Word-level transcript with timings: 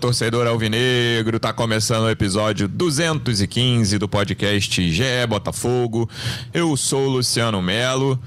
torcedor 0.00 0.46
alvinegro, 0.46 1.38
tá 1.38 1.52
começando 1.52 2.04
o 2.04 2.10
episódio 2.10 2.66
215 2.66 3.98
do 3.98 4.08
podcast 4.08 4.90
GE 4.90 5.26
Botafogo. 5.28 6.08
Eu 6.54 6.74
sou 6.74 7.06
o 7.06 7.10
Luciano 7.10 7.60
Melo. 7.60 8.18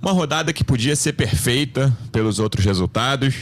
Uma 0.00 0.12
rodada 0.12 0.52
que 0.52 0.62
podia 0.62 0.94
ser 0.94 1.14
perfeita 1.14 1.92
pelos 2.12 2.38
outros 2.38 2.64
resultados, 2.64 3.34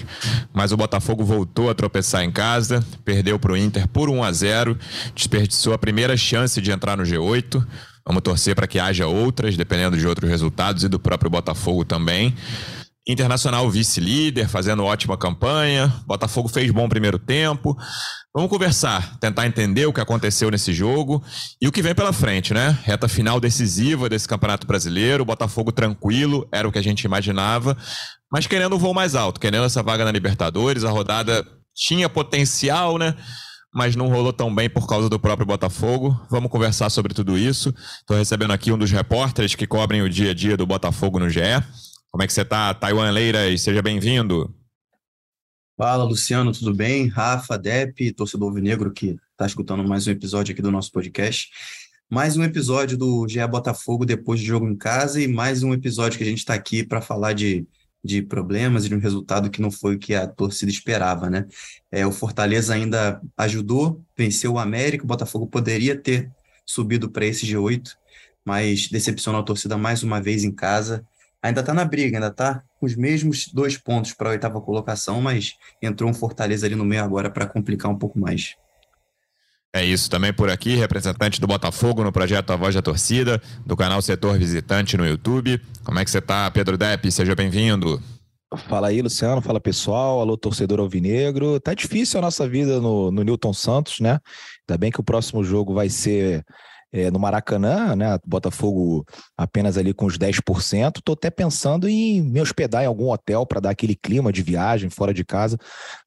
mas 0.55 0.73
o 0.73 0.77
Botafogo 0.77 1.23
voltou 1.23 1.69
a 1.69 1.75
tropeçar 1.75 2.25
em 2.25 2.33
casa, 2.33 2.83
perdeu 3.05 3.39
para 3.39 3.53
o 3.53 3.57
Inter 3.57 3.87
por 3.87 4.09
1 4.09 4.25
a 4.25 4.33
0, 4.33 4.79
desperdiçou 5.15 5.75
a 5.75 5.79
primeira 5.79 6.17
chance 6.17 6.59
de 6.63 6.71
entrar 6.73 6.97
no 6.97 7.05
G8. 7.05 7.63
Vamos 8.07 8.23
torcer 8.23 8.55
para 8.55 8.67
que 8.67 8.79
haja 8.79 9.07
outras, 9.07 9.55
dependendo 9.55 9.99
de 9.99 10.07
outros 10.07 10.31
resultados 10.31 10.83
e 10.83 10.89
do 10.89 10.99
próprio 10.99 11.31
Botafogo 11.31 11.85
também. 11.85 12.35
Internacional 13.09 13.71
vice-líder, 13.71 14.49
fazendo 14.49 14.85
ótima 14.85 15.17
campanha. 15.17 15.95
Botafogo 16.05 16.49
fez 16.49 16.73
bom 16.73 16.89
primeiro 16.89 17.21
tempo. 17.21 17.77
Vamos 18.35 18.51
conversar, 18.51 19.17
tentar 19.21 19.47
entender 19.47 19.87
o 19.87 19.93
que 19.93 20.01
aconteceu 20.01 20.51
nesse 20.51 20.75
jogo 20.75 21.23
e 21.63 21.69
o 21.69 21.73
que 21.73 21.81
vem 21.81 21.95
pela 21.95 22.13
frente, 22.13 22.53
né? 22.53 22.77
Reta 22.83 23.07
final 23.07 23.39
decisiva 23.39 24.09
desse 24.09 24.27
Campeonato 24.27 24.67
Brasileiro. 24.67 25.25
Botafogo 25.25 25.71
tranquilo, 25.71 26.49
era 26.51 26.67
o 26.67 26.73
que 26.73 26.81
a 26.81 26.83
gente 26.83 27.05
imaginava, 27.05 27.77
mas 28.31 28.49
querendo 28.49 28.75
um 28.75 28.79
voo 28.79 28.93
mais 28.93 29.15
alto, 29.15 29.41
querendo 29.41 29.65
essa 29.65 29.85
vaga 29.85 30.05
na 30.05 30.11
Libertadores. 30.11 30.83
A 30.83 30.91
rodada 30.91 31.47
tinha 31.77 32.09
potencial, 32.09 32.99
né? 32.99 33.15
Mas 33.73 33.95
não 33.95 34.09
rolou 34.09 34.33
tão 34.33 34.53
bem 34.53 34.69
por 34.69 34.89
causa 34.89 35.09
do 35.09 35.21
próprio 35.21 35.47
Botafogo. 35.47 36.21
Vamos 36.29 36.51
conversar 36.51 36.91
sobre 36.91 37.15
tudo 37.15 37.39
isso. 37.39 37.73
Estou 38.01 38.17
recebendo 38.17 38.53
aqui 38.53 38.73
um 38.73 38.79
dos 38.79 38.91
repórteres 38.91 39.55
que 39.55 39.67
cobrem 39.67 40.03
o 40.03 40.11
dia 40.11 40.33
a 40.33 40.35
dia 40.35 40.57
do 40.57 40.67
Botafogo 40.67 41.21
no 41.21 41.31
GE. 41.31 41.41
Como 42.11 42.23
é 42.23 42.27
que 42.27 42.33
você 42.33 42.43
está, 42.43 42.73
Taiwan 42.73 43.11
Leiras? 43.11 43.61
Seja 43.61 43.83
bem-vindo. 43.83 44.55
Fala, 45.77 46.05
Luciano, 46.05 46.53
tudo 46.53 46.75
bem? 46.75 47.09
Rafa, 47.09 47.59
Dep, 47.59 48.13
torcedor 48.13 48.55
Negro 48.55 48.91
que 48.91 49.17
está 49.33 49.45
escutando 49.45 49.87
mais 49.87 50.07
um 50.07 50.11
episódio 50.11 50.53
aqui 50.53 50.63
do 50.63 50.71
nosso 50.71 50.91
podcast. 50.91 51.51
Mais 52.09 52.37
um 52.37 52.45
episódio 52.45 52.97
do 52.97 53.29
GE 53.29 53.47
Botafogo 53.47 54.07
depois 54.07 54.41
do 54.41 54.47
jogo 54.47 54.67
em 54.67 54.77
casa 54.77 55.21
e 55.21 55.29
mais 55.29 55.63
um 55.63 55.75
episódio 55.75 56.17
que 56.17 56.25
a 56.25 56.27
gente 56.27 56.39
está 56.39 56.55
aqui 56.55 56.83
para 56.83 57.03
falar 57.03 57.35
de, 57.35 57.67
de 58.03 58.23
problemas 58.23 58.87
e 58.87 58.89
de 58.89 58.95
um 58.95 59.01
resultado 59.01 59.51
que 59.51 59.61
não 59.61 59.71
foi 59.71 59.97
o 59.97 59.99
que 59.99 60.15
a 60.15 60.27
torcida 60.27 60.71
esperava, 60.71 61.29
né? 61.29 61.47
É, 61.91 62.07
o 62.07 62.13
Fortaleza 62.13 62.73
ainda 62.73 63.21
ajudou, 63.37 64.03
venceu 64.17 64.55
o 64.55 64.59
América, 64.59 65.05
o 65.05 65.07
Botafogo 65.07 65.47
poderia 65.47 66.01
ter 66.01 66.31
subido 66.65 67.11
para 67.11 67.27
esse 67.27 67.45
G8, 67.45 67.95
mas 68.43 68.89
decepcionou 68.89 69.43
a 69.43 69.45
torcida 69.45 69.77
mais 69.77 70.03
uma 70.03 70.23
vez 70.23 70.45
em 70.45 70.53
casa 70.53 71.05
ainda 71.47 71.61
está 71.61 71.73
na 71.73 71.85
briga, 71.85 72.17
ainda 72.17 72.29
está 72.29 72.63
com 72.79 72.87
os 72.87 72.97
mesmos 72.97 73.49
dois 73.53 73.77
pontos 73.77 74.13
para 74.13 74.29
a 74.29 74.33
oitava 74.33 74.61
colocação, 74.61 75.21
mas 75.21 75.55
entrou 75.83 76.11
um 76.11 76.15
Fortaleza 76.15 76.67
ali 76.67 76.75
no 76.75 76.85
meio 76.85 77.03
agora 77.03 77.31
para 77.31 77.47
complicar 77.47 77.91
um 77.91 77.99
pouco 77.99 78.19
mais. 78.19 78.55
É 79.73 79.85
isso 79.85 80.09
também 80.09 80.33
por 80.33 80.49
aqui, 80.49 80.75
representante 80.75 81.41
do 81.41 81.47
Botafogo 81.47 82.03
no 82.03 82.11
projeto 82.11 82.51
A 82.51 82.57
Voz 82.57 82.75
da 82.75 82.81
Torcida, 82.81 83.41
do 83.65 83.77
canal 83.77 84.01
Setor 84.01 84.39
Visitante 84.39 84.97
no 84.97 85.07
YouTube. 85.07 85.61
Como 85.85 85.99
é 85.99 86.05
que 86.05 86.11
você 86.11 86.19
está, 86.19 86.51
Pedro 86.51 86.79
Depp? 86.79 87.11
Seja 87.13 87.35
bem-vindo. 87.35 88.03
Fala 88.69 88.89
aí, 88.89 89.03
Luciano. 89.03 89.43
Fala 89.43 89.61
pessoal. 89.61 90.21
Alô, 90.21 90.37
torcedor 90.37 90.81
alvinegro. 90.81 91.61
Tá 91.61 91.75
difícil 91.75 92.19
a 92.19 92.23
nossa 92.23 92.49
vida 92.49 92.81
no, 92.81 93.11
no 93.11 93.23
Newton 93.23 93.53
Santos, 93.53 94.01
né? 94.01 94.19
Ainda 94.67 94.79
bem 94.79 94.91
que 94.91 95.01
o 95.01 95.05
próximo 95.05 95.45
jogo 95.45 95.75
vai 95.75 95.91
ser 95.91 96.43
é, 96.97 97.11
no 97.11 97.19
Maracanã, 97.19 97.95
né? 97.95 98.19
Botafogo 98.27 99.07
apenas 99.37 99.77
ali 99.77 99.93
com 99.93 100.07
os 100.07 100.17
10%. 100.17 100.99
Estou 100.99 101.13
até 101.13 101.31
pensando 101.31 101.89
em 101.89 102.23
me 102.23 102.41
hospedar 102.41 102.83
em 102.83 102.87
algum 102.87 103.11
hotel 103.11 103.45
para 103.45 103.61
dar 103.61 103.71
aquele 103.71 103.95
clima 103.95 104.33
de 104.33 104.43
viagem 104.43 104.89
fora 104.89 105.13
de 105.13 105.25
casa, 105.25 105.59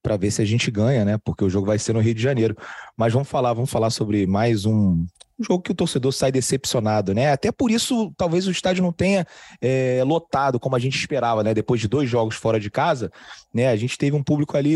para 0.02 0.18
ver 0.18 0.32
se 0.32 0.42
a 0.42 0.46
gente 0.46 0.72
ganha, 0.72 1.06
né? 1.06 1.18
Porque 1.24 1.44
o 1.44 1.50
jogo 1.50 1.68
vai 1.68 1.78
ser 1.78 1.94
no 1.94 2.00
Rio 2.00 2.16
de 2.16 2.22
Janeiro. 2.22 2.58
Mas 2.98 3.14
vamos 3.14 3.28
falar, 3.28 3.54
vamos 3.54 3.70
falar 3.70 3.92
sobre 3.92 4.26
mais 4.26 4.66
um, 4.66 5.06
jogo 5.40 5.64
que 5.64 5.72
o 5.72 5.76
torcedor 5.76 6.12
sai 6.12 6.32
decepcionado, 6.32 7.14
né? 7.14 7.32
Até 7.32 7.52
por 7.52 7.72
isso, 7.72 8.12
talvez 8.18 8.48
o 8.48 8.52
estádio 8.52 8.84
não 8.84 8.92
tenha 8.92 9.26
é, 9.62 10.04
lotado 10.04 10.60
como 10.60 10.76
a 10.76 10.80
gente 10.80 10.98
esperava, 10.98 11.44
né? 11.44 11.54
Depois 11.54 11.80
de 11.80 11.88
dois 11.88 12.10
jogos 12.10 12.36
fora 12.36 12.60
de 12.60 12.70
casa, 12.70 13.12
né? 13.54 13.70
A 13.70 13.76
gente 13.76 13.98
teve 13.98 14.16
um 14.16 14.24
público 14.24 14.58
ali 14.58 14.76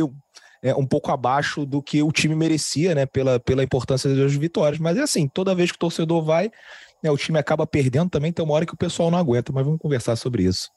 é, 0.64 0.74
um 0.74 0.86
pouco 0.86 1.12
abaixo 1.12 1.66
do 1.66 1.84
que 1.84 2.02
o 2.02 2.12
time 2.12 2.34
merecia, 2.34 2.96
né? 2.96 3.06
Pela, 3.06 3.40
pela 3.40 3.64
importância 3.64 4.10
das 4.10 4.18
duas 4.18 4.34
vitórias. 4.34 4.80
Mas 4.80 4.98
é 4.98 5.02
assim, 5.02 5.28
toda 5.28 5.54
vez 5.54 5.70
que 5.70 5.76
o 5.76 5.80
torcedor 5.80 6.24
vai, 6.24 6.50
né, 7.04 7.12
o 7.12 7.18
time 7.18 7.38
acaba 7.38 7.68
perdendo 7.68 8.10
também, 8.10 8.32
tem 8.32 8.44
uma 8.44 8.54
hora 8.54 8.66
que 8.66 8.74
o 8.74 8.78
pessoal 8.78 9.12
não 9.12 9.18
aguenta, 9.18 9.52
mas 9.52 9.66
vamos 9.66 9.80
conversar 9.80 10.16
sobre 10.16 10.44
isso. 10.44 10.70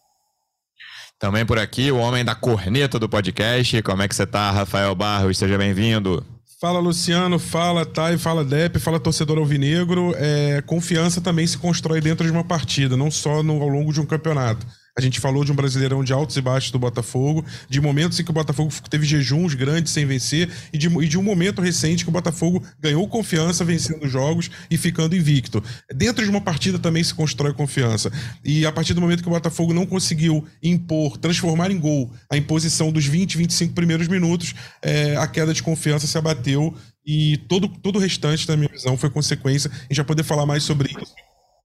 Também 1.19 1.47
por 1.47 1.59
aqui, 1.59 1.91
o 1.91 1.97
homem 1.97 2.25
da 2.25 2.35
corneta 2.35 2.99
do 2.99 3.09
podcast. 3.09 3.81
Como 3.83 4.03
é 4.03 4.09
que 4.09 4.15
você 4.15 4.27
tá, 4.27 4.51
Rafael 4.51 4.95
Barros? 4.95 5.39
Seja 5.39 5.57
bem-vindo. 5.57 6.23
Fala 6.61 6.79
Luciano, 6.79 7.39
fala 7.39 7.87
Thay, 7.87 8.19
fala 8.19 8.45
Dep, 8.45 8.79
fala 8.79 8.99
torcedor 8.99 9.39
alvinegro. 9.39 10.15
É, 10.17 10.63
confiança 10.63 11.21
também 11.21 11.47
se 11.47 11.57
constrói 11.57 12.01
dentro 12.01 12.27
de 12.27 12.33
uma 12.33 12.45
partida, 12.45 12.97
não 12.97 13.11
só 13.11 13.43
no, 13.43 13.63
ao 13.63 13.69
longo 13.69 13.93
de 13.93 14.01
um 14.01 14.07
campeonato. 14.07 14.67
A 14.99 15.03
gente 15.03 15.21
falou 15.21 15.45
de 15.45 15.53
um 15.53 15.55
brasileirão 15.55 16.03
de 16.03 16.13
altos 16.13 16.39
e 16.39 16.41
baixos 16.41 16.71
do 16.71 16.79
Botafogo, 16.79 17.45
de 17.69 17.83
momentos 17.83 18.19
em 18.19 18.25
que 18.25 18.31
o 18.31 18.33
Botafogo 18.35 18.73
teve 18.89 19.05
jejuns 19.05 19.53
grandes 19.53 19.93
sem 19.93 20.07
vencer, 20.07 20.49
e 20.73 20.79
de, 20.79 20.87
e 20.87 21.07
de 21.07 21.19
um 21.19 21.23
momento 21.23 21.61
recente 21.61 22.03
que 22.03 22.09
o 22.09 22.13
Botafogo 22.13 22.63
ganhou 22.81 23.07
confiança 23.07 23.63
vencendo 23.63 24.09
jogos 24.09 24.51
e 24.71 24.79
ficando 24.79 25.15
invicto. 25.15 25.63
Dentro 25.95 26.25
de 26.25 26.31
uma 26.31 26.41
partida 26.41 26.79
também 26.79 27.05
se 27.05 27.13
constrói 27.13 27.53
confiança. 27.53 28.11
E 28.43 28.65
a 28.65 28.73
partir 28.73 28.95
do 28.95 29.01
momento 29.03 29.23
que 29.23 29.29
o 29.29 29.33
Botafogo 29.33 29.75
não 29.75 29.85
conseguiu 29.85 30.47
impor, 30.63 31.19
transformar 31.19 31.71
em 31.71 31.79
gol 31.79 32.11
a 32.31 32.37
imposição 32.39 32.91
dos 32.91 33.05
20, 33.05 33.37
25 33.37 33.75
primeiros 33.75 34.09
minutos, 34.09 34.55
é, 34.81 35.15
a 35.19 35.27
queda 35.27 35.53
de 35.53 35.63
confiança 35.63 36.07
se 36.07 36.17
abateu 36.17 36.75
e 37.05 37.37
todo, 37.49 37.69
todo 37.69 37.97
o 37.97 38.01
restante, 38.01 38.49
na 38.49 38.57
minha 38.57 38.71
visão, 38.71 38.97
foi 38.97 39.11
consequência. 39.11 39.71
A 39.71 39.83
gente 39.85 39.97
vai 39.97 40.07
poder 40.07 40.25
falar 40.25 40.47
mais 40.47 40.63
sobre 40.63 40.89
isso. 40.91 41.15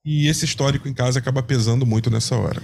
E 0.03 0.27
esse 0.27 0.43
histórico 0.43 0.87
em 0.89 0.93
casa 0.93 1.19
acaba 1.19 1.41
pesando 1.41 1.85
muito 1.85 2.09
nessa 2.09 2.35
hora. 2.35 2.61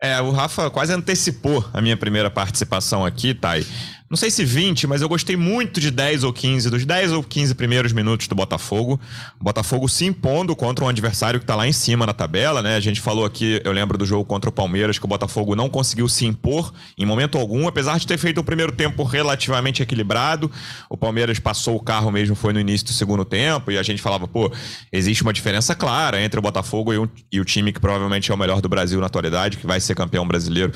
É, 0.00 0.20
o 0.20 0.30
Rafa 0.30 0.70
quase 0.70 0.92
antecipou 0.92 1.68
a 1.72 1.80
minha 1.80 1.96
primeira 1.96 2.30
participação 2.30 3.04
aqui, 3.04 3.34
Thay 3.34 3.66
não 4.10 4.16
sei 4.16 4.30
se 4.30 4.42
20, 4.42 4.86
mas 4.86 5.02
eu 5.02 5.08
gostei 5.08 5.36
muito 5.36 5.80
de 5.80 5.90
10 5.90 6.24
ou 6.24 6.32
15, 6.32 6.70
dos 6.70 6.86
10 6.86 7.12
ou 7.12 7.22
15 7.22 7.54
primeiros 7.54 7.92
minutos 7.92 8.26
do 8.26 8.34
Botafogo. 8.34 8.98
O 9.38 9.44
Botafogo 9.44 9.86
se 9.86 10.06
impondo 10.06 10.56
contra 10.56 10.82
um 10.82 10.88
adversário 10.88 11.38
que 11.38 11.44
está 11.44 11.54
lá 11.54 11.68
em 11.68 11.72
cima 11.72 12.06
na 12.06 12.14
tabela, 12.14 12.62
né? 12.62 12.76
A 12.76 12.80
gente 12.80 13.02
falou 13.02 13.26
aqui, 13.26 13.60
eu 13.62 13.70
lembro 13.70 13.98
do 13.98 14.06
jogo 14.06 14.24
contra 14.24 14.48
o 14.48 14.52
Palmeiras, 14.52 14.98
que 14.98 15.04
o 15.04 15.08
Botafogo 15.08 15.54
não 15.54 15.68
conseguiu 15.68 16.08
se 16.08 16.24
impor 16.24 16.72
em 16.96 17.04
momento 17.04 17.36
algum, 17.36 17.68
apesar 17.68 17.98
de 17.98 18.06
ter 18.06 18.16
feito 18.16 18.38
o 18.38 18.44
primeiro 18.44 18.72
tempo 18.72 19.02
relativamente 19.02 19.82
equilibrado. 19.82 20.50
O 20.88 20.96
Palmeiras 20.96 21.38
passou 21.38 21.76
o 21.76 21.80
carro 21.80 22.10
mesmo, 22.10 22.34
foi 22.34 22.54
no 22.54 22.60
início 22.60 22.86
do 22.86 22.92
segundo 22.94 23.26
tempo, 23.26 23.70
e 23.70 23.76
a 23.76 23.82
gente 23.82 24.00
falava, 24.00 24.26
pô, 24.26 24.50
existe 24.90 25.22
uma 25.22 25.34
diferença 25.34 25.74
clara 25.74 26.18
entre 26.22 26.38
o 26.38 26.42
Botafogo 26.42 26.94
e 26.94 26.98
o, 26.98 27.10
e 27.30 27.40
o 27.40 27.44
time 27.44 27.74
que 27.74 27.80
provavelmente 27.80 28.30
é 28.30 28.34
o 28.34 28.38
melhor 28.38 28.62
do 28.62 28.70
Brasil 28.70 28.98
na 29.00 29.06
atualidade, 29.06 29.58
que 29.58 29.66
vai 29.66 29.80
ser 29.80 29.94
campeão 29.94 30.26
brasileiro, 30.26 30.72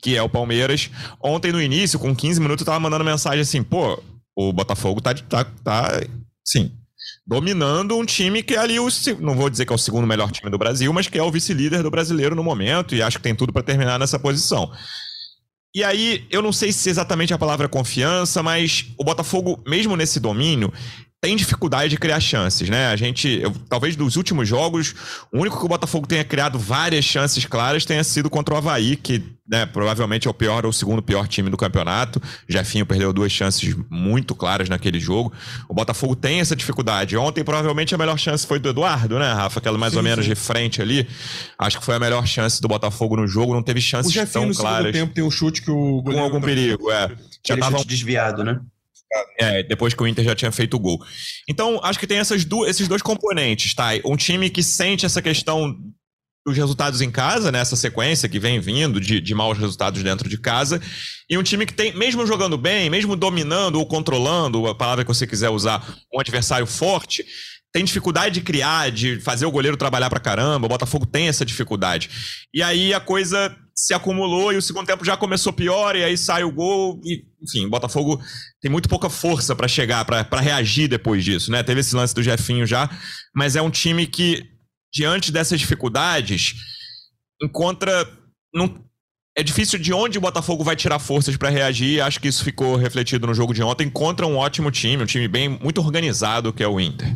que 0.00 0.16
é 0.16 0.22
o 0.22 0.28
Palmeiras. 0.28 0.88
Ontem, 1.20 1.50
no 1.50 1.60
início, 1.60 1.98
com 1.98 2.14
15 2.14 2.40
minutos, 2.40 2.62
tava 2.76 2.80
mandando 2.80 3.04
mensagem 3.04 3.40
assim, 3.40 3.62
pô, 3.62 4.00
o 4.36 4.52
Botafogo 4.52 5.00
tá, 5.00 5.14
tá, 5.14 5.44
tá 5.44 6.00
sim, 6.44 6.70
dominando 7.26 7.96
um 7.96 8.04
time 8.04 8.42
que 8.42 8.54
é 8.54 8.58
ali 8.58 8.78
o 8.78 8.88
não 9.18 9.34
vou 9.34 9.50
dizer 9.50 9.64
que 9.64 9.72
é 9.72 9.74
o 9.74 9.78
segundo 9.78 10.06
melhor 10.06 10.30
time 10.30 10.50
do 10.50 10.58
Brasil, 10.58 10.92
mas 10.92 11.08
que 11.08 11.18
é 11.18 11.22
o 11.22 11.30
vice-líder 11.30 11.82
do 11.82 11.90
brasileiro 11.90 12.36
no 12.36 12.44
momento 12.44 12.94
e 12.94 13.02
acho 13.02 13.16
que 13.16 13.22
tem 13.22 13.34
tudo 13.34 13.52
para 13.52 13.62
terminar 13.62 13.98
nessa 13.98 14.18
posição. 14.18 14.70
E 15.74 15.84
aí, 15.84 16.26
eu 16.30 16.40
não 16.40 16.52
sei 16.52 16.72
se 16.72 16.88
exatamente 16.88 17.34
a 17.34 17.38
palavra 17.38 17.68
confiança, 17.68 18.42
mas 18.42 18.86
o 18.98 19.04
Botafogo, 19.04 19.62
mesmo 19.66 19.94
nesse 19.94 20.18
domínio, 20.18 20.72
tem 21.26 21.34
dificuldade 21.34 21.90
de 21.90 21.96
criar 21.96 22.20
chances, 22.20 22.70
né? 22.70 22.86
A 22.86 22.94
gente, 22.94 23.40
eu, 23.42 23.52
talvez 23.68 23.96
dos 23.96 24.14
últimos 24.14 24.48
jogos, 24.48 24.94
o 25.32 25.40
único 25.40 25.58
que 25.58 25.64
o 25.64 25.68
Botafogo 25.68 26.06
tenha 26.06 26.22
criado 26.22 26.56
várias 26.56 27.04
chances 27.04 27.44
claras 27.44 27.84
tenha 27.84 28.04
sido 28.04 28.30
contra 28.30 28.54
o 28.54 28.56
Havaí, 28.56 28.94
que 28.94 29.24
né, 29.48 29.66
provavelmente 29.66 30.28
é 30.28 30.30
o 30.30 30.34
pior 30.34 30.64
ou 30.64 30.70
o 30.70 30.72
segundo 30.72 31.02
pior 31.02 31.26
time 31.26 31.50
do 31.50 31.56
campeonato. 31.56 32.22
Jefinho 32.48 32.86
perdeu 32.86 33.12
duas 33.12 33.32
chances 33.32 33.76
muito 33.90 34.36
claras 34.36 34.68
naquele 34.68 35.00
jogo. 35.00 35.32
O 35.68 35.74
Botafogo 35.74 36.14
tem 36.14 36.38
essa 36.38 36.54
dificuldade. 36.54 37.16
Ontem, 37.16 37.42
provavelmente, 37.42 37.92
a 37.92 37.98
melhor 37.98 38.18
chance 38.18 38.46
foi 38.46 38.60
do 38.60 38.68
Eduardo, 38.68 39.18
né, 39.18 39.32
Rafa? 39.32 39.58
Aquela 39.58 39.76
mais 39.76 39.94
sim, 39.94 39.98
ou 39.98 40.04
menos 40.04 40.26
sim. 40.26 40.30
de 40.30 40.36
frente 40.36 40.80
ali. 40.80 41.08
Acho 41.58 41.80
que 41.80 41.84
foi 41.84 41.96
a 41.96 41.98
melhor 41.98 42.24
chance 42.24 42.62
do 42.62 42.68
Botafogo 42.68 43.16
no 43.16 43.26
jogo. 43.26 43.52
Não 43.52 43.64
teve 43.64 43.80
chances 43.80 44.14
tão 44.30 44.52
claras. 44.52 44.90
O 44.90 44.92
tempo 44.92 45.12
tem 45.12 45.24
um 45.24 45.30
chute 45.30 45.60
que 45.60 45.72
o 45.72 46.04
Com 46.04 46.20
algum 46.20 46.40
perigo, 46.40 46.88
é. 46.88 47.10
Já 47.44 47.56
tava 47.56 47.84
desviado, 47.84 48.44
né? 48.44 48.60
É, 49.38 49.62
depois 49.62 49.94
que 49.94 50.02
o 50.02 50.06
Inter 50.06 50.24
já 50.24 50.34
tinha 50.34 50.52
feito 50.52 50.74
o 50.74 50.80
gol. 50.80 50.98
Então, 51.48 51.80
acho 51.82 51.98
que 51.98 52.06
tem 52.06 52.18
essas 52.18 52.46
esses 52.66 52.88
dois 52.88 53.02
componentes, 53.02 53.74
tá? 53.74 53.90
Um 54.04 54.16
time 54.16 54.50
que 54.50 54.62
sente 54.62 55.06
essa 55.06 55.22
questão 55.22 55.76
dos 56.46 56.56
resultados 56.56 57.00
em 57.00 57.10
casa, 57.10 57.50
nessa 57.50 57.74
né? 57.74 57.80
sequência 57.80 58.28
que 58.28 58.38
vem 58.38 58.60
vindo 58.60 59.00
de, 59.00 59.20
de 59.20 59.34
maus 59.34 59.58
resultados 59.58 60.00
dentro 60.02 60.28
de 60.28 60.38
casa, 60.38 60.80
e 61.28 61.36
um 61.36 61.42
time 61.42 61.66
que 61.66 61.74
tem, 61.74 61.92
mesmo 61.96 62.24
jogando 62.24 62.56
bem, 62.56 62.88
mesmo 62.88 63.16
dominando 63.16 63.76
ou 63.76 63.86
controlando, 63.86 64.66
a 64.68 64.74
palavra 64.74 65.04
que 65.04 65.08
você 65.08 65.26
quiser 65.26 65.50
usar, 65.50 65.84
um 66.14 66.20
adversário 66.20 66.66
forte, 66.66 67.24
tem 67.72 67.84
dificuldade 67.84 68.36
de 68.36 68.40
criar, 68.42 68.92
de 68.92 69.20
fazer 69.20 69.44
o 69.44 69.50
goleiro 69.50 69.76
trabalhar 69.76 70.08
pra 70.08 70.20
caramba. 70.20 70.66
O 70.66 70.68
Botafogo 70.68 71.04
tem 71.04 71.28
essa 71.28 71.44
dificuldade. 71.44 72.08
E 72.54 72.62
aí 72.62 72.94
a 72.94 73.00
coisa 73.00 73.54
se 73.78 73.92
acumulou 73.92 74.52
e 74.52 74.56
o 74.56 74.62
segundo 74.62 74.86
tempo 74.86 75.04
já 75.04 75.16
começou 75.16 75.52
pior 75.52 75.94
e 75.94 76.02
aí 76.02 76.16
sai 76.16 76.42
o 76.42 76.50
gol 76.50 76.98
e 77.04 77.26
enfim, 77.42 77.66
o 77.66 77.70
Botafogo 77.70 78.20
tem 78.60 78.70
muito 78.70 78.88
pouca 78.88 79.10
força 79.10 79.54
para 79.54 79.68
chegar, 79.68 80.04
para 80.04 80.40
reagir 80.40 80.88
depois 80.88 81.22
disso, 81.22 81.50
né? 81.50 81.62
Teve 81.62 81.80
esse 81.80 81.94
lance 81.94 82.14
do 82.14 82.22
Jefinho 82.22 82.66
já, 82.66 82.88
mas 83.34 83.54
é 83.54 83.60
um 83.60 83.70
time 83.70 84.06
que 84.06 84.42
diante 84.92 85.30
dessas 85.30 85.60
dificuldades 85.60 86.54
encontra 87.42 88.10
não, 88.54 88.82
é 89.36 89.42
difícil 89.42 89.78
de 89.78 89.92
onde 89.92 90.16
o 90.16 90.20
Botafogo 90.22 90.64
vai 90.64 90.74
tirar 90.74 90.98
forças 90.98 91.36
para 91.36 91.50
reagir. 91.50 92.00
Acho 92.00 92.18
que 92.18 92.28
isso 92.28 92.42
ficou 92.42 92.74
refletido 92.76 93.26
no 93.26 93.34
jogo 93.34 93.52
de 93.52 93.62
ontem 93.62 93.90
contra 93.90 94.26
um 94.26 94.36
ótimo 94.36 94.70
time, 94.70 95.02
um 95.02 95.06
time 95.06 95.28
bem 95.28 95.46
muito 95.48 95.82
organizado 95.82 96.54
que 96.54 96.62
é 96.62 96.68
o 96.68 96.80
Inter. 96.80 97.14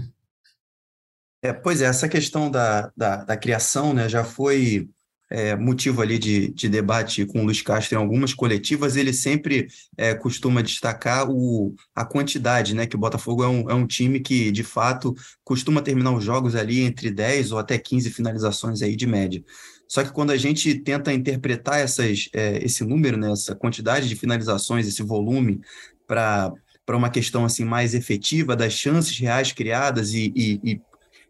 É, 1.43 1.55
pois 1.55 1.81
é, 1.81 1.87
essa 1.87 2.07
questão 2.07 2.51
da, 2.51 2.93
da, 2.95 3.25
da 3.25 3.37
criação 3.39 3.95
né, 3.95 4.07
já 4.11 4.23
foi 4.23 4.91
é, 5.31 5.55
motivo 5.55 6.03
ali 6.03 6.19
de, 6.19 6.53
de 6.53 6.69
debate 6.69 7.25
com 7.25 7.41
o 7.41 7.45
Luiz 7.45 7.63
Castro 7.63 7.97
em 7.97 8.03
algumas 8.03 8.35
coletivas, 8.35 8.97
ele 8.97 9.13
sempre 9.13 9.69
é, 9.97 10.13
costuma 10.13 10.61
destacar 10.61 11.31
o, 11.31 11.75
a 11.95 12.05
quantidade, 12.05 12.75
né? 12.75 12.87
Que 12.87 12.97
o 12.97 12.99
Botafogo 12.99 13.45
é 13.45 13.49
um, 13.49 13.71
é 13.71 13.75
um 13.75 13.87
time 13.87 14.19
que, 14.19 14.51
de 14.51 14.65
fato, 14.65 15.15
costuma 15.45 15.81
terminar 15.81 16.13
os 16.13 16.25
jogos 16.25 16.57
ali 16.57 16.81
entre 16.81 17.11
10 17.11 17.53
ou 17.53 17.59
até 17.59 17.79
15 17.79 18.11
finalizações 18.11 18.83
aí 18.83 18.97
de 18.97 19.07
média. 19.07 19.43
Só 19.87 20.03
que 20.03 20.13
quando 20.13 20.31
a 20.31 20.37
gente 20.37 20.75
tenta 20.75 21.13
interpretar 21.13 21.79
essas, 21.81 22.29
é, 22.33 22.59
esse 22.65 22.85
número, 22.85 23.17
né, 23.17 23.31
essa 23.33 23.55
quantidade 23.55 24.09
de 24.09 24.17
finalizações, 24.17 24.87
esse 24.87 25.03
volume, 25.03 25.61
para 26.07 26.53
para 26.91 26.97
uma 26.97 27.11
questão 27.11 27.45
assim 27.45 27.65
mais 27.65 27.95
efetiva 27.95 28.57
das 28.57 28.73
chances 28.73 29.17
reais 29.17 29.53
criadas 29.53 30.13
e, 30.13 30.33
e, 30.35 30.61
e 30.65 30.81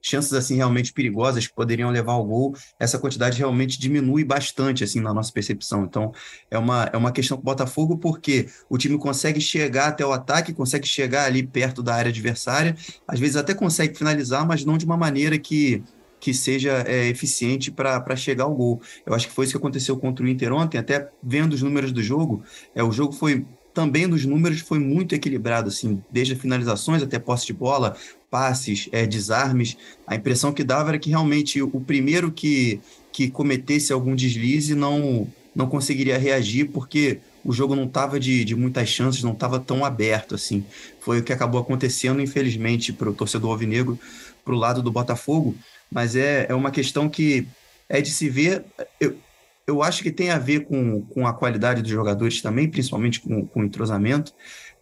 chances 0.02 0.32
assim 0.32 0.56
realmente 0.56 0.92
perigosas 0.92 1.46
que 1.46 1.54
poderiam 1.54 1.90
levar 1.90 2.12
ao 2.12 2.24
gol, 2.24 2.54
essa 2.78 2.98
quantidade 2.98 3.38
realmente 3.38 3.78
diminui 3.78 4.24
bastante 4.24 4.84
assim 4.84 5.00
na 5.00 5.12
nossa 5.12 5.32
percepção. 5.32 5.84
Então, 5.84 6.12
é 6.50 6.58
uma, 6.58 6.90
é 6.92 6.96
uma 6.96 7.12
questão 7.12 7.36
com 7.36 7.42
o 7.42 7.44
Botafogo 7.44 7.98
porque 7.98 8.48
o 8.68 8.78
time 8.78 8.98
consegue 8.98 9.40
chegar 9.40 9.88
até 9.88 10.04
o 10.04 10.12
ataque, 10.12 10.52
consegue 10.52 10.86
chegar 10.86 11.24
ali 11.24 11.42
perto 11.42 11.82
da 11.82 11.94
área 11.94 12.10
adversária, 12.10 12.76
às 13.06 13.18
vezes 13.18 13.36
até 13.36 13.54
consegue 13.54 13.96
finalizar, 13.96 14.46
mas 14.46 14.64
não 14.64 14.78
de 14.78 14.84
uma 14.84 14.96
maneira 14.96 15.38
que 15.38 15.82
que 16.20 16.34
seja 16.34 16.84
é, 16.86 17.08
eficiente 17.08 17.70
para 17.70 18.14
chegar 18.14 18.44
ao 18.44 18.54
gol. 18.54 18.80
Eu 19.06 19.14
acho 19.14 19.26
que 19.26 19.32
foi 19.32 19.46
isso 19.46 19.54
que 19.54 19.56
aconteceu 19.56 19.96
contra 19.96 20.22
o 20.22 20.28
Inter 20.28 20.52
ontem, 20.52 20.76
até 20.76 21.08
vendo 21.22 21.54
os 21.54 21.62
números 21.62 21.90
do 21.92 22.02
jogo, 22.02 22.44
é, 22.74 22.84
o 22.84 22.92
jogo 22.92 23.12
foi 23.12 23.46
também 23.72 24.06
nos 24.06 24.24
números 24.26 24.60
foi 24.60 24.78
muito 24.78 25.14
equilibrado, 25.14 25.68
assim, 25.68 26.02
desde 26.10 26.34
finalizações 26.34 27.02
até 27.02 27.18
posse 27.18 27.46
de 27.46 27.52
bola, 27.52 27.96
passes, 28.30 28.88
é, 28.92 29.06
desarmes. 29.06 29.76
A 30.06 30.14
impressão 30.14 30.52
que 30.52 30.62
dava 30.62 30.90
era 30.90 30.98
que 30.98 31.10
realmente 31.10 31.60
o 31.60 31.80
primeiro 31.80 32.30
que, 32.30 32.80
que 33.12 33.28
cometesse 33.30 33.92
algum 33.92 34.14
deslize 34.14 34.74
não, 34.74 35.26
não 35.54 35.66
conseguiria 35.66 36.16
reagir, 36.16 36.70
porque 36.70 37.18
o 37.44 37.52
jogo 37.52 37.74
não 37.74 37.84
estava 37.84 38.20
de, 38.20 38.44
de 38.44 38.54
muitas 38.54 38.88
chances, 38.88 39.22
não 39.22 39.32
estava 39.32 39.58
tão 39.58 39.84
aberto 39.84 40.34
assim. 40.34 40.64
Foi 41.00 41.18
o 41.20 41.22
que 41.22 41.32
acabou 41.32 41.60
acontecendo, 41.60 42.20
infelizmente, 42.20 42.92
para 42.92 43.10
o 43.10 43.14
torcedor 43.14 43.50
alvinegro, 43.50 43.98
para 44.44 44.54
o 44.54 44.58
lado 44.58 44.82
do 44.82 44.92
Botafogo. 44.92 45.54
Mas 45.90 46.14
é, 46.14 46.46
é 46.48 46.54
uma 46.54 46.70
questão 46.70 47.08
que 47.08 47.46
é 47.88 48.00
de 48.00 48.10
se 48.10 48.28
ver. 48.28 48.64
Eu, 49.00 49.16
eu 49.66 49.82
acho 49.82 50.02
que 50.02 50.10
tem 50.10 50.30
a 50.30 50.38
ver 50.38 50.66
com, 50.66 51.02
com 51.02 51.26
a 51.26 51.32
qualidade 51.32 51.82
dos 51.82 51.90
jogadores 51.90 52.40
também, 52.40 52.68
principalmente 52.68 53.20
com, 53.20 53.46
com 53.46 53.60
o 53.60 53.64
entrosamento 53.64 54.32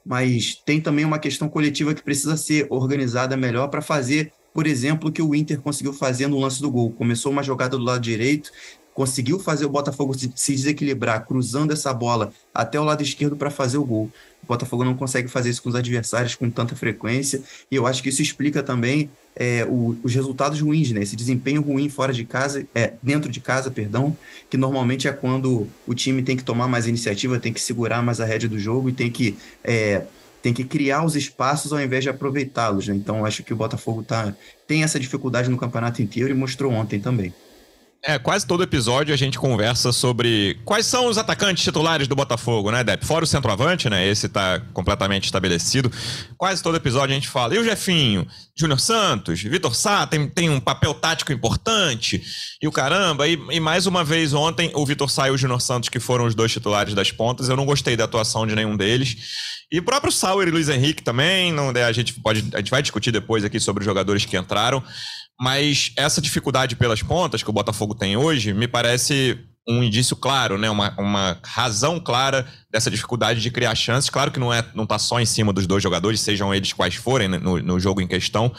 mas 0.09 0.55
tem 0.65 0.81
também 0.81 1.05
uma 1.05 1.19
questão 1.19 1.51
coletiva 1.51 1.95
que 1.95 2.03
precisa 2.03 2.35
ser 2.35 2.67
organizada 2.71 3.37
melhor 3.37 3.69
para 3.69 3.83
fazer, 3.83 4.33
por 4.55 4.67
exemplo, 4.67 5.11
o 5.11 5.13
que 5.13 5.21
o 5.21 5.35
Inter 5.35 5.61
conseguiu 5.61 5.93
fazer 5.93 6.27
no 6.29 6.41
lance 6.41 6.63
do 6.63 6.71
gol. 6.71 6.91
Começou 6.93 7.31
uma 7.31 7.43
jogada 7.43 7.77
do 7.77 7.85
lado 7.85 8.01
direito, 8.01 8.51
conseguiu 8.99 9.39
fazer 9.39 9.65
o 9.65 9.69
Botafogo 9.69 10.13
se 10.13 10.53
desequilibrar, 10.53 11.25
cruzando 11.25 11.73
essa 11.73 11.95
bola 11.95 12.33
até 12.53 12.81
o 12.81 12.83
lado 12.83 13.01
esquerdo 13.01 13.37
para 13.37 13.49
fazer 13.49 13.79
o 13.79 13.85
gol. 13.85 14.11
O 14.43 14.47
Botafogo 14.49 14.83
não 14.83 14.97
consegue 14.97 15.29
fazer 15.29 15.51
isso 15.51 15.63
com 15.63 15.69
os 15.69 15.77
adversários 15.77 16.35
com 16.35 16.51
tanta 16.51 16.75
frequência, 16.75 17.41
e 17.71 17.77
eu 17.77 17.87
acho 17.87 18.03
que 18.03 18.09
isso 18.09 18.21
explica 18.21 18.61
também 18.61 19.09
é, 19.37 19.65
o, 19.65 19.97
os 20.03 20.13
resultados 20.13 20.61
ruins, 20.61 20.91
né? 20.91 21.01
Esse 21.01 21.15
desempenho 21.15 21.63
ruim 21.63 21.89
fora 21.89 22.13
de 22.13 22.25
casa, 22.25 22.67
é, 22.75 22.95
dentro 23.01 23.31
de 23.31 23.39
casa, 23.39 23.71
perdão, 23.71 24.17
que 24.51 24.57
normalmente 24.57 25.07
é 25.07 25.13
quando 25.13 25.69
o 25.87 25.95
time 25.95 26.21
tem 26.21 26.37
que 26.37 26.43
tomar 26.43 26.67
mais 26.67 26.89
iniciativa, 26.89 27.39
tem 27.39 27.53
que 27.53 27.61
segurar 27.61 28.03
mais 28.03 28.21
a 28.21 28.25
rédea 28.25 28.49
do 28.49 28.59
jogo 28.59 28.89
e 28.89 28.93
tem 28.93 29.13
que 29.13 29.39
é, 29.63 30.03
tem 30.43 30.53
que 30.53 30.65
criar 30.65 31.05
os 31.05 31.15
espaços 31.15 31.73
ao 31.73 31.81
invés 31.81 32.03
de 32.03 32.11
aproveitá-los. 32.11 32.89
Né? 32.89 32.97
Então, 32.97 33.25
acho 33.25 33.45
que 33.45 33.53
o 33.53 33.57
Botafogo 33.57 34.03
tá, 34.03 34.35
tem 34.67 34.83
essa 34.83 34.99
dificuldade 34.99 35.49
no 35.49 35.57
campeonato 35.57 36.03
inteiro 36.03 36.31
e 36.31 36.35
mostrou 36.35 36.73
ontem 36.73 36.99
também. 36.99 37.33
É, 38.05 38.17
quase 38.17 38.47
todo 38.47 38.63
episódio 38.63 39.13
a 39.13 39.17
gente 39.17 39.37
conversa 39.39 39.91
sobre 39.91 40.57
quais 40.65 40.87
são 40.87 41.07
os 41.07 41.19
atacantes 41.19 41.65
titulares 41.65 42.07
do 42.07 42.15
Botafogo, 42.15 42.71
né, 42.71 42.85
Depp? 42.85 43.05
Fora 43.05 43.25
o 43.25 43.27
centroavante, 43.27 43.91
né? 43.91 44.07
Esse 44.07 44.29
tá 44.29 44.61
completamente 44.73 45.25
estabelecido. 45.25 45.91
Quase 46.37 46.63
todo 46.63 46.77
episódio 46.77 47.13
a 47.13 47.15
gente 47.15 47.29
fala. 47.29 47.57
E 47.57 47.59
o 47.59 47.65
Jefinho? 47.65 48.25
Júnior 48.57 48.79
Santos? 48.79 49.43
Vitor 49.43 49.75
Sá 49.75 50.07
tem, 50.07 50.29
tem 50.29 50.49
um 50.49 50.61
papel 50.61 50.95
tático 50.95 51.33
importante? 51.33 52.23
E 52.63 52.69
o 52.69 52.73
caramba? 52.73 53.27
E, 53.27 53.37
e 53.51 53.59
mais 53.59 53.87
uma 53.87 54.05
vez 54.05 54.33
ontem, 54.33 54.71
o 54.75 54.87
Vitor 54.87 55.11
Sá 55.11 55.27
e 55.27 55.33
o 55.33 55.39
Júnior 55.39 55.61
Santos, 55.61 55.89
que 55.89 55.99
foram 55.99 56.25
os 56.25 56.37
dois 56.37 56.53
titulares 56.53 56.95
das 56.95 57.11
pontas, 57.11 57.49
eu 57.49 57.57
não 57.57 57.67
gostei 57.67 57.97
da 57.97 58.05
atuação 58.05 58.47
de 58.47 58.55
nenhum 58.55 58.77
deles. 58.77 59.17
E 59.71 59.79
o 59.79 59.83
próprio 59.83 60.11
Sauer 60.11 60.49
e 60.49 60.51
Luiz 60.51 60.69
Henrique 60.69 61.03
também, 61.03 61.53
não, 61.53 61.73
né, 61.73 61.85
a 61.85 61.93
gente 61.93 62.15
pode, 62.15 62.45
a 62.55 62.59
gente 62.59 62.71
vai 62.71 62.81
discutir 62.81 63.13
depois 63.13 63.45
aqui 63.45 63.61
sobre 63.61 63.83
os 63.83 63.85
jogadores 63.85 64.25
que 64.25 64.37
entraram. 64.37 64.83
Mas 65.39 65.93
essa 65.97 66.21
dificuldade 66.21 66.75
pelas 66.75 67.03
pontas 67.03 67.43
que 67.43 67.51
o 67.51 67.53
Botafogo 67.53 67.95
tem 67.95 68.17
hoje 68.17 68.53
me 68.53 68.67
parece 68.67 69.39
um 69.69 69.83
indício 69.83 70.17
claro, 70.17 70.57
né? 70.57 70.71
uma, 70.71 70.95
uma 70.99 71.39
razão 71.45 72.01
clara 72.01 72.47
dessa 72.73 72.91
dificuldade 72.91 73.41
de 73.41 73.51
criar 73.51 73.75
chances. 73.75 74.09
Claro 74.09 74.31
que 74.31 74.41
não 74.41 74.53
é 74.53 74.65
não 74.75 74.85
está 74.85 74.99
só 74.99 75.21
em 75.21 75.27
cima 75.27 75.53
dos 75.53 75.67
dois 75.67 75.83
jogadores, 75.83 76.21
sejam 76.21 76.55
eles 76.55 76.73
quais 76.73 76.95
forem 76.95 77.29
né, 77.29 77.39
no, 77.39 77.59
no 77.59 77.79
jogo 77.79 78.01
em 78.01 78.07
questão, 78.07 78.51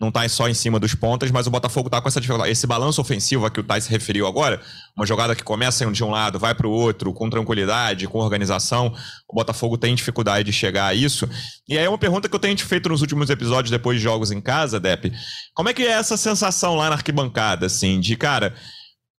não 0.00 0.08
está 0.08 0.28
só 0.28 0.48
em 0.48 0.54
cima 0.54 0.78
dos 0.78 0.94
pontas, 0.94 1.30
mas 1.30 1.46
o 1.46 1.50
Botafogo 1.50 1.86
está 1.86 2.00
com 2.00 2.08
essa 2.08 2.20
dificuldade. 2.20 2.50
Esse 2.50 2.66
balanço 2.66 3.00
ofensivo 3.00 3.46
a 3.46 3.50
que 3.50 3.60
o 3.60 3.62
Thais 3.62 3.86
referiu 3.86 4.26
agora, 4.26 4.60
uma 4.96 5.06
jogada 5.06 5.34
que 5.34 5.42
começa 5.42 5.86
de 5.86 6.04
um 6.04 6.10
lado, 6.10 6.38
vai 6.38 6.54
para 6.54 6.66
o 6.66 6.70
outro, 6.70 7.12
com 7.14 7.30
tranquilidade, 7.30 8.06
com 8.06 8.18
organização, 8.18 8.92
o 9.28 9.34
Botafogo 9.34 9.78
tem 9.78 9.94
dificuldade 9.94 10.44
de 10.44 10.52
chegar 10.52 10.86
a 10.86 10.94
isso. 10.94 11.28
E 11.68 11.78
aí 11.78 11.84
é 11.84 11.88
uma 11.88 11.96
pergunta 11.96 12.28
que 12.28 12.34
eu 12.34 12.40
tenho 12.40 12.56
te 12.56 12.64
feito 12.64 12.88
nos 12.88 13.00
últimos 13.00 13.30
episódios, 13.30 13.70
depois 13.70 13.98
de 13.98 14.04
jogos 14.04 14.30
em 14.30 14.40
casa, 14.40 14.78
Depp. 14.78 15.12
Como 15.54 15.68
é 15.68 15.72
que 15.72 15.82
é 15.82 15.92
essa 15.92 16.16
sensação 16.16 16.74
lá 16.74 16.90
na 16.90 16.96
arquibancada, 16.96 17.66
assim, 17.66 17.98
de, 17.98 18.16
cara, 18.16 18.54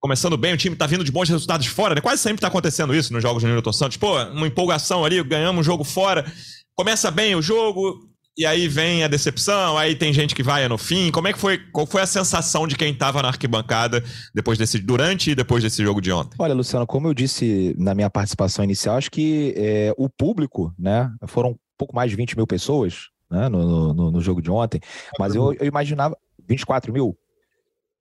começando 0.08 0.38
bem, 0.38 0.54
o 0.54 0.58
time 0.58 0.74
tá 0.74 0.88
vindo 0.88 1.04
de 1.04 1.12
bons 1.12 1.28
resultados 1.28 1.68
fora, 1.68 1.94
né? 1.94 2.00
Quase 2.00 2.22
sempre 2.22 2.40
tá 2.40 2.48
acontecendo 2.48 2.96
isso 2.96 3.12
nos 3.12 3.22
jogos 3.22 3.44
do 3.44 3.50
Nilton 3.50 3.74
Santos. 3.74 3.98
Pô, 3.98 4.18
uma 4.28 4.48
empolgação 4.48 5.04
ali, 5.04 5.22
ganhamos 5.22 5.60
um 5.60 5.64
jogo 5.64 5.84
fora, 5.84 6.26
começa 6.74 7.12
bem 7.12 7.36
o 7.36 7.42
jogo, 7.42 8.00
e 8.38 8.46
aí 8.46 8.70
vem 8.70 9.04
a 9.04 9.10
decepção, 9.10 9.78
aí 9.78 9.96
tem 9.96 10.14
gente 10.14 10.34
que 10.34 10.42
vai 10.42 10.66
no 10.70 10.78
fim. 10.78 11.12
Como 11.12 11.28
é 11.28 11.34
que 11.34 11.40
foi? 11.40 11.58
Qual 11.74 11.86
foi 11.86 12.02
a 12.02 12.06
sensação 12.06 12.66
de 12.66 12.78
quem 12.78 12.94
estava 12.94 13.22
na 13.22 13.28
arquibancada 13.28 14.02
depois 14.34 14.58
desse, 14.58 14.80
durante 14.80 15.32
e 15.32 15.36
depois 15.36 15.62
desse 15.62 15.84
jogo 15.84 16.00
de 16.00 16.10
ontem? 16.10 16.38
Olha, 16.40 16.54
Luciano, 16.54 16.88
como 16.88 17.10
eu 17.10 17.14
disse 17.14 17.76
na 17.78 17.94
minha 17.94 18.10
participação 18.10 18.64
inicial, 18.64 18.96
acho 18.96 19.12
que 19.12 19.54
é, 19.58 19.94
o 19.98 20.08
público, 20.08 20.74
né? 20.80 21.12
Foram 21.26 21.50
um 21.50 21.58
pouco 21.78 21.94
mais 21.94 22.10
de 22.10 22.16
20 22.16 22.38
mil 22.38 22.48
pessoas 22.48 23.10
né, 23.30 23.50
no, 23.50 23.94
no, 23.94 24.12
no 24.12 24.22
jogo 24.22 24.42
de 24.42 24.50
ontem, 24.50 24.80
mas 25.20 25.36
eu, 25.36 25.54
eu 25.60 25.66
imaginava. 25.66 26.18
24 26.48 26.94
mil? 26.94 27.18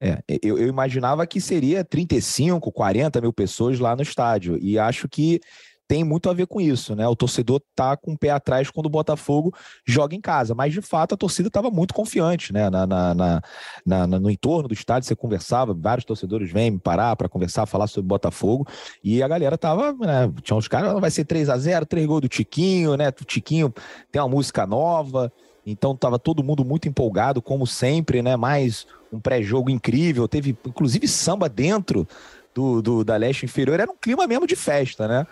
É, 0.00 0.22
eu, 0.42 0.58
eu, 0.58 0.68
imaginava 0.68 1.26
que 1.26 1.40
seria 1.40 1.82
35, 1.82 2.70
40 2.70 3.20
mil 3.20 3.32
pessoas 3.32 3.78
lá 3.78 3.96
no 3.96 4.02
estádio. 4.02 4.58
E 4.60 4.78
acho 4.78 5.08
que 5.08 5.40
tem 5.88 6.02
muito 6.02 6.28
a 6.28 6.34
ver 6.34 6.46
com 6.46 6.60
isso, 6.60 6.94
né? 6.96 7.06
O 7.06 7.14
torcedor 7.14 7.62
tá 7.74 7.96
com 7.96 8.12
o 8.12 8.18
pé 8.18 8.30
atrás 8.30 8.70
quando 8.70 8.86
o 8.86 8.90
Botafogo 8.90 9.54
joga 9.86 10.14
em 10.14 10.20
casa, 10.20 10.54
mas 10.54 10.72
de 10.72 10.82
fato 10.82 11.14
a 11.14 11.16
torcida 11.16 11.48
estava 11.48 11.70
muito 11.70 11.94
confiante, 11.94 12.52
né? 12.52 12.68
Na, 12.68 12.86
na, 12.86 13.14
na, 13.14 13.42
na, 13.84 14.06
no 14.06 14.30
entorno 14.30 14.68
do 14.68 14.74
estádio, 14.74 15.06
você 15.06 15.14
conversava, 15.14 15.72
vários 15.72 16.04
torcedores 16.04 16.50
vêm 16.50 16.72
me 16.72 16.78
parar 16.78 17.14
para 17.14 17.28
conversar, 17.28 17.66
falar 17.66 17.86
sobre 17.86 18.08
Botafogo, 18.08 18.66
e 19.02 19.22
a 19.22 19.28
galera 19.28 19.56
tava, 19.56 19.92
né? 19.92 20.30
Tinha 20.42 20.56
uns 20.56 20.68
caras, 20.68 21.00
vai 21.00 21.10
ser 21.10 21.24
3 21.24 21.48
a 21.48 21.56
0 21.56 21.86
três 21.86 22.06
gols 22.06 22.22
do 22.22 22.28
Tiquinho, 22.28 22.96
né? 22.96 23.08
O 23.08 23.24
Tiquinho 23.24 23.72
tem 24.10 24.20
uma 24.20 24.28
música 24.28 24.66
nova, 24.66 25.32
então 25.64 25.96
tava 25.96 26.18
todo 26.18 26.42
mundo 26.42 26.64
muito 26.64 26.88
empolgado, 26.88 27.40
como 27.40 27.66
sempre, 27.66 28.22
né? 28.22 28.36
Mais 28.36 28.86
um 29.12 29.20
pré-jogo 29.20 29.70
incrível, 29.70 30.26
teve 30.28 30.56
inclusive 30.66 31.06
samba 31.06 31.48
dentro 31.48 32.06
do, 32.54 32.80
do, 32.80 33.04
da 33.04 33.16
leste 33.16 33.44
inferior, 33.44 33.78
era 33.78 33.90
um 33.90 33.96
clima 33.96 34.26
mesmo 34.26 34.46
de 34.46 34.56
festa, 34.56 35.06
né? 35.06 35.26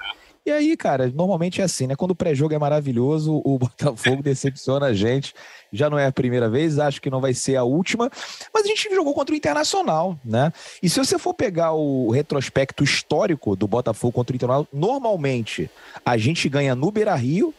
E 0.47 0.51
aí, 0.51 0.77
cara, 0.77 1.11
normalmente 1.15 1.63
é 1.63 1.65
assim, 1.65 1.87
né? 1.87 1.97
Quando 1.97 2.11
o 2.11 2.15
pré-jogo 2.15 2.53
é 2.53 2.59
maravilhoso, 2.59 3.41
o 3.43 3.57
Botafogo 3.59 4.23
decepciona 4.23 4.87
a 4.87 4.93
gente. 4.93 5.33
Já 5.73 5.89
não 5.89 5.99
é 5.99 6.05
a 6.05 6.13
primeira 6.13 6.51
vez, 6.51 6.79
acho 6.79 7.01
que 7.01 7.09
não 7.09 7.19
vai 7.19 7.33
ser 7.33 7.57
a 7.57 7.65
última. 7.65 8.11
Mas 8.53 8.65
a 8.65 8.69
gente 8.69 8.95
jogou 8.95 9.15
contra 9.15 9.33
o 9.33 9.37
Internacional, 9.37 10.19
né? 10.23 10.53
E 10.83 10.89
se 10.91 10.99
você 10.99 11.19
for 11.19 11.33
pegar 11.33 11.73
o 11.73 12.11
retrospecto 12.11 12.85
histórico 12.85 13.57
do 13.57 13.67
Botafogo 13.67 14.13
contra 14.13 14.35
o 14.35 14.37
Internacional, 14.37 14.69
normalmente 14.71 15.71
a 16.05 16.19
gente 16.19 16.47
ganha 16.47 16.75
no 16.75 16.91
Beira 16.91 17.15
Rio 17.15 17.55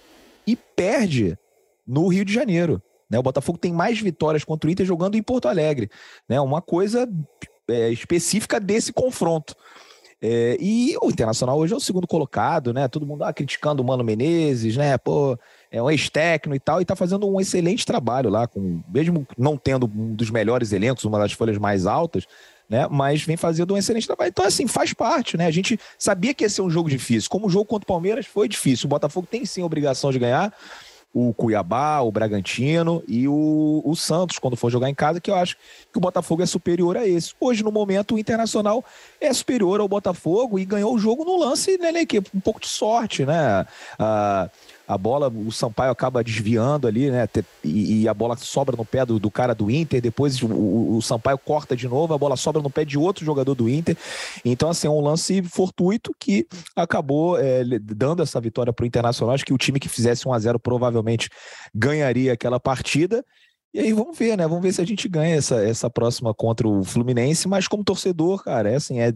e 0.45 0.55
perde 0.55 1.35
no 1.87 2.07
Rio 2.07 2.23
de 2.23 2.33
Janeiro. 2.33 2.79
Né? 3.15 3.19
O 3.19 3.23
Botafogo 3.23 3.57
tem 3.57 3.71
mais 3.71 3.99
vitórias 3.99 4.43
contra 4.43 4.67
o 4.67 4.71
Inter 4.71 4.85
jogando 4.85 5.15
em 5.15 5.23
Porto 5.23 5.47
Alegre. 5.47 5.89
Né? 6.27 6.39
Uma 6.41 6.61
coisa 6.61 7.09
é, 7.67 7.89
específica 7.89 8.59
desse 8.59 8.91
confronto. 8.91 9.55
É, 10.21 10.57
e 10.59 10.95
o 11.01 11.09
Internacional 11.09 11.57
hoje 11.57 11.73
é 11.73 11.77
o 11.77 11.79
segundo 11.79 12.07
colocado, 12.07 12.73
né? 12.73 12.87
Todo 12.87 13.05
mundo 13.05 13.23
ah, 13.23 13.33
criticando 13.33 13.83
o 13.83 13.85
Mano 13.85 14.03
Menezes, 14.03 14.75
né? 14.75 14.97
Pô, 14.97 15.37
é 15.69 15.81
um 15.81 15.91
ex-técnico 15.91 16.55
e 16.55 16.59
tal, 16.59 16.81
e 16.81 16.85
tá 16.85 16.95
fazendo 16.95 17.29
um 17.29 17.39
excelente 17.39 17.85
trabalho 17.85 18.29
lá, 18.29 18.47
com, 18.47 18.81
mesmo 18.91 19.27
não 19.37 19.57
tendo 19.57 19.85
um 19.85 20.15
dos 20.15 20.31
melhores 20.31 20.71
elencos, 20.71 21.03
uma 21.03 21.19
das 21.19 21.33
folhas 21.33 21.57
mais 21.57 21.85
altas, 21.85 22.25
né? 22.67 22.87
Mas 22.89 23.23
vem 23.23 23.37
fazendo 23.37 23.73
um 23.73 23.77
excelente 23.77 24.07
trabalho. 24.07 24.29
Então, 24.29 24.45
assim, 24.45 24.67
faz 24.67 24.93
parte, 24.93 25.37
né? 25.37 25.45
A 25.45 25.51
gente 25.51 25.77
sabia 25.99 26.33
que 26.33 26.43
ia 26.43 26.49
ser 26.49 26.61
um 26.61 26.69
jogo 26.69 26.89
difícil. 26.89 27.29
Como 27.29 27.47
o 27.47 27.49
jogo 27.49 27.65
contra 27.65 27.83
o 27.83 27.87
Palmeiras 27.87 28.25
foi 28.25 28.47
difícil. 28.47 28.87
O 28.87 28.89
Botafogo 28.89 29.27
tem 29.29 29.45
sim 29.45 29.61
a 29.61 29.65
obrigação 29.65 30.11
de 30.11 30.17
ganhar. 30.17 30.51
O 31.17 31.33
Cuiabá, 31.33 32.01
o 32.01 32.11
Bragantino 32.11 33.01
e 33.07 33.25
o, 33.25 33.81
o 33.85 33.95
Santos, 33.95 34.37
quando 34.37 34.57
for 34.57 34.69
jogar 34.69 34.89
em 34.89 34.93
casa, 34.93 35.21
que 35.21 35.31
eu 35.31 35.35
acho 35.35 35.55
que 35.89 35.97
o 35.97 36.01
Botafogo 36.01 36.43
é 36.43 36.45
superior 36.45 36.97
a 36.97 37.07
esse. 37.07 37.33
Hoje, 37.39 37.63
no 37.63 37.71
momento, 37.71 38.15
o 38.15 38.19
Internacional 38.19 38.83
é 39.21 39.31
superior 39.31 39.79
ao 39.79 39.87
Botafogo 39.87 40.59
e 40.59 40.65
ganhou 40.65 40.93
o 40.93 40.99
jogo 40.99 41.23
no 41.23 41.37
lance, 41.37 41.77
né, 41.77 41.89
né 41.93 42.05
que 42.05 42.19
um 42.19 42.41
pouco 42.41 42.59
de 42.59 42.67
sorte, 42.67 43.25
né? 43.25 43.65
Ah, 43.97 44.49
a 44.87 44.97
bola, 44.97 45.29
o 45.29 45.51
Sampaio 45.51 45.91
acaba 45.91 46.23
desviando 46.23 46.87
ali, 46.87 47.09
né? 47.09 47.27
E, 47.63 48.03
e 48.03 48.07
a 48.07 48.13
bola 48.13 48.37
sobra 48.37 48.77
no 48.77 48.85
pé 48.85 49.05
do, 49.05 49.19
do 49.19 49.31
cara 49.31 49.55
do 49.55 49.69
Inter. 49.71 50.01
Depois 50.01 50.41
o, 50.43 50.97
o, 50.97 51.01
Sampaio 51.01 51.37
corta 51.37 51.75
de 51.75 51.87
novo, 51.87 52.13
a 52.13 52.17
bola 52.17 52.35
sobra 52.35 52.61
no 52.61 52.69
pé 52.69 52.85
de 52.85 52.97
outro 52.97 53.25
jogador 53.25 53.55
do 53.55 53.67
Inter. 53.67 53.97
Então, 54.43 54.69
assim, 54.69 54.87
é 54.87 54.89
um 54.89 55.01
lance 55.01 55.41
fortuito 55.43 56.15
que 56.19 56.47
acabou 56.75 57.39
é, 57.39 57.63
dando 57.79 58.21
essa 58.21 58.39
vitória 58.39 58.71
para 58.71 58.83
o 58.83 58.87
Internacional. 58.87 59.33
Acho 59.33 59.45
que 59.45 59.53
o 59.53 59.57
time 59.57 59.79
que 59.79 59.89
fizesse 59.89 60.27
1 60.27 60.33
a 60.33 60.39
0 60.39 60.59
provavelmente 60.59 61.29
ganharia 61.73 62.33
aquela 62.33 62.59
partida. 62.59 63.25
E 63.73 63.79
aí 63.79 63.91
vamos 63.91 64.17
ver, 64.17 64.37
né? 64.37 64.47
Vamos 64.47 64.63
ver 64.63 64.71
se 64.71 64.81
a 64.81 64.85
gente 64.85 65.07
ganha 65.09 65.35
essa, 65.35 65.55
essa 65.65 65.89
próxima 65.89 66.33
contra 66.33 66.67
o 66.67 66.83
Fluminense. 66.83 67.47
Mas 67.47 67.67
como 67.67 67.83
torcedor, 67.83 68.43
cara, 68.43 68.69
é 68.69 68.75
assim, 68.75 68.99
é. 68.99 69.11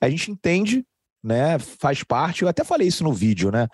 A 0.00 0.08
gente 0.08 0.30
entende 0.30 0.84
né? 1.26 1.58
Faz 1.58 2.04
parte. 2.04 2.42
Eu 2.42 2.48
até 2.48 2.62
falei 2.62 2.86
isso 2.86 3.02
no 3.02 3.12
vídeo, 3.12 3.50
né? 3.50 3.66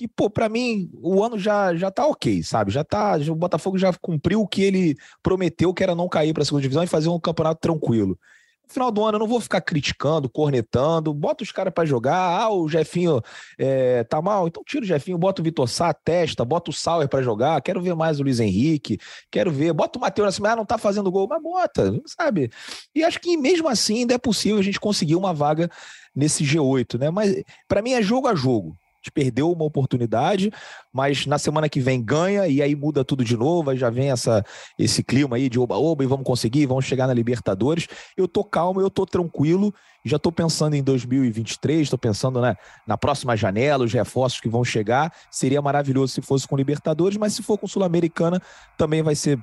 Que, 0.00 0.08
pô, 0.08 0.30
para 0.30 0.48
mim, 0.48 0.90
o 0.94 1.22
ano 1.22 1.38
já, 1.38 1.74
já 1.76 1.90
tá 1.90 2.06
ok, 2.06 2.42
sabe? 2.42 2.70
Já 2.70 2.82
tá. 2.82 3.18
O 3.28 3.34
Botafogo 3.34 3.76
já 3.76 3.92
cumpriu 3.92 4.40
o 4.40 4.48
que 4.48 4.62
ele 4.62 4.96
prometeu, 5.22 5.74
que 5.74 5.82
era 5.82 5.94
não 5.94 6.08
cair 6.08 6.32
para 6.32 6.42
a 6.42 6.46
segunda 6.46 6.62
divisão 6.62 6.82
e 6.82 6.86
fazer 6.86 7.10
um 7.10 7.20
campeonato 7.20 7.60
tranquilo. 7.60 8.18
No 8.66 8.72
final 8.72 8.90
do 8.90 9.04
ano, 9.04 9.16
eu 9.16 9.18
não 9.18 9.26
vou 9.26 9.40
ficar 9.42 9.60
criticando, 9.60 10.30
cornetando, 10.30 11.12
bota 11.12 11.44
os 11.44 11.52
caras 11.52 11.74
para 11.74 11.84
jogar. 11.84 12.16
Ah, 12.16 12.48
o 12.50 12.66
Jefinho 12.66 13.20
é, 13.58 14.02
tá 14.04 14.22
mal, 14.22 14.48
então 14.48 14.62
tira 14.64 14.82
o 14.82 14.86
Jefinho, 14.86 15.18
bota 15.18 15.42
o 15.42 15.44
Vitor 15.44 15.68
Sá, 15.68 15.92
testa, 15.92 16.46
bota 16.46 16.70
o 16.70 16.72
Sauer 16.72 17.06
para 17.06 17.20
jogar. 17.20 17.60
Quero 17.60 17.82
ver 17.82 17.94
mais 17.94 18.20
o 18.20 18.22
Luiz 18.22 18.40
Henrique, 18.40 18.96
quero 19.30 19.50
ver. 19.50 19.74
Bota 19.74 19.98
o 19.98 20.00
Matheus 20.00 20.28
assim, 20.28 20.46
ah, 20.46 20.56
não 20.56 20.64
tá 20.64 20.78
fazendo 20.78 21.10
gol, 21.10 21.28
mas 21.28 21.42
bota, 21.42 21.92
sabe? 22.06 22.50
E 22.94 23.04
acho 23.04 23.20
que 23.20 23.36
mesmo 23.36 23.68
assim 23.68 23.98
ainda 23.98 24.14
é 24.14 24.18
possível 24.18 24.58
a 24.58 24.62
gente 24.62 24.80
conseguir 24.80 25.16
uma 25.16 25.34
vaga 25.34 25.68
nesse 26.14 26.42
G8, 26.42 26.98
né? 26.98 27.10
Mas 27.10 27.42
para 27.68 27.82
mim 27.82 27.92
é 27.92 28.00
jogo 28.00 28.28
a 28.28 28.34
jogo 28.34 28.74
gente 29.02 29.10
perdeu 29.12 29.50
uma 29.50 29.64
oportunidade, 29.64 30.52
mas 30.92 31.26
na 31.26 31.38
semana 31.38 31.68
que 31.68 31.80
vem 31.80 32.02
ganha 32.02 32.46
e 32.46 32.60
aí 32.60 32.76
muda 32.76 33.04
tudo 33.04 33.24
de 33.24 33.36
novo, 33.36 33.70
aí 33.70 33.76
já 33.76 33.88
vem 33.88 34.10
essa, 34.10 34.44
esse 34.78 35.02
clima 35.02 35.36
aí 35.36 35.48
de 35.48 35.58
oba-oba 35.58 36.04
e 36.04 36.06
vamos 36.06 36.24
conseguir, 36.24 36.66
vamos 36.66 36.84
chegar 36.84 37.06
na 37.06 37.14
Libertadores. 37.14 37.88
Eu 38.16 38.28
tô 38.28 38.44
calmo, 38.44 38.80
eu 38.80 38.90
tô 38.90 39.06
tranquilo, 39.06 39.74
já 40.04 40.18
tô 40.18 40.30
pensando 40.30 40.74
em 40.74 40.82
2023, 40.82 41.88
tô 41.88 41.96
pensando 41.96 42.40
né, 42.40 42.54
na 42.86 42.98
próxima 42.98 43.36
janela, 43.36 43.84
os 43.84 43.92
reforços 43.92 44.40
que 44.40 44.48
vão 44.48 44.62
chegar. 44.62 45.12
Seria 45.30 45.62
maravilhoso 45.62 46.12
se 46.12 46.20
fosse 46.20 46.46
com 46.46 46.56
Libertadores, 46.56 47.16
mas 47.16 47.32
se 47.32 47.42
for 47.42 47.56
com 47.56 47.66
Sul-Americana 47.66 48.40
também 48.76 49.02
vai 49.02 49.14
ser 49.14 49.38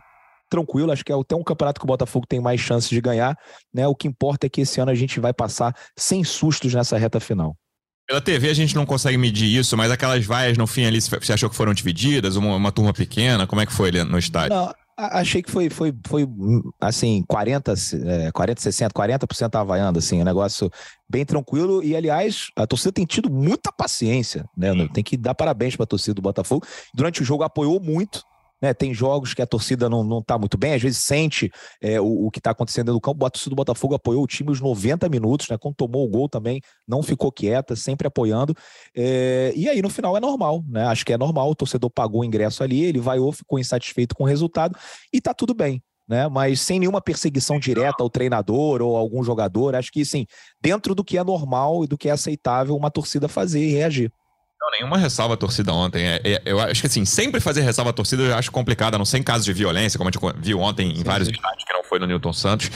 tranquilo, 0.49 0.91
acho 0.91 1.03
que 1.03 1.11
é 1.11 1.15
até 1.15 1.35
um 1.35 1.43
campeonato 1.43 1.79
que 1.79 1.85
o 1.85 1.87
Botafogo 1.87 2.25
tem 2.25 2.39
mais 2.39 2.61
chances 2.61 2.89
de 2.89 3.01
ganhar, 3.01 3.37
né? 3.73 3.85
O 3.85 3.93
que 3.93 4.07
importa 4.07 4.47
é 4.47 4.49
que 4.49 4.61
esse 4.61 4.79
ano 4.79 4.91
a 4.91 4.95
gente 4.95 5.19
vai 5.19 5.33
passar 5.33 5.75
sem 5.95 6.23
sustos 6.23 6.73
nessa 6.73 6.97
reta 6.97 7.19
final. 7.19 7.57
Pela 8.07 8.21
TV 8.21 8.49
a 8.49 8.53
gente 8.53 8.73
não 8.73 8.85
consegue 8.85 9.17
medir 9.17 9.53
isso, 9.53 9.75
mas 9.75 9.91
aquelas 9.91 10.25
vaias 10.25 10.57
no 10.57 10.65
fim 10.65 10.85
ali, 10.85 11.01
você 11.01 11.33
achou 11.33 11.49
que 11.49 11.55
foram 11.55 11.73
divididas? 11.73 12.37
Uma, 12.37 12.55
uma 12.55 12.71
turma 12.71 12.93
pequena? 12.93 13.45
Como 13.45 13.61
é 13.61 13.65
que 13.65 13.73
foi 13.73 13.89
ali 13.89 14.01
no 14.05 14.17
estádio? 14.17 14.55
Não, 14.55 14.73
achei 14.97 15.43
que 15.43 15.51
foi, 15.51 15.69
foi, 15.69 15.93
foi 16.07 16.25
assim, 16.79 17.21
40, 17.27 17.73
é, 18.05 18.31
40, 18.31 18.61
60, 18.61 18.93
40% 18.93 19.49
tava 19.49 19.65
vaiando, 19.65 19.99
assim, 19.99 20.21
um 20.21 20.23
negócio 20.23 20.71
bem 21.09 21.25
tranquilo. 21.25 21.83
E, 21.83 21.97
aliás, 21.97 22.47
a 22.55 22.65
torcida 22.65 22.93
tem 22.93 23.05
tido 23.05 23.29
muita 23.29 23.73
paciência, 23.73 24.45
né? 24.55 24.71
Tem 24.93 25.03
que 25.03 25.17
dar 25.17 25.35
parabéns 25.35 25.75
para 25.75 25.83
a 25.83 25.87
torcida 25.87 26.13
do 26.13 26.21
Botafogo. 26.21 26.65
Durante 26.93 27.21
o 27.21 27.25
jogo 27.25 27.43
apoiou 27.43 27.77
muito, 27.77 28.23
né, 28.61 28.73
tem 28.73 28.93
jogos 28.93 29.33
que 29.33 29.41
a 29.41 29.45
torcida 29.45 29.89
não, 29.89 30.03
não 30.03 30.21
tá 30.21 30.37
muito 30.37 30.57
bem, 30.57 30.73
às 30.73 30.81
vezes 30.81 30.99
sente 30.99 31.51
é, 31.81 31.99
o, 32.01 32.25
o 32.27 32.31
que 32.31 32.39
está 32.39 32.51
acontecendo 32.51 32.91
no 32.91 33.01
campo. 33.01 33.25
A 33.25 33.29
torcida 33.29 33.51
do 33.51 33.55
Botafogo 33.55 33.95
apoiou 33.95 34.23
o 34.23 34.27
time 34.27 34.51
os 34.51 34.59
90 34.59 35.07
minutos, 35.09 35.47
né? 35.49 35.57
Quando 35.57 35.75
tomou 35.75 36.05
o 36.05 36.09
gol 36.09 36.27
também, 36.27 36.61
não 36.87 37.03
ficou 37.03 37.31
quieta, 37.31 37.75
sempre 37.75 38.07
apoiando. 38.07 38.55
É, 38.95 39.53
e 39.55 39.69
aí, 39.69 39.81
no 39.81 39.89
final, 39.89 40.17
é 40.17 40.19
normal, 40.19 40.63
né? 40.67 40.85
Acho 40.85 41.05
que 41.05 41.13
é 41.13 41.17
normal, 41.17 41.49
o 41.49 41.55
torcedor 41.55 41.89
pagou 41.89 42.21
o 42.21 42.25
ingresso 42.25 42.63
ali, 42.63 42.83
ele 42.83 42.99
vaiou, 42.99 43.31
ficou 43.31 43.59
insatisfeito 43.59 44.15
com 44.15 44.23
o 44.23 44.27
resultado 44.27 44.77
e 45.13 45.21
tá 45.21 45.33
tudo 45.33 45.53
bem. 45.53 45.81
Né, 46.09 46.25
mas 46.29 46.61
sem 46.61 46.79
nenhuma 46.79 47.01
perseguição 47.01 47.59
direta 47.59 48.01
ao 48.01 48.09
treinador 48.09 48.81
ou 48.81 48.95
algum 48.95 49.21
jogador. 49.21 49.75
Acho 49.75 49.91
que, 49.91 50.05
sim, 50.05 50.25
dentro 50.61 50.95
do 50.95 51.03
que 51.03 51.17
é 51.17 51.23
normal 51.23 51.83
e 51.83 51.87
do 51.87 51.97
que 51.97 52.07
é 52.07 52.13
aceitável 52.13 52.77
uma 52.77 52.89
torcida 52.89 53.27
fazer 53.27 53.59
e 53.59 53.73
reagir. 53.73 54.09
Nenhuma 54.77 54.98
ressalva 54.98 55.34
a 55.34 55.38
torcida 55.38 55.74
ontem. 55.74 56.05
É, 56.05 56.22
é, 56.24 56.41
eu 56.46 56.60
acho 56.60 56.81
que 56.81 56.88
assim, 56.88 57.03
sempre 57.03 57.41
fazer 57.41 57.62
ressalva 57.62 57.89
a 57.89 57.93
torcida 57.93 58.24
eu 58.24 58.36
acho 58.36 58.51
complicado, 58.51 58.96
a 58.96 58.98
não 58.98 59.05
ser 59.05 59.17
em 59.17 59.24
casos 59.24 59.46
de 59.46 59.53
violência, 59.53 59.98
como 59.98 60.10
a 60.10 60.12
gente 60.12 60.22
viu 60.39 60.60
ontem 60.60 60.91
em 60.91 60.98
sim, 60.98 61.03
vários 61.03 61.27
estádios, 61.27 61.63
que 61.63 61.74
não 61.74 61.84
foi 61.84 62.00
no 62.00 62.05
Newton 62.05 62.34
Santos. 62.34 62.69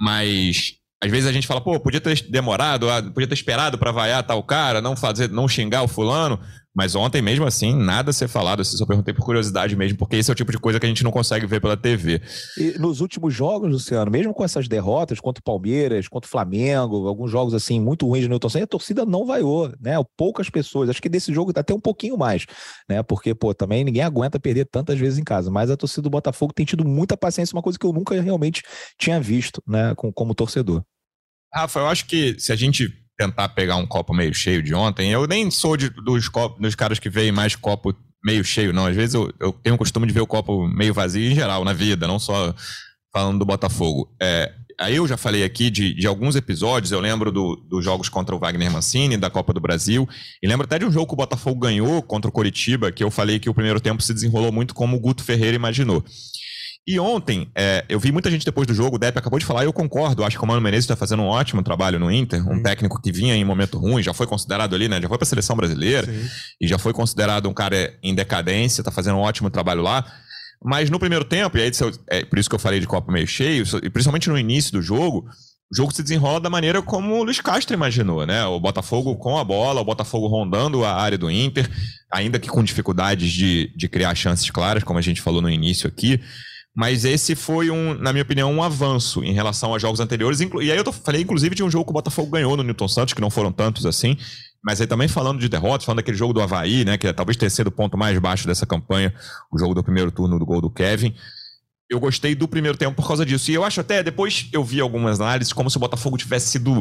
Mas 0.00 0.78
às 1.02 1.10
vezes 1.10 1.28
a 1.28 1.32
gente 1.32 1.46
fala, 1.46 1.60
pô, 1.60 1.78
podia 1.78 2.00
ter 2.00 2.28
demorado, 2.28 2.90
ah, 2.90 3.00
podia 3.00 3.28
ter 3.28 3.34
esperado 3.34 3.78
para 3.78 3.92
vaiar 3.92 4.22
tal 4.24 4.42
cara, 4.42 4.80
não 4.80 4.96
fazer, 4.96 5.30
não 5.30 5.46
xingar 5.46 5.82
o 5.82 5.88
fulano. 5.88 6.40
Mas 6.78 6.94
ontem, 6.94 7.20
mesmo 7.20 7.44
assim, 7.44 7.74
nada 7.74 8.10
a 8.10 8.12
ser 8.12 8.28
falado. 8.28 8.60
Eu 8.60 8.64
só 8.64 8.86
perguntei 8.86 9.12
por 9.12 9.24
curiosidade 9.24 9.74
mesmo, 9.74 9.98
porque 9.98 10.14
esse 10.14 10.30
é 10.30 10.32
o 10.32 10.34
tipo 10.36 10.52
de 10.52 10.58
coisa 10.58 10.78
que 10.78 10.86
a 10.86 10.88
gente 10.88 11.02
não 11.02 11.10
consegue 11.10 11.44
ver 11.44 11.60
pela 11.60 11.76
TV. 11.76 12.22
E 12.56 12.78
nos 12.78 13.00
últimos 13.00 13.34
jogos, 13.34 13.68
Luciano, 13.68 14.08
mesmo 14.12 14.32
com 14.32 14.44
essas 14.44 14.68
derrotas 14.68 15.18
contra 15.18 15.40
o 15.40 15.42
Palmeiras, 15.42 16.06
contra 16.06 16.28
o 16.28 16.30
Flamengo, 16.30 17.08
alguns 17.08 17.32
jogos 17.32 17.52
assim 17.52 17.80
muito 17.80 18.06
ruins 18.06 18.22
de 18.22 18.28
Newton 18.28 18.48
Santos, 18.48 18.62
a 18.62 18.68
torcida 18.68 19.04
não 19.04 19.26
vaiou, 19.26 19.72
né? 19.80 19.96
Poucas 20.16 20.48
pessoas. 20.48 20.88
Acho 20.88 21.02
que 21.02 21.08
desse 21.08 21.34
jogo 21.34 21.50
até 21.52 21.74
um 21.74 21.80
pouquinho 21.80 22.16
mais, 22.16 22.46
né? 22.88 23.02
Porque, 23.02 23.34
pô, 23.34 23.52
também 23.52 23.82
ninguém 23.82 24.04
aguenta 24.04 24.38
perder 24.38 24.66
tantas 24.66 25.00
vezes 25.00 25.18
em 25.18 25.24
casa. 25.24 25.50
Mas 25.50 25.72
a 25.72 25.76
torcida 25.76 26.02
do 26.02 26.10
Botafogo 26.10 26.52
tem 26.52 26.64
tido 26.64 26.86
muita 26.86 27.16
paciência, 27.16 27.56
uma 27.56 27.62
coisa 27.62 27.76
que 27.76 27.86
eu 27.86 27.92
nunca 27.92 28.20
realmente 28.20 28.62
tinha 28.96 29.20
visto, 29.20 29.60
né? 29.66 29.96
Como, 29.96 30.12
como 30.12 30.32
torcedor. 30.32 30.84
Rafa, 31.52 31.80
eu 31.80 31.88
acho 31.88 32.06
que 32.06 32.38
se 32.38 32.52
a 32.52 32.56
gente 32.56 32.88
tentar 33.18 33.48
pegar 33.48 33.76
um 33.76 33.86
copo 33.86 34.14
meio 34.14 34.32
cheio 34.32 34.62
de 34.62 34.72
ontem. 34.72 35.10
Eu 35.10 35.26
nem 35.26 35.50
sou 35.50 35.76
de, 35.76 35.90
dos, 35.90 36.28
copos, 36.28 36.62
dos 36.62 36.76
caras 36.76 37.00
que 37.00 37.10
veem 37.10 37.32
mais 37.32 37.56
copo 37.56 37.92
meio 38.24 38.44
cheio, 38.44 38.72
não. 38.72 38.86
Às 38.86 38.94
vezes 38.94 39.14
eu, 39.14 39.32
eu 39.40 39.52
tenho 39.52 39.74
o 39.74 39.78
costume 39.78 40.06
de 40.06 40.12
ver 40.12 40.20
o 40.20 40.26
copo 40.26 40.68
meio 40.68 40.94
vazio 40.94 41.30
em 41.30 41.34
geral, 41.34 41.64
na 41.64 41.72
vida, 41.72 42.06
não 42.06 42.18
só 42.18 42.54
falando 43.12 43.40
do 43.40 43.44
Botafogo. 43.44 44.14
É, 44.22 44.52
aí 44.80 44.94
eu 44.96 45.08
já 45.08 45.16
falei 45.16 45.42
aqui 45.42 45.68
de, 45.68 45.94
de 45.94 46.06
alguns 46.06 46.36
episódios, 46.36 46.92
eu 46.92 47.00
lembro 47.00 47.32
dos 47.32 47.56
do 47.68 47.82
jogos 47.82 48.08
contra 48.08 48.36
o 48.36 48.38
Wagner 48.38 48.70
Mancini, 48.70 49.16
da 49.16 49.28
Copa 49.28 49.52
do 49.52 49.60
Brasil, 49.60 50.08
e 50.40 50.46
lembro 50.46 50.64
até 50.64 50.78
de 50.78 50.84
um 50.84 50.92
jogo 50.92 51.08
que 51.08 51.14
o 51.14 51.16
Botafogo 51.16 51.58
ganhou 51.58 52.00
contra 52.02 52.28
o 52.28 52.32
Coritiba, 52.32 52.92
que 52.92 53.02
eu 53.02 53.10
falei 53.10 53.40
que 53.40 53.50
o 53.50 53.54
primeiro 53.54 53.80
tempo 53.80 54.00
se 54.00 54.14
desenrolou 54.14 54.52
muito 54.52 54.74
como 54.74 54.96
o 54.96 55.00
Guto 55.00 55.24
Ferreira 55.24 55.56
imaginou. 55.56 56.04
E 56.88 56.98
ontem, 56.98 57.50
é, 57.54 57.84
eu 57.86 58.00
vi 58.00 58.10
muita 58.10 58.30
gente 58.30 58.46
depois 58.46 58.66
do 58.66 58.72
jogo, 58.72 58.96
o 58.96 58.98
Depp 58.98 59.18
acabou 59.18 59.38
de 59.38 59.44
falar, 59.44 59.62
e 59.62 59.66
eu 59.66 59.72
concordo. 59.74 60.24
Acho 60.24 60.38
que 60.38 60.42
o 60.42 60.46
Mano 60.46 60.62
Menezes 60.62 60.86
está 60.86 60.96
fazendo 60.96 61.22
um 61.22 61.26
ótimo 61.26 61.62
trabalho 61.62 61.98
no 61.98 62.10
Inter, 62.10 62.42
um 62.48 62.54
hum. 62.54 62.62
técnico 62.62 62.98
que 62.98 63.12
vinha 63.12 63.36
em 63.36 63.44
momento 63.44 63.76
ruim, 63.78 64.02
já 64.02 64.14
foi 64.14 64.26
considerado 64.26 64.74
ali, 64.74 64.88
né? 64.88 64.98
Já 64.98 65.06
foi 65.06 65.18
para 65.18 65.26
a 65.26 65.28
seleção 65.28 65.54
brasileira 65.54 66.06
Sim. 66.10 66.26
e 66.58 66.66
já 66.66 66.78
foi 66.78 66.94
considerado 66.94 67.46
um 67.46 67.52
cara 67.52 67.94
em 68.02 68.14
decadência, 68.14 68.80
está 68.80 68.90
fazendo 68.90 69.16
um 69.16 69.20
ótimo 69.20 69.50
trabalho 69.50 69.82
lá. 69.82 70.02
Mas 70.64 70.88
no 70.88 70.98
primeiro 70.98 71.26
tempo, 71.26 71.58
e 71.58 71.60
aí 71.60 71.70
é 72.06 72.24
por 72.24 72.38
isso 72.38 72.48
que 72.48 72.54
eu 72.54 72.58
falei 72.58 72.80
de 72.80 72.86
copo 72.86 73.12
meio 73.12 73.26
cheio, 73.26 73.66
e 73.82 73.90
principalmente 73.90 74.30
no 74.30 74.38
início 74.38 74.72
do 74.72 74.80
jogo, 74.80 75.26
o 75.70 75.76
jogo 75.76 75.94
se 75.94 76.02
desenrola 76.02 76.40
da 76.40 76.48
maneira 76.48 76.80
como 76.80 77.16
o 77.16 77.22
Luiz 77.22 77.38
Castro 77.42 77.74
imaginou, 77.74 78.24
né? 78.24 78.46
O 78.46 78.58
Botafogo 78.58 79.14
com 79.16 79.36
a 79.36 79.44
bola, 79.44 79.82
o 79.82 79.84
Botafogo 79.84 80.26
rondando 80.26 80.86
a 80.86 80.94
área 80.94 81.18
do 81.18 81.30
Inter, 81.30 81.68
ainda 82.10 82.38
que 82.38 82.48
com 82.48 82.64
dificuldades 82.64 83.30
de, 83.30 83.70
de 83.76 83.88
criar 83.90 84.14
chances 84.14 84.48
claras, 84.48 84.82
como 84.82 84.98
a 84.98 85.02
gente 85.02 85.20
falou 85.20 85.42
no 85.42 85.50
início 85.50 85.86
aqui. 85.86 86.18
Mas 86.78 87.04
esse 87.04 87.34
foi, 87.34 87.72
um, 87.72 87.92
na 87.94 88.12
minha 88.12 88.22
opinião, 88.22 88.52
um 88.52 88.62
avanço 88.62 89.24
em 89.24 89.32
relação 89.32 89.74
a 89.74 89.80
jogos 89.80 89.98
anteriores. 89.98 90.38
E 90.38 90.70
aí 90.70 90.78
eu 90.78 90.84
tô, 90.84 90.92
falei, 90.92 91.22
inclusive, 91.22 91.52
de 91.52 91.64
um 91.64 91.68
jogo 91.68 91.86
que 91.86 91.90
o 91.90 91.92
Botafogo 91.92 92.30
ganhou 92.30 92.56
no 92.56 92.62
Newton 92.62 92.86
Santos, 92.86 93.14
que 93.14 93.20
não 93.20 93.30
foram 93.30 93.50
tantos 93.50 93.84
assim. 93.84 94.16
Mas 94.62 94.80
aí 94.80 94.86
também 94.86 95.08
falando 95.08 95.40
de 95.40 95.48
derrotas, 95.48 95.84
falando 95.84 95.96
daquele 95.96 96.16
jogo 96.16 96.32
do 96.32 96.40
Havaí, 96.40 96.84
né? 96.84 96.96
Que 96.96 97.08
é 97.08 97.12
talvez 97.12 97.36
tenha 97.36 97.50
sido 97.50 97.66
o 97.66 97.72
ponto 97.72 97.98
mais 97.98 98.16
baixo 98.20 98.46
dessa 98.46 98.64
campanha, 98.64 99.12
o 99.52 99.58
jogo 99.58 99.74
do 99.74 99.82
primeiro 99.82 100.12
turno 100.12 100.38
do 100.38 100.46
gol 100.46 100.60
do 100.60 100.70
Kevin. 100.70 101.12
Eu 101.90 101.98
gostei 101.98 102.36
do 102.36 102.46
primeiro 102.46 102.78
tempo 102.78 102.94
por 102.94 103.08
causa 103.08 103.26
disso. 103.26 103.50
E 103.50 103.54
eu 103.54 103.64
acho 103.64 103.80
até, 103.80 104.00
depois 104.00 104.48
eu 104.52 104.62
vi 104.62 104.80
algumas 104.80 105.20
análises, 105.20 105.52
como 105.52 105.68
se 105.68 105.76
o 105.76 105.80
Botafogo 105.80 106.16
tivesse 106.16 106.46
sido 106.46 106.80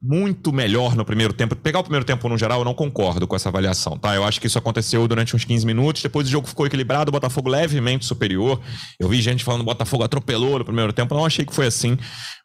muito 0.00 0.52
melhor 0.52 0.94
no 0.94 1.04
primeiro 1.04 1.32
tempo. 1.32 1.56
Pegar 1.56 1.80
o 1.80 1.82
primeiro 1.82 2.04
tempo 2.04 2.28
no 2.28 2.38
geral, 2.38 2.60
eu 2.60 2.64
não 2.64 2.74
concordo 2.74 3.26
com 3.26 3.34
essa 3.34 3.48
avaliação, 3.48 3.98
tá? 3.98 4.14
Eu 4.14 4.24
acho 4.24 4.40
que 4.40 4.46
isso 4.46 4.58
aconteceu 4.58 5.06
durante 5.08 5.34
uns 5.34 5.44
15 5.44 5.66
minutos, 5.66 6.02
depois 6.02 6.28
o 6.28 6.30
jogo 6.30 6.46
ficou 6.46 6.66
equilibrado, 6.66 7.08
o 7.08 7.12
Botafogo 7.12 7.48
levemente 7.48 8.06
superior. 8.06 8.60
Eu 8.98 9.08
vi 9.08 9.20
gente 9.20 9.42
falando 9.42 9.60
que 9.60 9.70
o 9.70 9.72
Botafogo 9.74 10.04
atropelou 10.04 10.58
no 10.58 10.64
primeiro 10.64 10.92
tempo, 10.92 11.14
não 11.14 11.26
achei 11.26 11.44
que 11.44 11.54
foi 11.54 11.66
assim, 11.66 11.98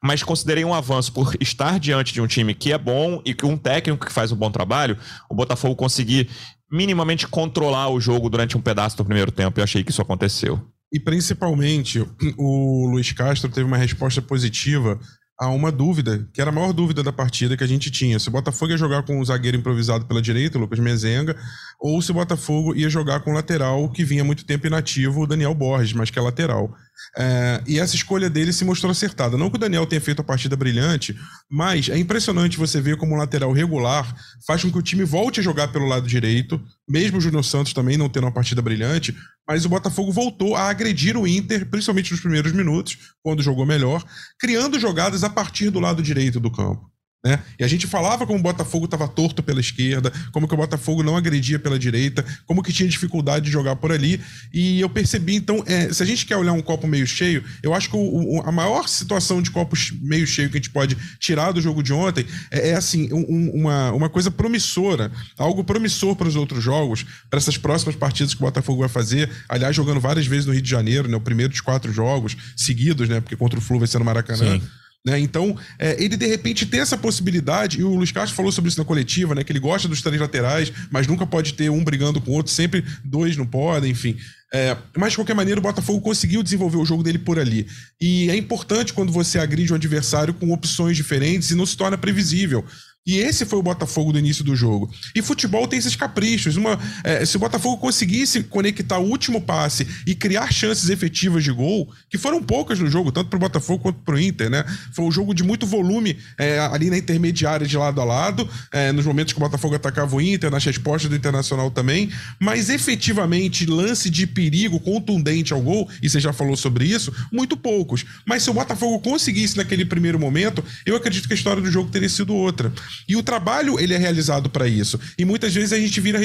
mas 0.04 0.24
considerei 0.24 0.66
um 0.66 0.74
avanço 0.74 1.14
por 1.14 1.36
estar 1.40 1.80
diante 1.80 2.12
de 2.12 2.22
um 2.22 2.28
time 2.28 2.56
que 2.56 2.72
é 2.74 2.78
bom 2.78 3.22
e 3.24 3.36
que 3.36 3.46
um 3.46 3.56
técnico 3.56 4.06
que 4.06 4.12
faz 4.12 4.32
um 4.32 4.36
bom 4.36 4.50
trabalho, 4.50 4.98
o 5.30 5.36
Botafogo 5.36 5.76
conseguir 5.76 6.30
minimamente 6.72 7.28
controlar 7.28 7.90
o 7.90 8.00
jogo 8.00 8.32
durante 8.32 8.58
um 8.58 8.62
pedaço 8.62 8.98
do 8.98 9.06
primeiro 9.06 9.32
tempo. 9.32 9.60
Eu 9.60 9.64
achei 9.64 9.84
que 9.84 9.92
isso 9.92 10.02
aconteceu. 10.02 10.60
E 10.92 11.00
principalmente, 11.00 12.04
o 12.38 12.88
Luiz 12.88 13.12
Castro 13.12 13.50
teve 13.50 13.66
uma 13.66 13.78
resposta 13.78 14.22
positiva 14.22 15.00
a 15.40 15.50
uma 15.50 15.72
dúvida, 15.72 16.28
que 16.34 16.40
era 16.40 16.52
a 16.52 16.54
maior 16.54 16.72
dúvida 16.72 17.02
da 17.02 17.12
partida 17.12 17.58
que 17.58 17.64
a 17.64 17.68
gente 17.68 17.90
tinha. 17.90 18.20
Se 18.20 18.30
o 18.30 18.32
Botafogo 18.32 18.72
ia 18.72 18.78
jogar 18.78 19.04
com 19.04 19.20
o 19.20 19.26
zagueiro 19.26 19.58
improvisado 19.58 20.06
pela 20.06 20.22
direita, 20.22 20.58
o 20.58 20.62
Lucas 20.62 20.80
Mezenga, 20.80 21.36
ou 21.80 22.02
se 22.02 22.12
o 22.12 22.14
Botafogo 22.14 22.76
ia 22.76 22.90
jogar 22.90 23.22
com 23.22 23.32
o 23.32 23.34
lateral, 23.34 23.90
que 23.90 24.04
vinha 24.04 24.24
muito 24.24 24.46
tempo 24.46 24.68
inativo, 24.68 25.22
o 25.22 25.28
Daniel 25.28 25.56
Borges, 25.56 25.94
mas 25.94 26.10
que 26.10 26.20
é 26.20 26.22
lateral. 26.22 26.74
É, 27.18 27.62
e 27.68 27.80
essa 27.80 27.96
escolha 27.96 28.30
dele 28.30 28.52
se 28.52 28.66
mostrou 28.66 28.92
acertada. 28.92 29.38
Não 29.38 29.50
que 29.50 29.56
o 29.56 29.60
Daniel 29.60 29.86
tenha 29.86 30.02
feito 30.02 30.22
a 30.22 30.24
partida 30.24 30.56
brilhante, 30.56 31.16
mas 31.50 31.90
é 31.90 31.98
impressionante 31.98 32.58
você 32.58 32.82
ver 32.82 32.98
como 32.98 33.14
um 33.14 33.18
lateral 33.18 33.52
regular 33.52 34.16
faz 34.48 34.62
com 34.62 34.72
que 34.72 34.78
o 34.78 34.82
time 34.82 35.04
volte 35.04 35.40
a 35.40 35.44
jogar 35.44 35.68
pelo 35.70 35.88
lado 35.88 36.08
direito, 36.08 36.62
mesmo 36.88 37.18
o 37.18 37.22
Júnior 37.22 37.44
Santos 37.44 37.74
também 37.74 37.98
não 37.98 38.10
tendo 38.10 38.26
uma 38.26 38.32
partida 38.32 38.62
brilhante, 38.62 39.16
mas 39.48 39.66
o 39.66 39.70
Botafogo 39.70 40.12
voltou 40.12 40.56
a 40.56 40.70
agredir 40.70 41.18
o 41.18 41.28
Inter, 41.28 41.70
principalmente 41.70 42.12
nos 42.12 42.22
primeiros 42.22 42.52
minutos, 42.52 42.98
quando 43.22 43.44
jogou 43.44 43.66
melhor, 43.66 44.04
criando 44.40 44.80
jogadas 44.80 45.24
a 45.24 45.30
partir 45.30 45.70
do 45.70 45.80
lado 45.80 46.02
direito 46.02 46.40
do 46.40 46.52
campo. 46.52 46.93
Né? 47.26 47.40
E 47.58 47.64
a 47.64 47.68
gente 47.68 47.88
falava 47.88 48.28
como 48.28 48.38
o 48.38 48.42
Botafogo 48.42 48.84
estava 48.84 49.08
torto 49.08 49.42
pela 49.42 49.62
esquerda, 49.62 50.12
como 50.32 50.46
que 50.46 50.54
o 50.54 50.58
Botafogo 50.58 51.02
não 51.02 51.16
agredia 51.16 51.58
pela 51.58 51.80
direita, 51.80 52.26
como 52.46 52.62
que 52.62 52.74
tinha 52.74 52.90
dificuldade 52.90 53.46
de 53.46 53.52
jogar 53.52 53.78
por 53.78 53.94
ali. 53.94 54.20
E 54.54 54.82
eu 54.82 54.90
percebi, 54.90 55.36
então, 55.36 55.64
é, 55.66 55.92
se 55.94 56.04
a 56.04 56.06
gente 56.06 56.26
quer 56.26 56.36
olhar 56.36 56.52
um 56.52 56.62
copo 56.62 56.86
meio 56.86 57.08
cheio, 57.08 57.42
eu 57.62 57.74
acho 57.74 57.90
que 57.90 57.96
o, 57.96 58.00
o, 58.00 58.42
a 58.42 58.52
maior 58.52 58.90
situação 58.90 59.42
de 59.42 59.52
copo 59.52 59.74
meio 60.02 60.28
cheio 60.28 60.50
que 60.50 60.58
a 60.58 60.60
gente 60.60 60.70
pode 60.70 60.98
tirar 61.18 61.54
do 61.54 61.62
jogo 61.62 61.82
de 61.82 61.94
ontem 61.94 62.26
é, 62.52 62.72
é 62.72 62.76
assim, 62.76 63.08
um, 63.14 63.52
uma, 63.54 63.92
uma 63.94 64.10
coisa 64.10 64.30
promissora, 64.30 65.10
algo 65.38 65.64
promissor 65.64 66.18
para 66.18 66.28
os 66.28 66.36
outros 66.36 66.62
jogos, 66.62 67.06
para 67.30 67.38
essas 67.38 67.58
próximas 67.58 67.96
partidas 67.96 68.34
que 68.34 68.42
o 68.42 68.46
Botafogo 68.46 68.82
vai 68.82 68.90
fazer. 68.90 69.30
Aliás, 69.48 69.74
jogando 69.74 70.02
várias 70.02 70.28
vezes 70.28 70.46
no 70.46 70.52
Rio 70.52 70.62
de 70.62 70.70
Janeiro, 70.70 71.08
né? 71.08 71.16
O 71.16 71.22
primeiro 71.22 71.52
dos 71.52 71.62
quatro 71.62 71.92
jogos 71.94 72.36
seguidos, 72.56 73.08
né? 73.08 73.22
Porque 73.22 73.38
contra 73.38 73.58
o 73.58 73.62
Flu 73.62 73.80
vai 73.80 73.88
ser 73.88 74.00
no 74.00 74.06
Maracanã. 74.06 74.60
Sim. 74.60 74.83
Né? 75.06 75.20
Então, 75.20 75.58
é, 75.78 76.02
ele 76.02 76.16
de 76.16 76.26
repente 76.26 76.66
tem 76.66 76.80
essa 76.80 76.98
possibilidade, 76.98 77.80
e 77.80 77.84
o 77.84 77.96
Luiz 77.96 78.12
Castro 78.12 78.36
falou 78.36 78.52
sobre 78.52 78.70
isso 78.70 78.80
na 78.80 78.86
coletiva, 78.86 79.36
né? 79.36 79.44
Que 79.44 79.52
ele 79.52 79.60
gosta 79.60 79.88
dos 79.88 80.02
três 80.02 80.20
laterais, 80.20 80.72
mas 80.90 81.08
nunca 81.08 81.26
pode 81.26 81.54
ter 81.54 81.70
um 81.70 81.84
brigando 81.84 82.22
com 82.22 82.32
o 82.32 82.34
outro, 82.36 82.52
sempre 82.52 82.86
dois 83.04 83.36
não 83.36 83.46
podem, 83.46 83.92
enfim. 83.92 84.16
É, 84.54 84.78
mas, 84.96 85.12
de 85.12 85.18
qualquer 85.18 85.34
maneira, 85.34 85.60
o 85.60 85.64
Botafogo 85.64 86.00
conseguiu 86.00 86.42
desenvolver 86.42 86.78
o 86.78 86.86
jogo 86.86 87.04
dele 87.04 87.18
por 87.18 87.38
ali. 87.38 87.68
E 88.00 88.30
é 88.30 88.36
importante 88.38 88.94
quando 88.94 89.12
você 89.12 89.40
agride 89.40 89.74
um 89.74 89.76
adversário 89.76 90.34
com 90.34 90.54
opções 90.54 90.96
diferentes 90.96 91.50
e 91.50 91.56
não 91.56 91.66
se 91.66 91.76
torna 91.76 91.98
previsível. 91.98 92.64
E 93.06 93.18
esse 93.18 93.46
foi 93.46 93.60
o 93.60 93.64
Botafogo 93.64 94.14
do 94.14 94.20
início 94.20 94.46
do 94.46 94.56
jogo. 94.56 94.90
E 95.14 95.22
futebol 95.22 95.68
tem 95.68 95.78
esses 95.78 95.96
caprichos. 95.96 96.56
Uma, 96.56 96.80
é, 97.04 97.26
se 97.26 97.36
o 97.36 97.40
Botafogo 97.40 97.78
conseguisse 97.78 98.44
conectar 98.44 98.98
o 98.98 99.10
último 99.10 99.42
passe 99.42 99.86
e 100.08 100.16
criar 100.16 100.52
chances 100.54 100.90
efetivas 100.90 101.44
de 101.44 101.52
gol, 101.52 101.92
que 102.10 102.18
foram 102.18 102.42
poucas 102.42 102.80
no 102.80 102.90
jogo, 102.90 103.12
tanto 103.12 103.30
para 103.30 103.36
o 103.36 103.40
Botafogo 103.42 103.84
quanto 103.84 104.00
para 104.00 104.16
o 104.16 104.20
Inter, 104.20 104.50
né? 104.50 104.64
Foi 104.94 105.04
um 105.04 105.12
jogo 105.12 105.34
de 105.34 105.44
muito 105.44 105.66
volume 105.66 106.18
é, 106.38 106.60
ali 106.60 106.90
na 106.90 106.98
intermediária 106.98 107.68
de 107.68 107.76
lado 107.76 108.00
a 108.00 108.06
lado, 108.06 108.50
é, 108.72 108.94
nos 108.94 109.06
momentos 109.06 109.34
que 109.34 109.40
o 109.40 109.44
Botafogo 109.44 109.76
atacava 109.76 110.16
o 110.16 110.22
Inter, 110.22 110.50
nas 110.50 110.64
respostas 110.64 111.10
do 111.10 111.16
Internacional 111.16 111.70
também. 111.70 112.10
Mas 112.40 112.70
efetivamente, 112.70 113.66
lance 113.66 114.10
de 114.10 114.26
perigo 114.26 114.80
contundente 114.80 115.52
ao 115.52 115.62
gol, 115.62 115.90
e 116.02 116.10
você 116.10 116.22
já 116.22 116.32
falou 116.32 116.56
sobre 116.56 116.86
isso, 116.86 117.14
muito 117.34 117.58
poucos. 117.58 118.06
Mas 118.26 118.44
se 118.44 118.50
o 118.50 118.54
Botafogo 118.54 119.00
conseguisse 119.02 119.58
naquele 119.58 119.84
primeiro 119.84 120.18
momento, 120.18 120.64
eu 120.86 120.96
acredito 120.96 121.28
que 121.28 121.34
a 121.34 121.36
história 121.36 121.62
do 121.62 121.70
jogo 121.70 121.90
teria 121.90 122.08
sido 122.08 122.34
outra. 122.34 122.72
E 123.08 123.16
o 123.16 123.24
trabalho, 123.24 123.80
ele 123.80 123.94
é 123.94 123.98
realizado 123.98 124.50
para 124.50 124.68
isso. 124.68 125.00
E 125.18 125.26
muitas 125.26 125.54
vezes 125.54 125.74
a 125.74 125.80
gente 125.80 126.00
vira 126.00 126.20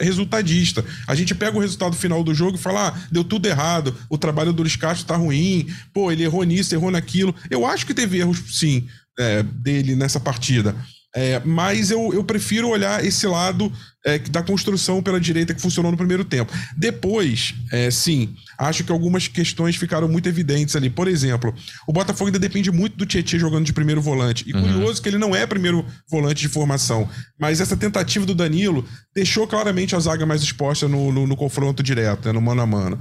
resultadista. 0.00 0.84
A 1.06 1.14
gente 1.14 1.34
pega 1.34 1.56
o 1.56 1.60
resultado 1.60 1.96
final 1.96 2.22
do 2.22 2.34
jogo 2.34 2.56
e 2.56 2.60
fala, 2.60 2.88
ah, 2.88 3.08
deu 3.10 3.24
tudo 3.24 3.46
errado, 3.46 3.96
o 4.08 4.18
trabalho 4.18 4.52
do 4.52 4.62
Luiz 4.62 4.76
Castro 4.76 5.06
tá 5.06 5.16
ruim, 5.16 5.68
pô, 5.92 6.10
ele 6.10 6.24
errou 6.24 6.42
nisso, 6.44 6.74
errou 6.74 6.90
naquilo. 6.90 7.34
Eu 7.50 7.66
acho 7.66 7.86
que 7.86 7.94
teve 7.94 8.18
erros, 8.18 8.42
sim, 8.50 8.86
é, 9.18 9.42
dele 9.42 9.94
nessa 9.94 10.20
partida. 10.20 10.74
É, 11.14 11.40
mas 11.44 11.90
eu, 11.90 12.12
eu 12.12 12.24
prefiro 12.24 12.68
olhar 12.68 13.04
esse 13.04 13.24
lado 13.26 13.72
é, 14.04 14.18
da 14.18 14.42
construção 14.42 15.02
pela 15.02 15.20
direita 15.20 15.54
que 15.54 15.60
funcionou 15.60 15.90
no 15.90 15.96
primeiro 15.96 16.24
tempo. 16.24 16.52
Depois, 16.76 17.54
é, 17.72 17.90
sim, 17.90 18.34
acho 18.58 18.84
que 18.84 18.92
algumas 18.92 19.28
questões 19.28 19.76
ficaram 19.76 20.08
muito 20.08 20.28
evidentes 20.28 20.74
ali. 20.76 20.90
Por 20.90 21.08
exemplo, 21.08 21.54
o 21.86 21.92
Botafogo 21.92 22.26
ainda 22.26 22.38
depende 22.38 22.70
muito 22.70 22.96
do 22.96 23.06
Tietchan 23.06 23.38
jogando 23.38 23.64
de 23.64 23.72
primeiro 23.72 24.02
volante. 24.02 24.44
E 24.46 24.52
uhum. 24.52 24.62
curioso 24.62 25.00
que 25.00 25.08
ele 25.08 25.18
não 25.18 25.34
é 25.34 25.46
primeiro 25.46 25.86
volante 26.10 26.42
de 26.42 26.48
formação. 26.48 27.08
Mas 27.38 27.60
essa 27.60 27.76
tentativa 27.76 28.26
do 28.26 28.34
Danilo 28.34 28.84
deixou 29.14 29.46
claramente 29.46 29.94
a 29.94 30.00
zaga 30.00 30.26
mais 30.26 30.42
exposta 30.42 30.88
no, 30.88 31.12
no, 31.12 31.26
no 31.26 31.36
confronto 31.36 31.82
direto, 31.82 32.26
né, 32.26 32.32
no 32.32 32.42
mano 32.42 32.60
a 32.60 32.66
mano. 32.66 32.98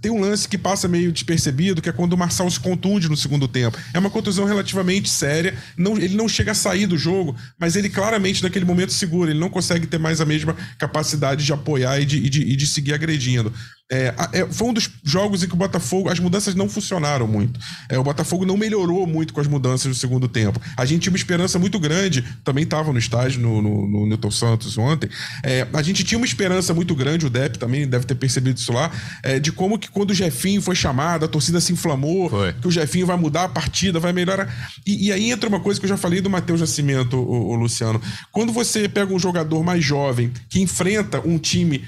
Tem 0.00 0.10
um 0.10 0.20
lance 0.20 0.48
que 0.48 0.56
passa 0.56 0.88
meio 0.88 1.12
despercebido, 1.12 1.82
que 1.82 1.88
é 1.88 1.92
quando 1.92 2.14
o 2.14 2.18
Marçal 2.18 2.50
se 2.50 2.58
contunde 2.58 3.08
no 3.08 3.16
segundo 3.16 3.46
tempo. 3.46 3.78
É 3.92 3.98
uma 3.98 4.10
contusão 4.10 4.46
relativamente 4.46 5.10
séria. 5.10 5.54
Não, 5.76 5.96
ele 5.96 6.16
não 6.16 6.28
chega 6.28 6.52
a 6.52 6.54
sair 6.54 6.86
do 6.86 6.96
jogo, 6.96 7.36
mas 7.58 7.76
ele 7.76 7.88
claramente, 7.90 8.42
naquele 8.42 8.64
momento, 8.64 8.92
segura. 8.92 9.30
Ele 9.30 9.40
não 9.40 9.50
consegue 9.50 9.86
ter 9.86 9.98
mais 9.98 10.20
a 10.20 10.24
mesma 10.24 10.56
capacidade 10.78 11.44
de 11.44 11.52
apoiar 11.52 12.00
e 12.00 12.06
de, 12.06 12.16
e 12.16 12.28
de, 12.30 12.42
e 12.42 12.56
de 12.56 12.66
seguir 12.66 12.94
agredindo. 12.94 13.52
É, 13.92 14.14
é, 14.32 14.46
foi 14.46 14.68
um 14.68 14.72
dos 14.72 14.88
jogos 15.02 15.42
em 15.42 15.48
que 15.48 15.54
o 15.54 15.56
Botafogo, 15.56 16.08
as 16.08 16.20
mudanças 16.20 16.54
não 16.54 16.68
funcionaram 16.68 17.26
muito. 17.26 17.58
É, 17.88 17.98
o 17.98 18.04
Botafogo 18.04 18.46
não 18.46 18.56
melhorou 18.56 19.04
muito 19.04 19.34
com 19.34 19.40
as 19.40 19.48
mudanças 19.48 19.86
no 19.86 19.94
segundo 19.94 20.28
tempo. 20.28 20.60
A 20.76 20.84
gente 20.84 21.02
tinha 21.02 21.12
uma 21.12 21.16
esperança 21.16 21.58
muito 21.58 21.78
grande, 21.80 22.24
também 22.44 22.62
estava 22.62 22.92
no 22.92 22.98
estádio 22.98 23.40
no, 23.40 23.60
no, 23.60 23.88
no 23.88 24.06
Newton 24.06 24.30
Santos 24.30 24.78
ontem. 24.78 25.10
É, 25.42 25.66
a 25.72 25.82
gente 25.82 26.04
tinha 26.04 26.18
uma 26.18 26.26
esperança 26.26 26.72
muito 26.72 26.94
grande, 26.94 27.26
o 27.26 27.30
Depp 27.30 27.58
também 27.58 27.88
deve 27.88 28.06
ter 28.06 28.14
percebido 28.14 28.58
isso 28.58 28.72
lá, 28.72 28.92
é, 29.24 29.40
de 29.40 29.50
como 29.50 29.76
que 29.76 29.90
quando 29.90 30.10
o 30.10 30.14
Jefinho 30.14 30.62
foi 30.62 30.76
chamado, 30.76 31.24
a 31.24 31.28
torcida 31.28 31.60
se 31.60 31.72
inflamou, 31.72 32.30
foi. 32.30 32.52
que 32.52 32.68
o 32.68 32.70
Jefinho 32.70 33.06
vai 33.06 33.16
mudar 33.16 33.44
a 33.44 33.48
partida, 33.48 33.98
vai 33.98 34.12
melhorar. 34.12 34.70
E, 34.86 35.08
e, 35.08 35.12
aí 35.12 35.32
entra 35.32 35.48
uma 35.48 35.58
coisa 35.58 35.80
que 35.80 35.86
eu 35.86 35.90
já 35.90 35.96
falei 35.96 36.20
do 36.20 36.30
Matheus 36.30 36.60
Nascimento, 36.60 37.16
o, 37.16 37.50
o 37.50 37.54
Luciano. 37.56 38.00
Quando 38.30 38.52
você 38.52 38.88
pega 38.88 39.12
um 39.12 39.18
jogador 39.18 39.64
mais 39.64 39.84
jovem 39.84 40.30
que 40.48 40.60
enfrenta 40.60 41.20
um 41.26 41.38
time 41.38 41.82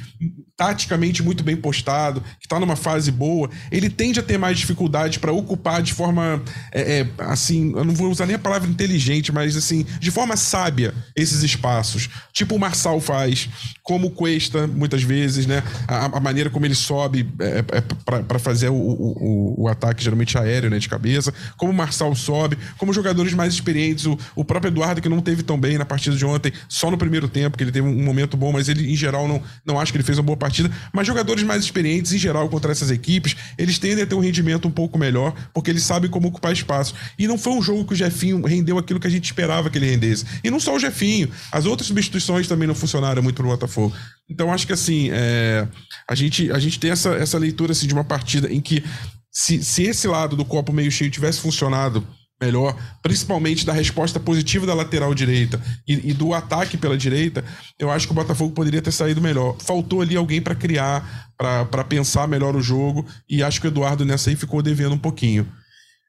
taticamente 0.62 1.24
muito 1.24 1.42
bem 1.42 1.56
postado, 1.56 2.20
que 2.38 2.46
está 2.46 2.60
numa 2.60 2.76
fase 2.76 3.10
boa, 3.10 3.50
ele 3.68 3.90
tende 3.90 4.20
a 4.20 4.22
ter 4.22 4.38
mais 4.38 4.56
dificuldade 4.56 5.18
para 5.18 5.32
ocupar 5.32 5.82
de 5.82 5.92
forma, 5.92 6.40
é, 6.70 7.00
é, 7.00 7.06
assim, 7.24 7.72
eu 7.74 7.82
não 7.84 7.92
vou 7.92 8.08
usar 8.08 8.26
nem 8.26 8.36
a 8.36 8.38
palavra 8.38 8.70
inteligente, 8.70 9.32
mas 9.32 9.56
assim, 9.56 9.84
de 9.98 10.10
forma 10.12 10.36
sábia 10.36 10.94
esses 11.16 11.42
espaços. 11.42 12.08
Tipo 12.32 12.54
o 12.54 12.60
Marçal 12.60 13.00
faz, 13.00 13.48
como 13.82 14.06
o 14.06 14.10
Cuesta, 14.12 14.68
muitas 14.68 15.02
vezes, 15.02 15.46
né? 15.46 15.64
A, 15.88 16.16
a 16.16 16.20
maneira 16.20 16.48
como 16.48 16.64
ele 16.64 16.76
sobe 16.76 17.28
é, 17.40 17.58
é 17.58 17.80
para 18.22 18.38
fazer 18.38 18.68
o, 18.68 18.74
o, 18.76 19.62
o, 19.62 19.68
ataque 19.68 20.04
geralmente 20.04 20.38
aéreo, 20.38 20.70
né, 20.70 20.78
de 20.78 20.88
cabeça, 20.88 21.34
como 21.56 21.72
o 21.72 21.74
Marçal 21.74 22.14
sobe, 22.14 22.56
como 22.78 22.92
jogadores 22.92 23.34
mais 23.34 23.52
experientes, 23.52 24.06
o, 24.06 24.16
o 24.36 24.44
próprio 24.44 24.70
Eduardo, 24.70 25.02
que 25.02 25.08
não 25.08 25.20
teve 25.20 25.42
tão 25.42 25.58
bem 25.58 25.76
na 25.76 25.84
partida 25.84 26.14
de 26.14 26.24
ontem, 26.24 26.52
só 26.68 26.88
no 26.88 26.96
primeiro 26.96 27.26
tempo, 27.26 27.58
que 27.58 27.64
ele 27.64 27.72
teve 27.72 27.88
um 27.88 28.04
momento 28.04 28.36
bom, 28.36 28.52
mas 28.52 28.68
ele, 28.68 28.92
em 28.92 28.96
geral, 28.96 29.26
não, 29.26 29.42
não 29.66 29.80
acho 29.80 29.90
que 29.90 29.96
ele 29.96 30.04
fez 30.04 30.18
uma 30.18 30.24
boa 30.24 30.36
partida 30.36 30.51
partida, 30.52 30.70
mas 30.92 31.06
jogadores 31.06 31.42
mais 31.42 31.64
experientes, 31.64 32.12
em 32.12 32.18
geral, 32.18 32.48
contra 32.50 32.70
essas 32.70 32.90
equipes, 32.90 33.34
eles 33.56 33.78
tendem 33.78 34.04
a 34.04 34.06
ter 34.06 34.14
um 34.14 34.20
rendimento 34.20 34.68
um 34.68 34.70
pouco 34.70 34.98
melhor, 34.98 35.34
porque 35.54 35.70
eles 35.70 35.82
sabem 35.82 36.10
como 36.10 36.28
ocupar 36.28 36.52
espaço. 36.52 36.94
E 37.18 37.26
não 37.26 37.38
foi 37.38 37.54
um 37.54 37.62
jogo 37.62 37.86
que 37.86 37.94
o 37.94 37.96
Jefinho 37.96 38.44
rendeu 38.44 38.76
aquilo 38.76 39.00
que 39.00 39.06
a 39.06 39.10
gente 39.10 39.24
esperava 39.24 39.70
que 39.70 39.78
ele 39.78 39.90
rendesse. 39.90 40.26
E 40.44 40.50
não 40.50 40.60
só 40.60 40.76
o 40.76 40.78
Jefinho, 40.78 41.30
as 41.50 41.64
outras 41.64 41.88
substituições 41.88 42.46
também 42.46 42.68
não 42.68 42.74
funcionaram 42.74 43.22
muito 43.22 43.36
pro 43.36 43.46
Botafogo. 43.46 43.94
Então, 44.28 44.52
acho 44.52 44.66
que 44.66 44.72
assim, 44.72 45.08
é, 45.10 45.66
a, 46.08 46.14
gente, 46.14 46.52
a 46.52 46.58
gente 46.58 46.78
tem 46.78 46.90
essa, 46.90 47.14
essa 47.14 47.38
leitura 47.38 47.72
assim, 47.72 47.86
de 47.86 47.94
uma 47.94 48.04
partida 48.04 48.52
em 48.52 48.60
que 48.60 48.84
se, 49.30 49.64
se 49.64 49.84
esse 49.84 50.06
lado 50.06 50.36
do 50.36 50.44
copo 50.44 50.72
meio 50.72 50.90
cheio 50.90 51.10
tivesse 51.10 51.40
funcionado 51.40 52.06
melhor, 52.42 52.76
principalmente 53.00 53.64
da 53.64 53.72
resposta 53.72 54.18
positiva 54.18 54.66
da 54.66 54.74
lateral 54.74 55.14
direita 55.14 55.62
e, 55.86 56.10
e, 56.10 56.12
do 56.12 56.34
ataque 56.34 56.76
pela 56.76 56.98
direita, 56.98 57.44
eu 57.78 57.88
acho 57.88 58.06
que 58.06 58.12
o 58.12 58.16
Botafogo 58.16 58.52
poderia 58.52 58.82
ter 58.82 58.90
saído 58.90 59.20
melhor. 59.20 59.56
Faltou 59.60 60.00
ali 60.00 60.16
alguém 60.16 60.42
para 60.42 60.56
criar, 60.56 61.32
para 61.36 61.84
pensar 61.84 62.26
melhor 62.26 62.56
o 62.56 62.60
jogo, 62.60 63.06
e 63.30 63.42
acho 63.42 63.60
que 63.60 63.68
o 63.68 63.70
Eduardo 63.70 64.04
nessa 64.04 64.30
aí 64.30 64.36
ficou 64.36 64.60
devendo 64.60 64.94
um 64.94 64.98
pouquinho. 64.98 65.46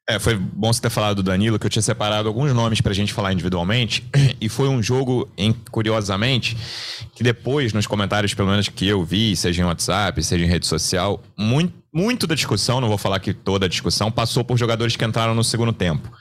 É, 0.08 0.20
foi 0.20 0.36
bom 0.36 0.72
você 0.72 0.82
ter 0.82 0.90
falado 0.90 1.18
do 1.18 1.24
Danilo, 1.24 1.58
que 1.58 1.66
eu 1.66 1.70
tinha 1.70 1.82
separado 1.82 2.28
alguns 2.28 2.54
nomes 2.54 2.82
pra 2.82 2.94
gente 2.94 3.14
falar 3.14 3.32
individualmente. 3.32 4.04
E 4.42 4.50
foi 4.50 4.68
um 4.68 4.84
jogo, 4.84 5.30
em, 5.38 5.54
curiosamente, 5.72 6.58
que 7.16 7.24
depois, 7.24 7.72
nos 7.72 7.88
comentários, 7.88 8.34
pelo 8.34 8.50
menos 8.50 8.68
que 8.68 8.86
eu 8.86 9.02
vi, 9.02 9.38
seja 9.38 9.62
em 9.62 9.66
WhatsApp, 9.66 10.22
seja 10.22 10.44
em 10.44 10.48
rede 10.50 10.68
social, 10.68 11.24
muito, 11.38 11.74
muito 11.94 12.28
da 12.28 12.36
discussão, 12.36 12.82
não 12.82 12.90
vou 12.90 12.98
falar 12.98 13.22
que 13.22 13.34
toda 13.34 13.68
a 13.68 13.70
discussão, 13.70 14.12
passou 14.12 14.44
por 14.44 14.58
jogadores 14.58 14.98
que 14.98 15.06
entraram 15.06 15.34
no 15.34 15.46
segundo 15.46 15.72
tempo. 15.72 16.12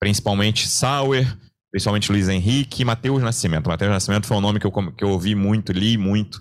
Principalmente 0.00 0.66
Sauer, 0.66 1.32
principalmente 1.70 2.10
Luiz 2.10 2.28
Henrique 2.28 2.82
e 2.82 2.84
Matheus 2.84 3.22
Nascimento. 3.22 3.68
Matheus 3.68 3.92
Nascimento 3.92 4.26
foi 4.26 4.36
um 4.36 4.40
nome 4.40 4.58
que 4.58 4.66
eu, 4.66 4.72
que 4.72 5.04
eu 5.04 5.10
ouvi 5.10 5.36
muito, 5.36 5.70
li 5.70 5.96
muito 5.96 6.40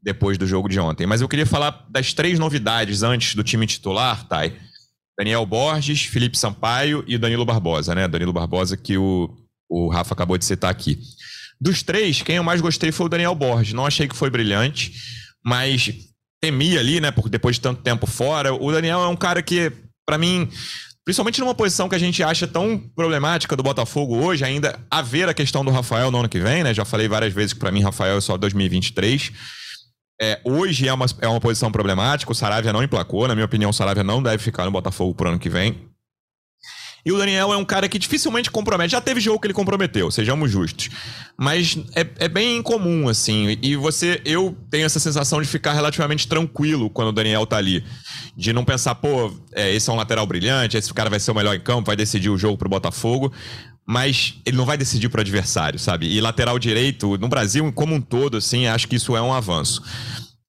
depois 0.00 0.38
do 0.38 0.46
jogo 0.46 0.68
de 0.68 0.78
ontem. 0.78 1.04
Mas 1.04 1.20
eu 1.20 1.28
queria 1.28 1.46
falar 1.46 1.84
das 1.90 2.12
três 2.12 2.38
novidades 2.38 3.02
antes 3.02 3.34
do 3.34 3.42
time 3.42 3.66
titular, 3.66 4.24
Thay. 4.28 4.54
Daniel 5.18 5.46
Borges, 5.46 6.02
Felipe 6.02 6.36
Sampaio 6.36 7.02
e 7.06 7.16
Danilo 7.16 7.44
Barbosa, 7.44 7.94
né? 7.94 8.06
Danilo 8.06 8.32
Barbosa 8.32 8.76
que 8.76 8.98
o, 8.98 9.34
o 9.68 9.88
Rafa 9.88 10.14
acabou 10.14 10.36
de 10.36 10.44
citar 10.44 10.70
aqui. 10.70 10.98
Dos 11.60 11.82
três, 11.82 12.20
quem 12.20 12.36
eu 12.36 12.44
mais 12.44 12.60
gostei 12.60 12.92
foi 12.92 13.06
o 13.06 13.08
Daniel 13.08 13.34
Borges. 13.34 13.72
Não 13.72 13.86
achei 13.86 14.06
que 14.06 14.16
foi 14.16 14.28
brilhante, 14.28 14.92
mas 15.44 15.90
temi 16.40 16.76
ali, 16.76 17.00
né? 17.00 17.10
Porque 17.10 17.30
depois 17.30 17.56
de 17.56 17.62
tanto 17.62 17.82
tempo 17.82 18.06
fora. 18.06 18.52
O 18.52 18.70
Daniel 18.70 19.00
é 19.00 19.08
um 19.08 19.16
cara 19.16 19.42
que, 19.42 19.72
para 20.04 20.18
mim, 20.18 20.48
principalmente 21.04 21.40
numa 21.40 21.54
posição 21.54 21.88
que 21.88 21.94
a 21.94 21.98
gente 21.98 22.22
acha 22.22 22.46
tão 22.46 22.78
problemática 22.94 23.56
do 23.56 23.62
Botafogo 23.62 24.16
hoje, 24.16 24.44
ainda 24.44 24.78
haver 24.90 25.28
a 25.28 25.34
questão 25.34 25.64
do 25.64 25.70
Rafael 25.70 26.10
no 26.10 26.18
ano 26.18 26.28
que 26.28 26.38
vem, 26.38 26.62
né? 26.62 26.74
Já 26.74 26.84
falei 26.84 27.08
várias 27.08 27.32
vezes 27.32 27.52
que 27.54 27.58
para 27.58 27.72
mim 27.72 27.82
Rafael 27.82 28.18
é 28.18 28.20
só 28.20 28.36
2023. 28.36 29.32
É, 30.20 30.40
hoje 30.44 30.88
é 30.88 30.92
uma, 30.92 31.06
é 31.20 31.28
uma 31.28 31.40
posição 31.40 31.70
problemática, 31.70 32.32
o 32.32 32.34
Saravia 32.34 32.72
não 32.72 32.82
emplacou, 32.82 33.28
na 33.28 33.34
minha 33.34 33.44
opinião, 33.44 33.70
o 33.70 33.74
Saravia 33.74 34.02
não 34.02 34.22
deve 34.22 34.42
ficar 34.42 34.64
no 34.64 34.70
Botafogo 34.70 35.14
pro 35.14 35.28
ano 35.28 35.38
que 35.38 35.50
vem. 35.50 35.90
E 37.06 37.12
o 37.12 37.18
Daniel 37.18 37.52
é 37.52 37.56
um 37.56 37.64
cara 37.64 37.88
que 37.88 38.00
dificilmente 38.00 38.50
compromete. 38.50 38.90
Já 38.90 39.00
teve 39.00 39.20
jogo 39.20 39.38
que 39.38 39.46
ele 39.46 39.54
comprometeu, 39.54 40.10
sejamos 40.10 40.50
justos. 40.50 40.88
Mas 41.38 41.78
é, 41.94 42.04
é 42.18 42.28
bem 42.28 42.56
incomum, 42.56 43.08
assim. 43.08 43.56
E 43.62 43.76
você, 43.76 44.20
eu 44.24 44.56
tenho 44.68 44.84
essa 44.84 44.98
sensação 44.98 45.40
de 45.40 45.46
ficar 45.46 45.72
relativamente 45.72 46.26
tranquilo 46.26 46.90
quando 46.90 47.08
o 47.08 47.12
Daniel 47.12 47.46
tá 47.46 47.58
ali. 47.58 47.84
De 48.36 48.52
não 48.52 48.64
pensar, 48.64 48.96
pô, 48.96 49.32
é, 49.52 49.72
esse 49.72 49.88
é 49.88 49.92
um 49.92 49.96
lateral 49.96 50.26
brilhante, 50.26 50.76
esse 50.76 50.92
cara 50.92 51.08
vai 51.08 51.20
ser 51.20 51.30
o 51.30 51.34
melhor 51.34 51.54
em 51.54 51.60
campo, 51.60 51.86
vai 51.86 51.94
decidir 51.94 52.28
o 52.28 52.36
jogo 52.36 52.58
pro 52.58 52.68
Botafogo. 52.68 53.32
Mas 53.86 54.34
ele 54.44 54.56
não 54.56 54.64
vai 54.64 54.76
decidir 54.76 55.08
pro 55.08 55.20
adversário, 55.20 55.78
sabe? 55.78 56.06
E 56.12 56.20
lateral 56.20 56.58
direito, 56.58 57.16
no 57.18 57.28
Brasil 57.28 57.72
como 57.72 57.94
um 57.94 58.00
todo, 58.00 58.38
assim, 58.38 58.66
acho 58.66 58.88
que 58.88 58.96
isso 58.96 59.16
é 59.16 59.22
um 59.22 59.32
avanço. 59.32 59.82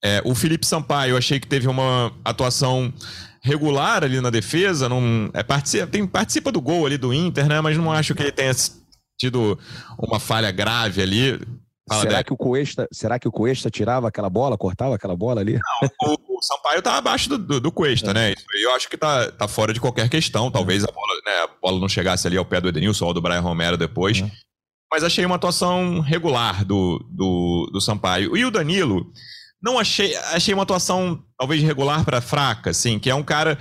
É, 0.04 0.21
o 0.26 0.34
Felipe 0.34 0.65
Sampaio, 0.65 1.12
eu 1.12 1.17
achei 1.17 1.39
que 1.39 1.47
teve 1.47 1.67
uma 1.67 2.12
atuação 2.23 2.93
regular 3.41 4.04
ali 4.04 4.19
na 4.21 4.30
defesa, 4.30 4.89
não 4.89 5.30
é, 5.34 5.43
participa, 5.43 5.88
tem, 5.88 6.06
participa 6.06 6.52
do 6.52 6.62
gol 6.62 6.86
ali 6.86 6.97
do 6.97 7.13
Inter, 7.13 7.47
né? 7.47 7.62
Mas 7.62 7.78
não 7.78 7.91
acho 7.91 8.13
que 8.13 8.23
ele 8.23 8.32
tenha 8.32 8.54
tido 9.17 9.58
uma 9.97 10.19
falha 10.19 10.52
grave 10.52 11.02
ali. 11.02 11.39
Fala 11.89 12.02
será, 12.02 12.23
que 12.23 12.34
o 12.34 12.38
Cuesta, 12.38 12.88
será 12.91 13.17
que 13.17 13.28
o 13.28 13.32
Cuesta 13.32 13.69
tirava 13.69 14.10
aquela 14.10 14.30
bola, 14.30 14.58
cortava 14.58 14.95
aquela 14.95 15.15
bola 15.15 15.39
ali? 15.39 15.54
Não, 15.54 15.89
o, 16.04 16.38
o 16.38 16.41
Sampaio 16.41 16.82
tá 16.82 16.97
abaixo 16.97 17.30
do, 17.30 17.38
do, 17.38 17.60
do 17.62 17.71
Cuesta, 17.71 18.12
é. 18.12 18.13
né? 18.13 18.34
Isso 18.34 18.45
eu 18.62 18.76
acho 18.76 18.89
que 18.89 18.97
tá, 18.97 19.32
tá 19.32 19.47
fora 19.47 19.73
de 19.73 19.80
qualquer 19.80 20.10
questão. 20.10 20.52
Talvez 20.52 20.84
a 20.84 20.91
bola, 20.91 21.07
né, 21.28 21.34
a 21.44 21.48
bola 21.62 21.80
não 21.80 21.90
chegasse 21.90 22.26
ali 22.26 22.38
ao 22.38 22.46
pé 22.46 22.62
do 22.62 22.70
Edenilson 22.70 23.06
ou 23.06 23.13
do 23.13 23.22
Brian 23.22 23.42
Romero 23.42 23.76
depois. 23.78 24.20
É. 24.20 24.32
Mas 24.90 25.04
achei 25.04 25.26
uma 25.26 25.36
atuação 25.36 26.00
regular 26.00 26.63
do, 26.63 27.06
do, 27.12 27.70
do 27.74 27.82
Sampaio. 27.82 28.38
E 28.38 28.46
o 28.46 28.52
Danilo, 28.52 29.12
não 29.62 29.78
achei, 29.78 30.16
achei 30.16 30.54
uma 30.54 30.63
atuação 30.63 31.22
talvez 31.38 31.62
regular 31.62 32.06
para 32.06 32.22
fraca, 32.22 32.70
assim, 32.70 32.98
que 32.98 33.10
é 33.10 33.16
um 33.16 33.24
cara 33.24 33.60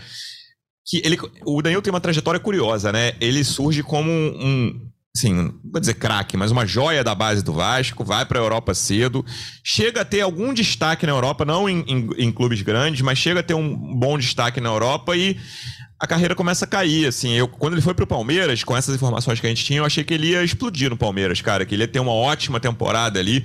que 0.86 1.02
ele, 1.04 1.18
o 1.44 1.60
Danilo 1.60 1.82
tem 1.82 1.92
uma 1.92 2.00
trajetória 2.00 2.38
curiosa, 2.38 2.92
né? 2.92 3.14
Ele 3.20 3.42
surge 3.42 3.82
como 3.82 4.08
um, 4.08 4.28
um 4.40 4.90
assim, 5.16 5.32
não 5.32 5.54
vou 5.64 5.80
dizer 5.80 5.94
craque, 5.94 6.36
mas 6.36 6.50
uma 6.50 6.66
joia 6.66 7.02
da 7.02 7.14
base 7.14 7.42
do 7.42 7.52
Vasco, 7.52 8.04
vai 8.04 8.24
para 8.24 8.38
a 8.38 8.42
Europa 8.42 8.74
cedo, 8.74 9.24
chega 9.64 10.02
a 10.02 10.04
ter 10.04 10.20
algum 10.20 10.52
destaque 10.52 11.06
na 11.06 11.12
Europa, 11.12 11.44
não 11.44 11.68
em, 11.68 11.84
em, 11.86 12.08
em, 12.18 12.32
clubes 12.32 12.62
grandes, 12.62 13.00
mas 13.00 13.18
chega 13.18 13.40
a 13.40 13.42
ter 13.42 13.54
um 13.54 13.74
bom 13.98 14.18
destaque 14.18 14.60
na 14.60 14.68
Europa 14.68 15.16
e 15.16 15.36
a 15.98 16.06
carreira 16.06 16.34
começa 16.34 16.66
a 16.66 16.68
cair, 16.68 17.06
assim. 17.06 17.32
Eu, 17.32 17.48
quando 17.48 17.72
ele 17.72 17.82
foi 17.82 17.94
pro 17.94 18.06
Palmeiras, 18.06 18.62
com 18.62 18.76
essas 18.76 18.94
informações 18.94 19.40
que 19.40 19.46
a 19.46 19.48
gente 19.48 19.64
tinha, 19.64 19.78
eu 19.78 19.84
achei 19.84 20.04
que 20.04 20.12
ele 20.12 20.28
ia 20.28 20.44
explodir 20.44 20.90
no 20.90 20.96
Palmeiras, 20.96 21.40
cara, 21.40 21.64
que 21.64 21.74
ele 21.74 21.84
ia 21.84 21.88
ter 21.88 22.00
uma 22.00 22.12
ótima 22.12 22.60
temporada 22.60 23.18
ali 23.18 23.44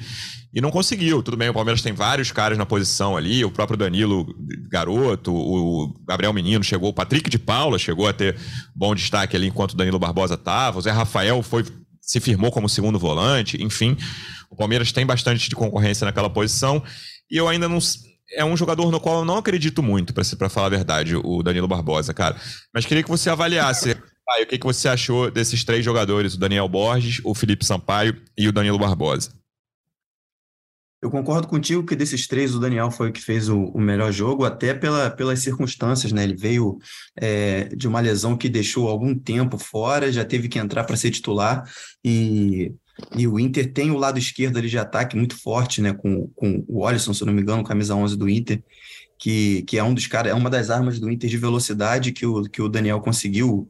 e 0.54 0.60
não 0.60 0.72
conseguiu. 0.72 1.24
Tudo 1.24 1.38
bem, 1.38 1.50
o 1.50 1.54
Palmeiras 1.54 1.82
tem 1.82 1.94
vários 1.94 2.32
caras 2.32 2.58
na 2.58 2.66
posição 2.66 3.16
ali, 3.16 3.44
o 3.44 3.52
próprio 3.52 3.78
Danilo 3.78 4.26
Garoto, 4.70 5.34
o 5.34 5.94
Gabriel 6.06 6.34
Menino 6.34 6.64
chegou, 6.64 6.90
o 6.90 6.94
Patrick 6.94 7.30
de 7.30 7.40
Paula 7.40 7.80
chegou 7.80 8.08
a 8.08 8.14
ter 8.14 8.38
bom 8.76 8.94
destaque 8.94 9.36
ali 9.36 9.48
enquanto 9.48 9.72
o 9.72 9.78
Danilo 9.78 10.00
Barbosa 10.00 10.36
estava, 10.36 10.78
o 10.78 10.82
Zé 10.82 10.92
Rafael 10.92 11.42
foi 11.42 11.64
se 12.02 12.20
firmou 12.20 12.52
como 12.52 12.68
segundo 12.68 13.00
volante, 13.00 13.64
enfim. 13.64 13.96
O 14.50 14.56
Palmeiras 14.56 14.92
tem 14.92 15.06
bastante 15.06 15.48
de 15.48 15.56
concorrência 15.56 16.04
naquela 16.04 16.30
posição 16.30 16.84
e 17.30 17.38
eu 17.38 17.48
ainda 17.48 17.70
não 17.70 17.80
é 18.34 18.44
um 18.44 18.58
jogador 18.58 18.92
no 18.92 19.00
qual 19.00 19.20
eu 19.20 19.26
não 19.26 19.38
acredito 19.38 19.84
muito, 19.84 20.14
para 20.14 20.50
falar 20.50 20.68
a 20.68 20.70
verdade, 20.70 21.16
o 21.16 21.44
Danilo 21.44 21.68
Barbosa, 21.68 22.14
cara. 22.14 22.36
Mas 22.74 22.86
queria 22.86 23.04
que 23.04 23.10
você 23.10 23.30
avaliasse 23.30 23.92
ah, 23.92 24.42
o 24.42 24.46
que, 24.46 24.58
que 24.58 24.66
você 24.66 24.88
achou 24.88 25.30
desses 25.30 25.64
três 25.64 25.84
jogadores, 25.84 26.34
o 26.34 26.40
Daniel 26.40 26.68
Borges, 26.68 27.22
o 27.24 27.36
Felipe 27.36 27.66
Sampaio 27.66 28.16
e 28.38 28.48
o 28.48 28.52
Danilo 28.52 28.80
Barbosa. 28.80 29.32
Eu 31.02 31.10
concordo 31.10 31.48
contigo 31.48 31.84
que 31.84 31.96
desses 31.96 32.28
três 32.28 32.54
o 32.54 32.60
Daniel 32.60 32.92
foi 32.92 33.10
o 33.10 33.12
que 33.12 33.22
fez 33.22 33.50
o, 33.50 33.64
o 33.66 33.82
melhor 33.82 34.12
jogo, 34.12 34.46
até 34.46 34.72
pela, 34.72 35.10
pelas 35.10 35.40
circunstâncias, 35.40 36.12
né? 36.12 36.24
Ele 36.24 36.36
veio 36.36 36.78
é, 37.16 37.66
de 37.76 37.88
uma 37.88 38.00
lesão 38.00 38.38
que 38.38 38.48
deixou 38.48 38.88
algum 38.88 39.18
tempo 39.18 39.58
fora, 39.58 40.12
já 40.12 40.24
teve 40.24 40.48
que 40.48 40.60
entrar 40.60 40.84
para 40.84 40.96
ser 40.96 41.10
titular 41.10 41.64
e, 42.06 42.72
e 43.18 43.28
o 43.28 43.40
Inter 43.40 43.74
tem 43.74 43.90
o 43.90 43.98
lado 43.98 44.20
esquerdo 44.20 44.58
ali 44.58 44.70
de 44.70 44.78
ataque 44.78 45.18
muito 45.18 45.36
forte, 45.42 45.82
né? 45.82 45.92
Com, 45.92 46.28
com 46.36 46.64
o 46.68 46.86
Alisson, 46.86 47.16
se 47.16 47.26
não 47.26 47.34
me 47.34 47.42
engano, 47.42 47.64
camisa 47.64 47.96
11 47.96 48.16
do 48.16 48.30
Inter, 48.30 48.64
que, 49.18 49.64
que 49.64 49.80
é 49.80 49.84
um 49.84 49.96
dos 49.96 50.06
caras, 50.06 50.32
é 50.32 50.36
uma 50.36 50.52
das 50.52 50.70
armas 50.70 51.00
do 51.00 51.10
Inter 51.10 51.30
de 51.30 51.38
velocidade 51.38 52.12
que 52.12 52.28
o, 52.28 52.44
que 52.44 52.62
o 52.62 52.70
Daniel 52.70 53.02
conseguiu 53.02 53.68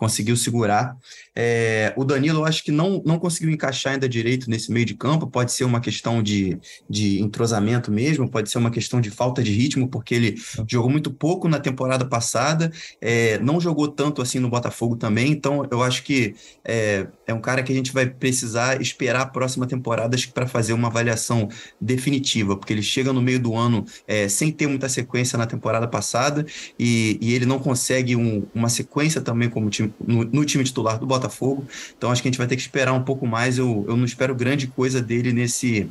conseguiu 0.00 0.34
segurar. 0.34 0.96
É, 1.36 1.92
o 1.96 2.04
Danilo, 2.04 2.40
eu 2.40 2.44
acho 2.44 2.64
que 2.64 2.72
não, 2.72 3.02
não 3.04 3.18
conseguiu 3.18 3.50
encaixar 3.50 3.94
ainda 3.94 4.08
direito 4.08 4.50
nesse 4.50 4.72
meio 4.72 4.86
de 4.86 4.94
campo. 4.94 5.26
Pode 5.26 5.52
ser 5.52 5.64
uma 5.64 5.80
questão 5.80 6.22
de, 6.22 6.58
de 6.88 7.20
entrosamento 7.20 7.90
mesmo, 7.90 8.30
pode 8.30 8.50
ser 8.50 8.58
uma 8.58 8.70
questão 8.70 9.00
de 9.00 9.10
falta 9.10 9.42
de 9.42 9.52
ritmo, 9.52 9.88
porque 9.88 10.14
ele 10.14 10.34
jogou 10.66 10.90
muito 10.90 11.10
pouco 11.10 11.48
na 11.48 11.58
temporada 11.58 12.04
passada, 12.04 12.70
é, 13.00 13.38
não 13.38 13.60
jogou 13.60 13.88
tanto 13.88 14.22
assim 14.22 14.38
no 14.38 14.48
Botafogo 14.48 14.96
também. 14.96 15.30
Então, 15.30 15.66
eu 15.70 15.82
acho 15.82 16.02
que 16.02 16.34
é, 16.64 17.06
é 17.26 17.34
um 17.34 17.40
cara 17.40 17.62
que 17.62 17.72
a 17.72 17.74
gente 17.74 17.92
vai 17.92 18.06
precisar 18.06 18.80
esperar 18.80 19.22
a 19.22 19.26
próxima 19.26 19.66
temporada 19.66 20.16
para 20.34 20.46
fazer 20.46 20.72
uma 20.72 20.88
avaliação 20.88 21.48
definitiva, 21.80 22.56
porque 22.56 22.72
ele 22.72 22.82
chega 22.82 23.12
no 23.12 23.22
meio 23.22 23.40
do 23.40 23.56
ano 23.56 23.84
é, 24.06 24.28
sem 24.28 24.50
ter 24.52 24.66
muita 24.66 24.88
sequência 24.88 25.38
na 25.38 25.46
temporada 25.46 25.86
passada 25.86 26.44
e, 26.78 27.18
e 27.20 27.34
ele 27.34 27.46
não 27.46 27.58
consegue 27.58 28.16
um, 28.16 28.46
uma 28.54 28.68
sequência 28.68 29.20
também 29.20 29.48
como 29.48 29.70
time 29.70 29.92
no, 30.04 30.24
no, 30.24 30.44
time 30.44 30.64
titular 30.64 30.98
do 30.98 31.06
Botafogo. 31.06 31.19
Então 31.96 32.10
acho 32.10 32.22
que 32.22 32.28
a 32.28 32.30
gente 32.30 32.38
vai 32.38 32.46
ter 32.46 32.56
que 32.56 32.62
esperar 32.62 32.92
um 32.92 33.04
pouco 33.04 33.26
mais. 33.26 33.58
Eu, 33.58 33.84
eu 33.88 33.96
não 33.96 34.04
espero 34.04 34.34
grande 34.34 34.66
coisa 34.66 35.02
dele 35.02 35.32
nesse 35.32 35.90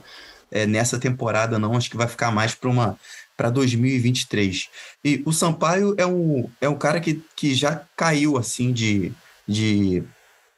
é, 0.52 0.66
nessa 0.66 1.00
temporada, 1.00 1.60
não. 1.60 1.76
Acho 1.76 1.90
que 1.90 1.98
vai 1.98 2.08
ficar 2.08 2.32
mais 2.32 2.56
para 2.56 2.70
uma 2.70 2.98
para 3.38 3.50
2023. 3.50 4.68
E 5.04 5.24
o 5.26 5.32
Sampaio 5.32 5.96
é 5.98 6.06
um, 6.06 6.50
é 6.60 6.68
um 6.68 6.78
cara 6.78 7.00
que, 7.00 7.24
que 7.38 7.56
já 7.56 7.84
caiu 7.96 8.38
assim 8.38 8.74
de, 8.74 9.14
de, 9.48 10.04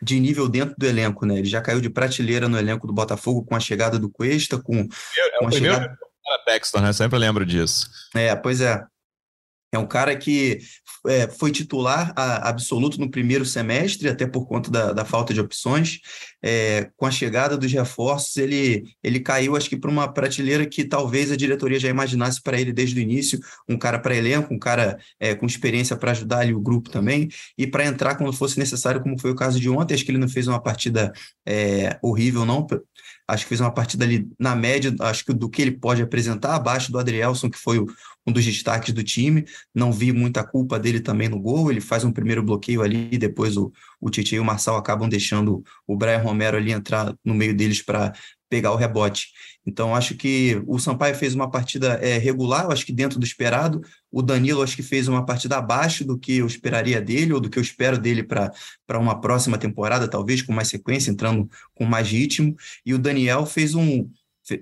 de 0.01 0.19
nível 0.19 0.49
dentro 0.49 0.73
do 0.75 0.87
elenco, 0.87 1.23
né? 1.23 1.37
Ele 1.37 1.47
já 1.47 1.61
caiu 1.61 1.79
de 1.79 1.91
prateleira 1.91 2.49
no 2.49 2.57
elenco 2.57 2.87
do 2.87 2.93
Botafogo 2.93 3.43
com 3.43 3.55
a 3.55 3.59
chegada 3.59 3.99
do 3.99 4.09
Cuesta, 4.09 4.57
com, 4.57 4.79
é 4.79 5.37
com 5.37 5.45
o 5.45 5.47
a 5.47 5.51
primeiro 5.51 5.75
chegada... 5.75 5.97
Textor, 6.45 6.81
né? 6.81 6.91
Sempre 6.91 7.19
lembro 7.19 7.45
disso. 7.45 7.87
É, 8.15 8.35
pois 8.35 8.61
é. 8.61 8.83
É 9.71 9.79
um 9.79 9.87
cara 9.87 10.15
que 10.17 10.59
é, 11.07 11.27
foi 11.27 11.51
titular 11.51 12.13
a, 12.15 12.49
absoluto 12.49 12.99
no 12.99 13.09
primeiro 13.09 13.45
semestre, 13.45 14.09
até 14.09 14.27
por 14.27 14.45
conta 14.47 14.69
da, 14.69 14.91
da 14.91 15.05
falta 15.05 15.33
de 15.33 15.39
opções. 15.39 15.99
É, 16.43 16.89
com 16.97 17.05
a 17.05 17.11
chegada 17.11 17.57
dos 17.57 17.71
reforços, 17.71 18.35
ele, 18.37 18.83
ele 19.03 19.19
caiu, 19.19 19.55
acho 19.55 19.69
que, 19.69 19.77
para 19.77 19.91
uma 19.91 20.11
prateleira 20.11 20.65
que 20.65 20.83
talvez 20.83 21.31
a 21.31 21.35
diretoria 21.35 21.79
já 21.79 21.89
imaginasse 21.89 22.41
para 22.41 22.59
ele 22.59 22.73
desde 22.73 22.99
o 22.99 23.01
início: 23.01 23.39
um 23.69 23.77
cara 23.77 23.99
para 23.99 24.15
elenco, 24.15 24.53
um 24.53 24.59
cara 24.59 24.97
é, 25.19 25.35
com 25.35 25.45
experiência 25.45 25.95
para 25.95 26.11
ajudar 26.11 26.39
ali 26.39 26.53
o 26.53 26.61
grupo 26.61 26.89
também, 26.89 27.29
e 27.57 27.67
para 27.67 27.85
entrar 27.85 28.15
quando 28.15 28.33
fosse 28.33 28.57
necessário, 28.57 29.01
como 29.01 29.19
foi 29.19 29.31
o 29.31 29.35
caso 29.35 29.59
de 29.59 29.69
ontem. 29.69 29.93
Acho 29.93 30.05
que 30.05 30.11
ele 30.11 30.17
não 30.17 30.29
fez 30.29 30.47
uma 30.47 30.61
partida 30.61 31.11
é, 31.45 31.99
horrível, 32.01 32.45
não. 32.45 32.65
Acho 33.27 33.45
que 33.45 33.49
fez 33.49 33.61
uma 33.61 33.73
partida 33.73 34.03
ali 34.03 34.29
na 34.37 34.55
média, 34.55 34.93
acho 35.01 35.23
que 35.23 35.33
do 35.33 35.49
que 35.49 35.61
ele 35.61 35.71
pode 35.71 36.01
apresentar, 36.01 36.55
abaixo 36.55 36.91
do 36.91 36.99
Adrielson, 36.99 37.49
que 37.49 37.57
foi 37.57 37.79
o, 37.79 37.87
um 38.27 38.31
dos 38.31 38.43
destaques 38.43 38.93
do 38.93 39.03
time. 39.03 39.45
Não 39.73 39.91
vi 39.91 40.11
muita 40.11 40.43
culpa 40.43 40.77
dele 40.77 40.99
também 40.99 41.29
no 41.29 41.39
gol. 41.39 41.71
Ele 41.71 41.79
faz 41.81 42.03
um 42.03 42.11
primeiro 42.11 42.43
bloqueio 42.43 42.81
ali, 42.81 43.17
depois 43.17 43.55
o, 43.55 43.71
o 44.01 44.09
Tite 44.09 44.35
e 44.35 44.39
o 44.39 44.43
Marçal 44.43 44.75
acabam 44.75 45.07
deixando 45.07 45.63
o 45.85 45.95
Brian 45.95 46.17
Romero 46.17 46.57
ali 46.57 46.71
entrar 46.71 47.13
no 47.23 47.33
meio 47.33 47.55
deles 47.55 47.81
para 47.81 48.13
pegar 48.49 48.73
o 48.73 48.75
rebote. 48.75 49.29
Então, 49.65 49.95
acho 49.95 50.15
que 50.15 50.61
o 50.67 50.77
Sampaio 50.77 51.15
fez 51.15 51.33
uma 51.33 51.49
partida 51.49 51.93
é, 52.01 52.17
regular, 52.17 52.69
acho 52.69 52.85
que 52.85 52.91
dentro 52.91 53.17
do 53.17 53.25
esperado. 53.25 53.81
O 54.11 54.21
Danilo, 54.21 54.61
acho 54.61 54.75
que 54.75 54.83
fez 54.83 55.07
uma 55.07 55.25
partida 55.25 55.57
abaixo 55.57 56.03
do 56.03 56.17
que 56.17 56.37
eu 56.37 56.47
esperaria 56.47 56.99
dele, 56.99 57.31
ou 57.31 57.39
do 57.39 57.49
que 57.49 57.57
eu 57.57 57.63
espero 57.63 57.97
dele 57.97 58.23
para 58.23 58.99
uma 58.99 59.21
próxima 59.21 59.57
temporada, 59.57 60.07
talvez 60.07 60.41
com 60.41 60.51
mais 60.51 60.67
sequência, 60.67 61.11
entrando 61.11 61.49
com 61.73 61.85
mais 61.85 62.09
ritmo. 62.09 62.55
E 62.85 62.93
o 62.93 62.99
Daniel 62.99 63.45
fez 63.45 63.73
um, 63.73 64.09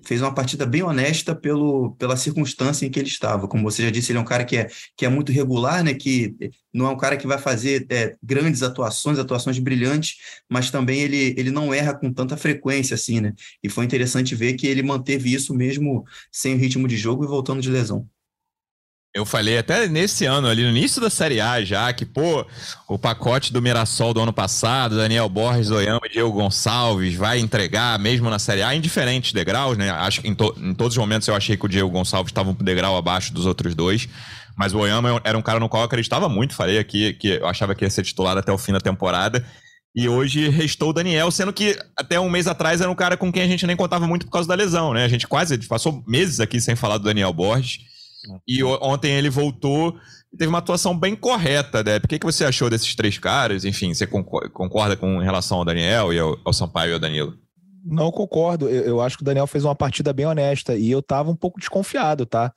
fez 0.06 0.22
uma 0.22 0.34
partida 0.34 0.66
bem 0.66 0.84
honesta 0.84 1.36
pelo, 1.36 1.92
pela 1.96 2.18
circunstância 2.18 2.86
em 2.86 2.90
que 2.90 3.00
ele 3.00 3.08
estava. 3.08 3.48
Como 3.48 3.64
você 3.64 3.84
já 3.84 3.90
disse, 3.90 4.12
ele 4.12 4.20
é 4.20 4.22
um 4.22 4.26
cara 4.26 4.44
que 4.44 4.58
é, 4.58 4.68
que 4.96 5.06
é 5.06 5.10
muito 5.10 5.32
regular, 5.32 5.84
né? 5.84 5.94
que 5.94 6.36
não 6.74 6.88
é 6.88 6.90
um 6.90 6.98
cara 6.98 7.18
que 7.18 7.28
vai 7.28 7.38
fazer 7.38 7.86
é, 7.90 8.16
grandes 8.22 8.62
atuações, 8.62 9.18
atuações 9.18 9.58
brilhantes, 9.60 10.18
mas 10.50 10.70
também 10.70 11.02
ele, 11.02 11.34
ele 11.38 11.52
não 11.52 11.74
erra 11.74 11.94
com 11.94 12.12
tanta 12.12 12.38
frequência 12.38 12.94
assim, 12.94 13.20
né? 13.22 13.34
E 13.64 13.70
foi 13.70 13.86
interessante 13.86 14.36
ver 14.36 14.54
que 14.54 14.68
ele 14.68 14.84
manteve 14.84 15.34
isso 15.34 15.54
mesmo 15.54 16.04
sem 16.32 16.56
o 16.56 16.58
ritmo 16.58 16.88
de 16.88 16.98
jogo 16.98 17.24
e 17.24 17.28
voltando 17.28 17.62
de 17.62 17.70
lesão. 17.70 18.08
Eu 19.12 19.26
falei 19.26 19.58
até 19.58 19.88
nesse 19.88 20.26
ano, 20.26 20.48
ali 20.48 20.62
no 20.62 20.70
início 20.70 21.02
da 21.02 21.10
Série 21.10 21.42
A 21.42 21.64
já, 21.64 21.92
que, 21.92 22.06
pô, 22.06 22.46
o 22.88 22.98
pacote 22.98 23.52
do 23.52 23.60
Mirassol 23.60 24.14
do 24.14 24.22
ano 24.22 24.32
passado, 24.32 24.98
Daniel 24.98 25.28
Borges, 25.28 25.72
Oyama 25.72 26.02
e 26.06 26.10
Diego 26.10 26.32
Gonçalves 26.32 27.16
vai 27.16 27.40
entregar 27.40 27.98
mesmo 27.98 28.30
na 28.30 28.38
Série 28.38 28.62
A 28.62 28.76
em 28.76 28.80
diferentes 28.80 29.34
degraus, 29.34 29.76
né? 29.80 29.90
Acho 29.90 30.22
que 30.22 30.28
em, 30.28 30.36
to 30.36 30.56
em 30.60 30.76
todos 30.76 30.94
os 30.94 30.98
momentos 31.00 31.28
eu 31.28 31.36
achei 31.36 31.58
que 31.58 31.66
o 31.66 31.70
Diego 31.70 31.90
Gonçalves 31.90 32.30
estava 32.30 32.52
um 32.52 32.54
degrau 32.54 32.96
abaixo 32.96 33.34
dos 33.34 33.48
outros 33.48 33.74
dois. 33.74 34.08
Mas 34.56 34.74
o 34.74 34.78
Oyama 34.78 35.20
era 35.24 35.38
um 35.38 35.42
cara 35.42 35.60
no 35.60 35.68
qual 35.68 35.82
eu 35.82 35.86
acreditava 35.88 36.30
muito. 36.30 36.54
Falei 36.54 36.78
aqui 36.78 37.14
que 37.14 37.30
eu 37.30 37.48
achava 37.48 37.74
que 37.74 37.84
ia 37.84 37.90
ser 37.90 38.04
titular 38.04 38.38
até 38.38 38.52
o 38.52 38.58
fim 38.60 38.74
da 38.74 38.80
temporada. 38.80 39.44
E 39.96 40.08
hoje 40.08 40.50
restou 40.50 40.92
o 40.92 40.94
Daniel, 40.94 41.32
sendo 41.32 41.52
que 41.52 41.76
até 41.98 42.20
um 42.20 42.30
mês 42.30 42.46
atrás 42.46 42.80
era 42.80 42.92
um 42.92 42.96
cara 42.96 43.18
com 43.18 43.32
quem 43.32 43.42
a 43.42 43.48
gente 43.48 43.66
nem 43.66 43.76
contava 43.76 44.06
muito 44.06 44.28
por 44.28 44.32
causa 44.34 44.48
da 44.48 44.54
lesão, 44.54 44.94
né? 44.94 45.04
A 45.04 45.08
gente 45.08 45.28
quase 45.28 45.58
passou 45.68 46.04
meses 46.08 46.40
aqui 46.40 46.62
sem 46.62 46.76
falar 46.76 47.00
do 47.00 47.06
Daniel 47.06 47.34
Borges. 47.34 47.80
E 48.48 48.64
ontem 48.64 49.12
ele 49.12 49.30
voltou 49.30 49.96
e 50.34 50.38
teve 50.38 50.50
uma 50.50 50.60
atuação 50.60 50.98
bem 50.98 51.16
correta, 51.16 51.84
Deb. 51.84 52.06
O 52.06 52.08
que, 52.08 52.20
que 52.20 52.26
você 52.26 52.46
achou 52.46 52.70
desses 52.70 52.94
três 52.96 53.18
caras? 53.18 53.66
Enfim, 53.66 53.94
você 53.94 54.06
concorda 54.06 54.96
com 54.96 55.20
relação 55.20 55.60
ao 55.60 55.66
Daniel 55.66 56.14
e 56.14 56.20
ao, 56.20 56.38
ao 56.46 56.54
Sampaio 56.54 56.92
e 56.92 56.94
ao 56.94 57.00
Danilo? 57.00 57.34
Não 57.86 58.12
concordo. 58.12 58.70
Eu, 58.70 58.84
eu, 58.84 59.02
acho 59.02 59.18
que 59.18 59.24
o 59.24 59.26
Daniel 59.26 59.48
fez 59.48 59.64
uma 59.64 59.76
partida 59.76 60.14
bem 60.14 60.26
honesta 60.26 60.76
e 60.76 60.92
eu 60.92 61.02
tava 61.02 61.32
um 61.32 61.36
pouco 61.36 61.60
desconfiado, 61.60 62.26
tá? 62.26 62.54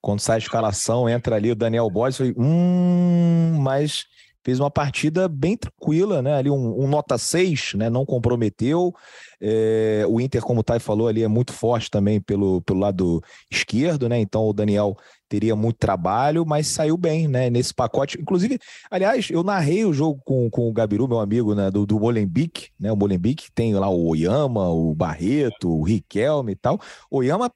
Quando 0.00 0.20
sai 0.20 0.36
a 0.36 0.38
escalação, 0.38 1.08
entra 1.08 1.36
ali 1.36 1.50
o 1.50 1.56
Daniel 1.56 1.90
Borges, 1.90 2.18
falei, 2.18 2.34
hum, 2.36 3.58
mas 3.60 4.04
fez 4.46 4.60
uma 4.60 4.70
partida 4.70 5.26
bem 5.26 5.56
tranquila, 5.56 6.22
né? 6.22 6.32
Ali 6.34 6.48
um, 6.48 6.80
um 6.80 6.86
nota 6.86 7.18
6, 7.18 7.72
né? 7.74 7.90
Não 7.90 8.06
comprometeu. 8.06 8.94
É, 9.40 10.04
o 10.08 10.20
Inter, 10.20 10.40
como 10.40 10.60
o 10.60 10.62
Thay 10.62 10.78
falou 10.78 11.08
ali, 11.08 11.24
é 11.24 11.26
muito 11.26 11.52
forte 11.52 11.90
também 11.90 12.20
pelo, 12.20 12.62
pelo 12.62 12.78
lado 12.78 13.20
esquerdo, 13.50 14.08
né? 14.08 14.20
Então 14.20 14.46
o 14.46 14.52
Daniel 14.52 14.96
teria 15.28 15.56
muito 15.56 15.78
trabalho, 15.78 16.46
mas 16.46 16.68
saiu 16.68 16.96
bem, 16.96 17.26
né? 17.26 17.50
Nesse 17.50 17.74
pacote. 17.74 18.20
Inclusive, 18.20 18.56
aliás, 18.88 19.28
eu 19.30 19.42
narrei 19.42 19.84
o 19.84 19.92
jogo 19.92 20.22
com, 20.24 20.48
com 20.48 20.68
o 20.68 20.72
Gabiru, 20.72 21.08
meu 21.08 21.18
amigo, 21.18 21.52
né? 21.52 21.68
Do, 21.68 21.84
do 21.84 21.98
Molenbeek, 21.98 22.68
né? 22.78 22.92
O 22.92 22.96
Molenbeek 22.96 23.50
tem 23.52 23.74
lá 23.74 23.88
o 23.88 24.06
Oyama, 24.06 24.68
o 24.68 24.94
Barreto, 24.94 25.68
o 25.68 25.82
Riquelme 25.82 26.52
e 26.52 26.56
tal. 26.56 26.80
Oyama 27.10 27.50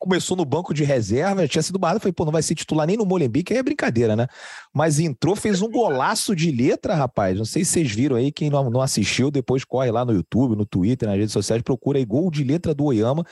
começou 0.00 0.34
no 0.34 0.46
banco 0.46 0.72
de 0.72 0.82
reserva, 0.82 1.46
tinha 1.46 1.62
sido 1.62 1.78
barrado, 1.78 2.00
falei, 2.00 2.12
pô, 2.12 2.24
não 2.24 2.32
vai 2.32 2.42
ser 2.42 2.54
titular 2.54 2.86
nem 2.86 2.96
no 2.96 3.04
Molenbeek, 3.04 3.52
aí 3.52 3.58
é 3.58 3.62
brincadeira, 3.62 4.16
né? 4.16 4.26
Mas 4.72 4.98
entrou, 4.98 5.36
fez 5.36 5.60
um 5.60 5.70
golaço 5.70 6.34
de 6.34 6.50
letra, 6.50 6.94
rapaz. 6.94 7.36
Não 7.36 7.44
sei 7.44 7.64
se 7.64 7.72
vocês 7.72 7.92
viram 7.92 8.16
aí, 8.16 8.32
quem 8.32 8.48
não, 8.48 8.70
não 8.70 8.80
assistiu, 8.80 9.30
depois 9.30 9.62
corre 9.62 9.90
lá 9.90 10.02
no 10.02 10.14
YouTube, 10.14 10.56
no 10.56 10.64
Twitter, 10.64 11.06
nas 11.06 11.18
redes 11.18 11.32
sociais, 11.32 11.62
procura 11.62 11.98
aí 11.98 12.04
gol 12.06 12.30
de 12.30 12.42
letra 12.42 12.74
do 12.74 12.84
Oyama, 12.84 13.24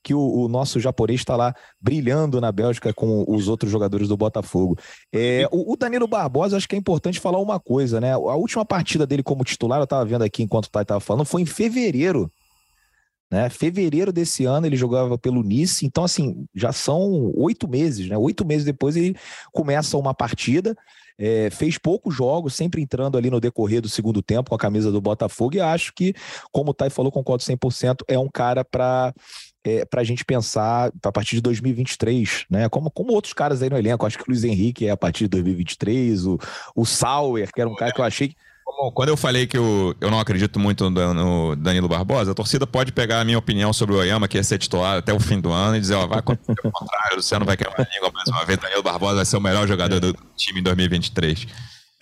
que 0.00 0.14
o, 0.14 0.20
o, 0.20 0.48
nosso 0.48 0.78
japonês 0.78 1.20
está 1.20 1.36
lá 1.36 1.54
brilhando 1.80 2.40
na 2.40 2.52
Bélgica 2.52 2.92
com 2.94 3.24
os 3.28 3.48
outros 3.48 3.70
jogadores 3.70 4.06
do 4.06 4.16
Botafogo. 4.16 4.76
É, 5.12 5.48
o, 5.50 5.72
o, 5.72 5.76
Danilo 5.76 6.06
Barbosa, 6.06 6.56
acho 6.56 6.68
que 6.68 6.76
é 6.76 6.78
importante 6.78 7.18
falar 7.18 7.40
uma 7.40 7.58
coisa, 7.58 8.00
né? 8.00 8.12
A 8.12 8.36
última 8.36 8.64
partida 8.64 9.06
dele 9.06 9.22
como 9.22 9.44
titular, 9.44 9.80
eu 9.80 9.84
estava 9.84 10.04
vendo 10.04 10.22
aqui 10.22 10.42
enquanto 10.42 10.66
o 10.66 10.70
Thay 10.70 10.82
estava 10.82 11.00
falando, 11.00 11.24
foi 11.24 11.42
em 11.42 11.46
fevereiro 11.46 12.30
né? 13.32 13.48
Fevereiro 13.48 14.12
desse 14.12 14.44
ano 14.44 14.66
ele 14.66 14.76
jogava 14.76 15.16
pelo 15.16 15.42
Nice, 15.42 15.86
então 15.86 16.04
assim, 16.04 16.44
já 16.54 16.70
são 16.70 17.32
oito 17.34 17.66
meses, 17.66 18.06
né? 18.06 18.16
Oito 18.18 18.44
meses 18.44 18.62
depois 18.62 18.94
ele 18.94 19.16
começa 19.50 19.96
uma 19.96 20.12
partida, 20.12 20.76
é, 21.18 21.48
fez 21.48 21.78
poucos 21.78 22.14
jogos, 22.14 22.54
sempre 22.54 22.82
entrando 22.82 23.16
ali 23.16 23.30
no 23.30 23.40
decorrer 23.40 23.80
do 23.80 23.88
segundo 23.88 24.20
tempo 24.20 24.50
com 24.50 24.54
a 24.54 24.58
camisa 24.58 24.92
do 24.92 25.00
Botafogo, 25.00 25.56
e 25.56 25.60
acho 25.60 25.94
que, 25.94 26.14
como 26.52 26.72
o 26.72 26.74
Thay 26.74 26.90
falou, 26.90 27.10
concordo 27.10 27.42
100%, 27.42 28.04
é 28.06 28.18
um 28.18 28.28
cara 28.28 28.62
para 28.62 29.14
é, 29.64 29.84
para 29.84 30.00
a 30.00 30.04
gente 30.04 30.24
pensar 30.24 30.92
a 31.02 31.12
partir 31.12 31.36
de 31.36 31.40
2023, 31.42 32.46
né? 32.50 32.68
Como, 32.68 32.90
como 32.90 33.12
outros 33.12 33.32
caras 33.32 33.62
aí 33.62 33.70
no 33.70 33.78
elenco, 33.78 34.04
acho 34.04 34.18
que 34.18 34.24
o 34.24 34.26
Luiz 34.28 34.44
Henrique 34.44 34.88
é 34.88 34.90
a 34.90 34.96
partir 34.96 35.24
de 35.24 35.28
2023, 35.28 36.26
o, 36.26 36.38
o 36.76 36.84
Sauer, 36.84 37.50
que 37.50 37.60
era 37.60 37.70
um 37.70 37.76
cara 37.76 37.92
que 37.92 38.00
eu 38.00 38.04
achei 38.04 38.34
como, 38.76 38.92
quando 38.92 39.10
eu 39.10 39.16
falei 39.16 39.46
que 39.46 39.56
eu, 39.56 39.94
eu 40.00 40.10
não 40.10 40.18
acredito 40.18 40.58
muito 40.58 40.88
no, 40.88 41.14
no, 41.14 41.56
Danilo 41.56 41.88
Barbosa, 41.88 42.32
a 42.32 42.34
torcida 42.34 42.66
pode 42.66 42.92
pegar 42.92 43.20
a 43.20 43.24
minha 43.24 43.38
opinião 43.38 43.72
sobre 43.72 43.94
o 43.94 43.98
Oyama, 43.98 44.26
que 44.26 44.36
ia 44.36 44.44
ser 44.44 44.58
titular 44.58 44.98
até 44.98 45.12
o 45.12 45.20
fim 45.20 45.40
do 45.40 45.52
ano, 45.52 45.76
e 45.76 45.80
dizer, 45.80 45.94
ó, 45.94 46.06
vai 46.06 46.18
acontecer 46.18 46.52
o 46.64 46.72
contrário, 46.72 47.12
o 47.12 47.16
Luciano 47.16 47.44
vai 47.44 47.56
queimar 47.56 47.80
a 47.80 47.94
língua 47.94 48.10
mais 48.12 48.28
uma 48.28 48.44
vez, 48.44 48.58
Danilo 48.58 48.82
Barbosa 48.82 49.16
vai 49.16 49.24
ser 49.24 49.36
o 49.36 49.40
melhor 49.40 49.66
jogador 49.68 50.00
do 50.00 50.16
time 50.36 50.60
em 50.60 50.62
2023. 50.62 51.46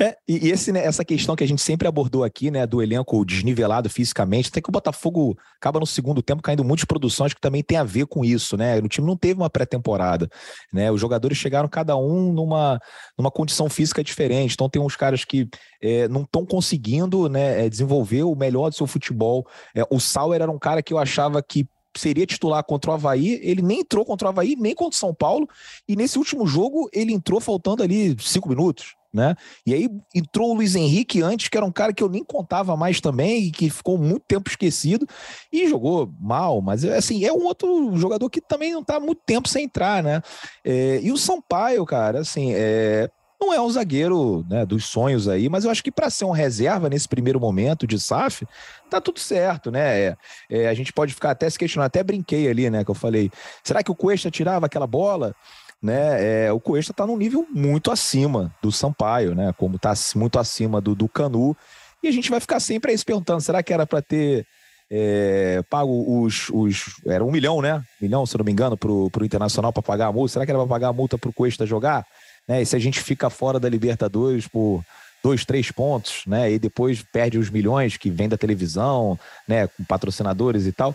É, 0.02 0.16
e, 0.26 0.48
esse, 0.48 0.72
né, 0.72 0.82
essa 0.82 1.04
questão 1.04 1.36
que 1.36 1.44
a 1.44 1.46
gente 1.46 1.60
sempre 1.60 1.86
abordou 1.86 2.24
aqui, 2.24 2.50
né, 2.50 2.66
do 2.66 2.82
elenco 2.82 3.22
desnivelado 3.22 3.90
fisicamente, 3.90 4.48
até 4.48 4.58
que 4.58 4.70
o 4.70 4.72
Botafogo 4.72 5.36
acaba 5.56 5.78
no 5.78 5.86
segundo 5.86 6.22
tempo 6.22 6.42
caindo 6.42 6.64
muitas 6.64 6.86
produções 6.86 7.34
que 7.34 7.40
também 7.40 7.62
tem 7.62 7.76
a 7.76 7.84
ver 7.84 8.06
com 8.06 8.24
isso, 8.24 8.56
né? 8.56 8.78
O 8.78 8.88
time 8.88 9.06
não 9.06 9.14
teve 9.14 9.38
uma 9.38 9.50
pré-temporada, 9.50 10.26
né? 10.72 10.90
Os 10.90 10.98
jogadores 10.98 11.36
chegaram 11.36 11.68
cada 11.68 11.98
um 11.98 12.32
numa, 12.32 12.80
numa 13.18 13.30
condição 13.30 13.68
física 13.68 14.02
diferente. 14.02 14.54
Então 14.54 14.70
tem 14.70 14.80
uns 14.80 14.96
caras 14.96 15.22
que 15.22 15.46
é, 15.82 16.08
não 16.08 16.22
estão 16.22 16.46
conseguindo, 16.46 17.28
né, 17.28 17.66
é, 17.66 17.68
desenvolver 17.68 18.22
o 18.22 18.34
melhor 18.34 18.70
do 18.70 18.76
seu 18.76 18.86
futebol. 18.86 19.46
É, 19.74 19.82
o 19.90 20.00
Sauer 20.00 20.40
era 20.40 20.50
um 20.50 20.58
cara 20.58 20.82
que 20.82 20.94
eu 20.94 20.98
achava 20.98 21.42
que 21.42 21.68
seria 21.94 22.24
titular 22.24 22.64
contra 22.64 22.90
o 22.90 22.94
Havaí, 22.94 23.38
ele 23.42 23.60
nem 23.60 23.80
entrou 23.80 24.04
contra 24.04 24.28
o 24.28 24.30
Havaí, 24.30 24.56
nem 24.56 24.74
contra 24.74 24.96
o 24.96 24.98
São 24.98 25.12
Paulo, 25.12 25.48
e 25.88 25.96
nesse 25.96 26.18
último 26.18 26.46
jogo 26.46 26.88
ele 26.92 27.12
entrou 27.12 27.40
faltando 27.40 27.82
ali 27.82 28.16
cinco 28.20 28.48
minutos, 28.48 28.94
né? 29.12 29.34
E 29.66 29.74
aí 29.74 29.88
entrou 30.14 30.50
o 30.50 30.54
Luiz 30.54 30.74
Henrique 30.74 31.22
antes, 31.22 31.48
que 31.48 31.56
era 31.56 31.66
um 31.66 31.72
cara 31.72 31.92
que 31.92 32.02
eu 32.02 32.08
nem 32.08 32.24
contava 32.24 32.76
mais 32.76 33.00
também 33.00 33.44
e 33.44 33.50
que 33.50 33.68
ficou 33.68 33.98
muito 33.98 34.24
tempo 34.26 34.48
esquecido 34.48 35.06
e 35.52 35.68
jogou 35.68 36.12
mal, 36.20 36.60
mas 36.60 36.84
assim, 36.84 37.24
é 37.24 37.32
um 37.32 37.44
outro 37.44 37.96
jogador 37.96 38.28
que 38.30 38.40
também 38.40 38.72
não 38.72 38.80
está 38.80 39.00
muito 39.00 39.20
tempo 39.26 39.48
sem 39.48 39.64
entrar, 39.64 40.02
né? 40.02 40.22
É, 40.64 41.00
e 41.02 41.10
o 41.10 41.16
Sampaio, 41.16 41.84
cara, 41.84 42.20
assim, 42.20 42.52
é, 42.54 43.10
não 43.40 43.54
é 43.54 43.60
um 43.60 43.70
zagueiro 43.70 44.44
né, 44.48 44.66
dos 44.66 44.84
sonhos 44.84 45.26
aí, 45.26 45.48
mas 45.48 45.64
eu 45.64 45.70
acho 45.70 45.82
que 45.82 45.90
para 45.90 46.10
ser 46.10 46.26
um 46.26 46.30
reserva 46.30 46.90
nesse 46.90 47.08
primeiro 47.08 47.40
momento 47.40 47.86
de 47.86 47.98
SAF, 47.98 48.46
tá 48.90 49.00
tudo 49.00 49.18
certo, 49.18 49.70
né? 49.70 50.00
É, 50.00 50.16
é, 50.50 50.68
a 50.68 50.74
gente 50.74 50.92
pode 50.92 51.14
ficar 51.14 51.30
até 51.30 51.48
se 51.48 51.58
questionando, 51.58 51.86
até 51.86 52.02
brinquei 52.02 52.48
ali, 52.48 52.68
né? 52.68 52.84
Que 52.84 52.90
eu 52.90 52.94
falei, 52.94 53.30
será 53.64 53.82
que 53.82 53.90
o 53.90 53.94
Cuesta 53.94 54.30
tirava 54.30 54.66
aquela 54.66 54.86
bola? 54.86 55.34
Né? 55.82 56.46
É, 56.46 56.52
o 56.52 56.60
Cuesta 56.60 56.92
está 56.92 57.06
num 57.06 57.16
nível 57.16 57.46
muito 57.50 57.90
acima 57.90 58.54
do 58.62 58.70
Sampaio, 58.70 59.34
né? 59.34 59.52
Como 59.56 59.76
está 59.76 59.94
muito 60.14 60.38
acima 60.38 60.80
do, 60.80 60.94
do 60.94 61.08
Canu. 61.08 61.56
E 62.02 62.08
a 62.08 62.12
gente 62.12 62.30
vai 62.30 62.40
ficar 62.40 62.60
sempre 62.60 62.90
aí 62.90 62.98
se 62.98 63.04
perguntando: 63.04 63.40
será 63.40 63.62
que 63.62 63.72
era 63.72 63.86
para 63.86 64.02
ter 64.02 64.46
é, 64.90 65.62
pago 65.70 66.22
os, 66.22 66.50
os. 66.50 67.00
Era 67.06 67.24
um 67.24 67.30
milhão, 67.30 67.62
né? 67.62 67.82
Milhão, 68.00 68.26
se 68.26 68.36
não 68.36 68.44
me 68.44 68.52
engano, 68.52 68.76
para 68.76 68.90
o 68.90 69.24
Internacional 69.24 69.72
para 69.72 69.82
pagar 69.82 70.08
a 70.08 70.12
multa. 70.12 70.32
Será 70.32 70.44
que 70.44 70.50
era 70.50 70.58
para 70.58 70.68
pagar 70.68 70.88
a 70.88 70.92
multa 70.92 71.16
para 71.16 71.30
o 71.30 71.32
Cuesta 71.32 71.64
jogar? 71.64 72.04
Né? 72.46 72.60
E 72.62 72.66
se 72.66 72.74
a 72.74 72.78
gente 72.78 73.00
fica 73.00 73.30
fora 73.30 73.60
da 73.60 73.68
Libertadores 73.68 74.48
por 74.48 74.84
dois, 75.22 75.44
três 75.44 75.70
pontos, 75.70 76.22
né? 76.26 76.52
E 76.52 76.58
depois 76.58 77.02
perde 77.02 77.38
os 77.38 77.48
milhões 77.48 77.96
que 77.96 78.10
vem 78.10 78.28
da 78.28 78.36
televisão, 78.36 79.18
né? 79.46 79.66
Com 79.68 79.84
patrocinadores 79.84 80.66
e 80.66 80.72
tal 80.72 80.94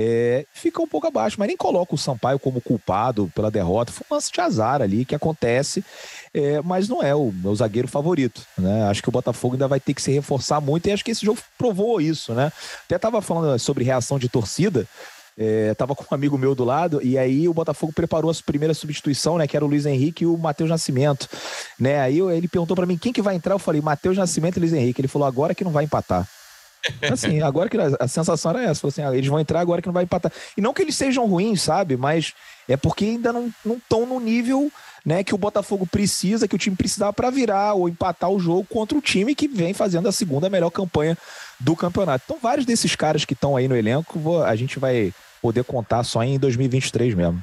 é, 0.00 0.46
fica 0.52 0.80
um 0.80 0.86
pouco 0.86 1.08
abaixo, 1.08 1.34
mas 1.40 1.48
nem 1.48 1.56
coloca 1.56 1.92
o 1.92 1.98
Sampaio 1.98 2.38
como 2.38 2.60
culpado 2.60 3.28
pela 3.34 3.50
derrota. 3.50 3.90
Foi 3.90 4.06
um 4.08 4.14
lance 4.14 4.30
de 4.30 4.40
azar 4.40 4.80
ali 4.80 5.04
que 5.04 5.12
acontece, 5.12 5.84
é, 6.32 6.62
mas 6.62 6.88
não 6.88 7.02
é 7.02 7.12
o 7.16 7.32
meu 7.32 7.52
zagueiro 7.52 7.88
favorito. 7.88 8.46
Né? 8.56 8.84
Acho 8.84 9.02
que 9.02 9.08
o 9.08 9.12
Botafogo 9.12 9.54
ainda 9.54 9.66
vai 9.66 9.80
ter 9.80 9.94
que 9.94 10.00
se 10.00 10.12
reforçar 10.12 10.60
muito 10.60 10.86
e 10.86 10.92
acho 10.92 11.04
que 11.04 11.10
esse 11.10 11.26
jogo 11.26 11.40
provou 11.58 12.00
isso. 12.00 12.32
Né? 12.32 12.52
Até 12.84 12.94
estava 12.94 13.20
falando 13.20 13.58
sobre 13.58 13.82
reação 13.82 14.20
de 14.20 14.28
torcida. 14.28 14.86
É, 15.36 15.74
tava 15.74 15.96
com 15.96 16.02
um 16.02 16.14
amigo 16.14 16.36
meu 16.36 16.52
do 16.52 16.64
lado, 16.64 17.00
e 17.00 17.16
aí 17.16 17.48
o 17.48 17.54
Botafogo 17.54 17.92
preparou 17.92 18.28
a 18.28 18.34
primeira 18.44 18.74
substituição, 18.74 19.38
né? 19.38 19.46
Que 19.46 19.56
era 19.56 19.64
o 19.64 19.68
Luiz 19.68 19.86
Henrique 19.86 20.24
e 20.24 20.26
o 20.26 20.36
Matheus 20.36 20.68
Nascimento. 20.68 21.28
Né? 21.78 22.00
Aí 22.00 22.18
ele 22.18 22.48
perguntou 22.48 22.74
para 22.74 22.86
mim 22.86 22.98
quem 22.98 23.12
que 23.12 23.22
vai 23.22 23.36
entrar. 23.36 23.54
Eu 23.54 23.58
falei, 23.60 23.80
Matheus 23.80 24.16
Nascimento 24.16 24.56
e 24.56 24.60
Luiz 24.60 24.72
Henrique. 24.72 25.00
Ele 25.00 25.06
falou, 25.06 25.28
agora 25.28 25.54
que 25.54 25.62
não 25.62 25.70
vai 25.70 25.84
empatar. 25.84 26.28
Assim, 27.10 27.42
agora 27.42 27.68
que 27.68 27.76
a 27.76 28.08
sensação 28.08 28.50
era 28.52 28.62
essa, 28.62 28.86
assim, 28.86 29.02
ah, 29.02 29.14
eles 29.14 29.28
vão 29.28 29.40
entrar 29.40 29.60
agora 29.60 29.82
que 29.82 29.88
não 29.88 29.92
vai 29.92 30.04
empatar. 30.04 30.32
E 30.56 30.60
não 30.60 30.72
que 30.72 30.82
eles 30.82 30.96
sejam 30.96 31.26
ruins, 31.26 31.62
sabe? 31.62 31.96
Mas 31.96 32.34
é 32.68 32.76
porque 32.76 33.04
ainda 33.04 33.32
não 33.32 33.52
estão 33.66 34.06
no 34.06 34.20
nível 34.20 34.70
né, 35.04 35.24
que 35.24 35.34
o 35.34 35.38
Botafogo 35.38 35.86
precisa, 35.86 36.46
que 36.46 36.54
o 36.54 36.58
time 36.58 36.76
precisava 36.76 37.12
para 37.12 37.30
virar 37.30 37.74
ou 37.74 37.88
empatar 37.88 38.30
o 38.30 38.38
jogo 38.38 38.66
contra 38.68 38.96
o 38.96 39.00
time 39.00 39.34
que 39.34 39.48
vem 39.48 39.72
fazendo 39.72 40.08
a 40.08 40.12
segunda 40.12 40.50
melhor 40.50 40.70
campanha 40.70 41.16
do 41.58 41.74
campeonato. 41.74 42.24
Então, 42.26 42.38
vários 42.40 42.66
desses 42.66 42.94
caras 42.94 43.24
que 43.24 43.32
estão 43.32 43.56
aí 43.56 43.68
no 43.68 43.76
elenco, 43.76 44.42
a 44.42 44.54
gente 44.54 44.78
vai 44.78 45.12
poder 45.40 45.64
contar 45.64 46.04
só 46.04 46.22
em 46.22 46.38
2023 46.38 47.14
mesmo. 47.14 47.42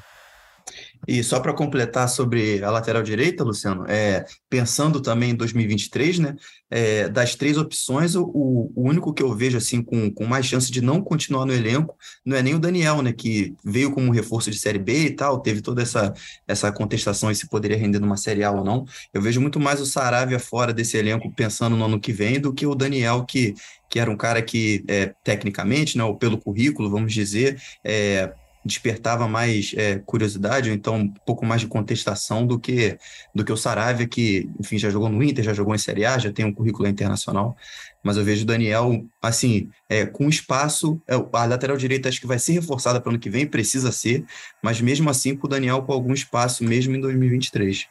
E 1.07 1.23
só 1.23 1.39
para 1.39 1.53
completar 1.53 2.09
sobre 2.09 2.63
a 2.63 2.71
lateral 2.71 3.03
direita, 3.03 3.43
Luciano, 3.43 3.85
é, 3.87 4.25
pensando 4.49 4.99
também 4.99 5.31
em 5.31 5.35
2023, 5.35 6.19
né? 6.19 6.35
É, 6.69 7.07
das 7.07 7.35
três 7.35 7.57
opções, 7.57 8.15
o, 8.15 8.23
o 8.33 8.71
único 8.75 9.13
que 9.13 9.21
eu 9.21 9.33
vejo 9.35 9.57
assim 9.57 9.83
com, 9.83 10.11
com 10.11 10.25
mais 10.25 10.47
chance 10.47 10.71
de 10.71 10.81
não 10.81 11.01
continuar 11.01 11.45
no 11.45 11.53
elenco 11.53 11.95
não 12.25 12.35
é 12.35 12.41
nem 12.41 12.55
o 12.55 12.59
Daniel, 12.59 13.03
né? 13.03 13.13
Que 13.13 13.53
veio 13.63 13.91
como 13.91 14.07
um 14.07 14.11
reforço 14.11 14.49
de 14.49 14.57
Série 14.57 14.79
B 14.79 15.05
e 15.05 15.11
tal, 15.11 15.39
teve 15.39 15.61
toda 15.61 15.81
essa, 15.81 16.11
essa 16.47 16.71
contestação 16.71 17.29
e 17.29 17.35
se 17.35 17.47
poderia 17.47 17.77
render 17.77 17.99
numa 17.99 18.17
Série 18.17 18.43
A 18.43 18.51
ou 18.51 18.63
não. 18.63 18.85
Eu 19.13 19.21
vejo 19.21 19.39
muito 19.39 19.59
mais 19.59 19.79
o 19.79 19.85
Saravia 19.85 20.39
fora 20.39 20.73
desse 20.73 20.97
elenco 20.97 21.31
pensando 21.31 21.75
no 21.75 21.85
ano 21.85 21.99
que 21.99 22.11
vem 22.11 22.39
do 22.39 22.53
que 22.53 22.65
o 22.65 22.73
Daniel, 22.73 23.25
que, 23.25 23.53
que 23.89 23.99
era 23.99 24.09
um 24.09 24.17
cara 24.17 24.41
que, 24.41 24.83
é, 24.87 25.13
tecnicamente, 25.23 25.97
né, 25.97 26.03
ou 26.03 26.17
pelo 26.17 26.39
currículo, 26.39 26.89
vamos 26.89 27.13
dizer, 27.13 27.61
é, 27.83 28.33
despertava 28.65 29.27
mais 29.27 29.73
é, 29.77 29.99
curiosidade, 29.99 30.69
ou 30.69 30.75
então 30.75 30.95
um 30.95 31.07
pouco 31.07 31.45
mais 31.45 31.61
de 31.61 31.67
contestação 31.67 32.45
do 32.45 32.59
que 32.59 32.97
do 33.33 33.45
que 33.45 33.51
o 33.51 33.57
Saravia, 33.57 34.07
que, 34.07 34.49
enfim, 34.59 34.77
já 34.77 34.89
jogou 34.89 35.07
no 35.07 35.21
Inter, 35.21 35.43
já 35.43 35.53
jogou 35.53 35.75
em 35.75 35.77
Série 35.77 36.05
A, 36.05 36.17
já 36.17 36.31
tem 36.31 36.43
um 36.43 36.53
currículo 36.53 36.87
internacional. 36.87 37.55
Mas 38.03 38.17
eu 38.17 38.23
vejo 38.23 38.43
o 38.43 38.47
Daniel, 38.47 39.05
assim, 39.21 39.69
é, 39.89 40.05
com 40.05 40.27
espaço, 40.29 40.99
é, 41.07 41.15
a 41.15 41.45
lateral 41.45 41.77
direita 41.77 42.09
acho 42.09 42.19
que 42.19 42.27
vai 42.27 42.39
ser 42.39 42.53
reforçada 42.53 42.99
para 42.99 43.09
o 43.09 43.13
ano 43.13 43.19
que 43.19 43.29
vem, 43.29 43.45
precisa 43.45 43.91
ser, 43.91 44.25
mas 44.63 44.81
mesmo 44.81 45.09
assim 45.09 45.35
com 45.35 45.47
o 45.47 45.49
Daniel 45.49 45.83
com 45.83 45.93
algum 45.93 46.13
espaço, 46.13 46.63
mesmo 46.63 46.95
em 46.95 46.99
2023. 46.99 47.87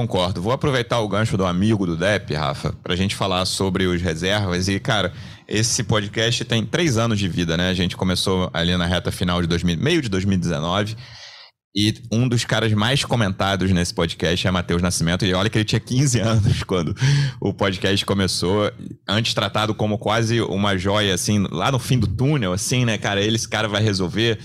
Concordo. 0.00 0.40
Vou 0.40 0.52
aproveitar 0.52 1.00
o 1.00 1.08
gancho 1.08 1.36
do 1.36 1.44
amigo 1.44 1.84
do 1.84 1.96
Depp, 1.96 2.32
Rafa, 2.32 2.72
para 2.82 2.94
a 2.94 2.96
gente 2.96 3.16
falar 3.16 3.44
sobre 3.44 3.86
os 3.86 4.00
reservas. 4.00 4.68
E, 4.68 4.78
cara, 4.80 5.12
esse 5.50 5.82
podcast 5.82 6.44
tem 6.44 6.64
três 6.64 6.96
anos 6.96 7.18
de 7.18 7.28
vida, 7.28 7.56
né? 7.56 7.68
A 7.68 7.74
gente 7.74 7.96
começou 7.96 8.48
ali 8.54 8.76
na 8.76 8.86
reta 8.86 9.10
final 9.10 9.42
de 9.42 9.48
2000, 9.48 9.76
meio 9.78 10.00
de 10.00 10.08
2019. 10.08 10.96
E 11.74 11.94
um 12.10 12.28
dos 12.28 12.44
caras 12.44 12.72
mais 12.72 13.04
comentados 13.04 13.70
nesse 13.70 13.92
podcast 13.92 14.46
é 14.46 14.50
Matheus 14.50 14.80
Nascimento. 14.80 15.24
E 15.24 15.34
olha 15.34 15.50
que 15.50 15.58
ele 15.58 15.64
tinha 15.64 15.80
15 15.80 16.18
anos 16.20 16.62
quando 16.62 16.94
o 17.40 17.52
podcast 17.52 18.04
começou. 18.06 18.72
Antes 19.08 19.34
tratado 19.34 19.74
como 19.74 19.98
quase 19.98 20.40
uma 20.40 20.76
joia, 20.78 21.14
assim, 21.14 21.46
lá 21.50 21.70
no 21.70 21.78
fim 21.78 21.98
do 21.98 22.06
túnel, 22.06 22.52
assim, 22.52 22.84
né, 22.84 22.96
cara? 22.96 23.20
Ele, 23.20 23.36
esse 23.36 23.48
cara 23.48 23.68
vai 23.68 23.82
resolver 23.82 24.38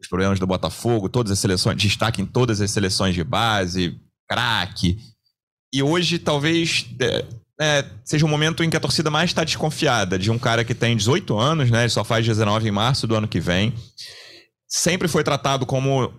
os 0.00 0.08
problemas 0.08 0.38
do 0.38 0.46
Botafogo, 0.46 1.08
todas 1.08 1.32
as 1.32 1.38
seleções, 1.38 1.76
destaque 1.76 2.22
em 2.22 2.26
todas 2.26 2.60
as 2.60 2.70
seleções 2.70 3.14
de 3.14 3.24
base, 3.24 3.98
craque. 4.28 4.98
E 5.72 5.82
hoje, 5.82 6.18
talvez, 6.18 6.86
é, 7.60 7.84
seja 8.04 8.26
um 8.26 8.28
momento 8.28 8.62
em 8.62 8.70
que 8.70 8.76
a 8.76 8.80
torcida 8.80 9.10
mais 9.10 9.30
está 9.30 9.42
desconfiada 9.42 10.18
de 10.18 10.30
um 10.30 10.38
cara 10.38 10.64
que 10.64 10.74
tem 10.74 10.96
18 10.96 11.38
anos, 11.38 11.70
né? 11.70 11.82
Ele 11.82 11.88
só 11.88 12.04
faz 12.04 12.26
19 12.26 12.68
em 12.68 12.72
março 12.72 13.06
do 13.06 13.14
ano 13.14 13.26
que 13.26 13.40
vem. 13.40 13.72
Sempre 14.68 15.08
foi 15.08 15.24
tratado 15.24 15.64
como 15.64 16.12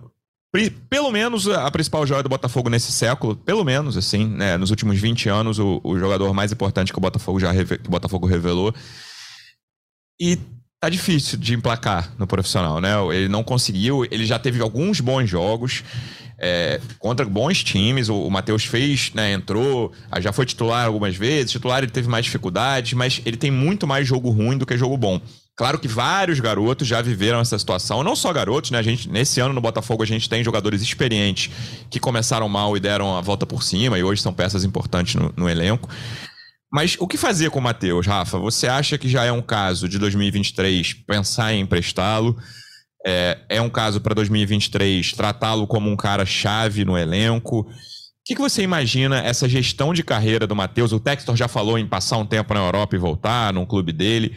pelo 0.90 1.12
menos 1.12 1.48
a 1.48 1.70
principal 1.70 2.08
joia 2.08 2.24
do 2.24 2.30
Botafogo 2.30 2.70
nesse 2.70 2.92
século, 2.92 3.36
pelo 3.36 3.64
menos 3.64 3.96
assim, 3.96 4.26
né, 4.26 4.58
nos 4.58 4.72
últimos 4.72 4.98
20 4.98 5.30
anos, 5.30 5.60
o, 5.60 5.80
o 5.84 6.00
jogador 6.00 6.34
mais 6.34 6.52
importante 6.52 6.92
que 6.92 6.98
o 6.98 7.02
Botafogo 7.02 7.40
já 7.40 7.54
que 7.54 7.88
o 7.88 7.92
Botafogo 7.92 8.26
revelou. 8.26 8.74
E 10.20 10.40
tá 10.80 10.90
difícil 10.90 11.38
de 11.38 11.54
emplacar 11.54 12.12
no 12.18 12.26
profissional, 12.26 12.82
né? 12.82 12.94
Ele 13.14 13.28
não 13.28 13.44
conseguiu, 13.44 14.06
ele 14.10 14.26
já 14.26 14.40
teve 14.40 14.62
alguns 14.62 15.00
bons 15.00 15.30
jogos 15.30 15.84
é, 16.40 16.80
contra 17.00 17.26
bons 17.26 17.64
times. 17.64 18.10
O, 18.10 18.24
o 18.24 18.32
Matheus 18.32 18.66
fez, 18.66 19.12
né, 19.14 19.34
entrou, 19.34 19.92
já 20.20 20.32
foi 20.32 20.46
titular 20.46 20.86
algumas 20.86 21.16
vezes. 21.16 21.52
Titular 21.52 21.80
ele 21.84 21.92
teve 21.92 22.08
mais 22.08 22.26
dificuldades, 22.26 22.94
mas 22.94 23.22
ele 23.26 23.38
tem 23.38 23.52
muito 23.52 23.88
mais 23.88 24.08
jogo 24.08 24.30
ruim 24.30 24.58
do 24.58 24.66
que 24.66 24.78
jogo 24.78 24.98
bom. 24.98 25.22
Claro 25.58 25.80
que 25.80 25.88
vários 25.88 26.40
garotos 26.40 26.88
já 26.88 27.02
viveram 27.02 27.40
essa 27.40 27.58
situação, 27.58 28.04
não 28.04 28.16
só 28.16 28.32
garotos, 28.32 28.70
né? 28.70 28.78
A 28.78 28.84
gente, 28.84 29.10
nesse 29.10 29.40
ano 29.40 29.56
no 29.56 29.62
Botafogo 29.62 30.04
a 30.04 30.06
gente 30.06 30.30
tem 30.30 30.44
jogadores 30.44 30.84
experientes 30.84 31.50
que 31.90 32.00
começaram 32.00 32.48
mal 32.48 32.78
e 32.78 32.80
deram 32.80 33.18
a 33.18 33.22
volta 33.22 33.44
por 33.44 33.64
cima 33.64 33.98
e 33.98 34.04
hoje 34.04 34.22
são 34.22 34.32
peças 34.32 34.64
importantes 34.64 35.16
no, 35.16 35.34
no 35.36 35.50
elenco. 35.50 35.90
Mas 36.72 36.96
o 37.00 37.08
que 37.08 37.18
fazer 37.18 37.50
com 37.50 37.58
o 37.58 37.62
Matheus, 37.62 38.06
Rafa? 38.06 38.38
Você 38.38 38.68
acha 38.68 39.00
que 39.00 39.10
já 39.10 39.24
é 39.24 39.32
um 39.32 39.42
caso 39.42 39.90
de 39.90 39.98
2023 39.98 40.94
pensar 41.08 41.54
em 41.54 41.62
emprestá-lo? 41.62 42.38
É, 43.10 43.38
é 43.48 43.62
um 43.62 43.70
caso 43.70 44.02
para 44.02 44.14
2023 44.14 45.14
tratá-lo 45.14 45.66
como 45.66 45.90
um 45.90 45.96
cara 45.96 46.26
chave 46.26 46.84
no 46.84 46.98
elenco? 46.98 47.62
O 47.62 47.66
que, 48.26 48.36
que 48.36 48.42
você 48.42 48.62
imagina 48.62 49.20
essa 49.20 49.48
gestão 49.48 49.94
de 49.94 50.04
carreira 50.04 50.46
do 50.46 50.54
Matheus? 50.54 50.92
O 50.92 51.00
Textor 51.00 51.38
já 51.38 51.48
falou 51.48 51.80
em 51.80 51.88
passar 51.88 52.18
um 52.18 52.26
tempo 52.26 52.54
na 52.54 52.60
Europa 52.60 52.98
e 52.98 53.00
voltar 53.00 53.54
num 53.54 53.66
clube 53.66 53.94
dele. 53.94 54.36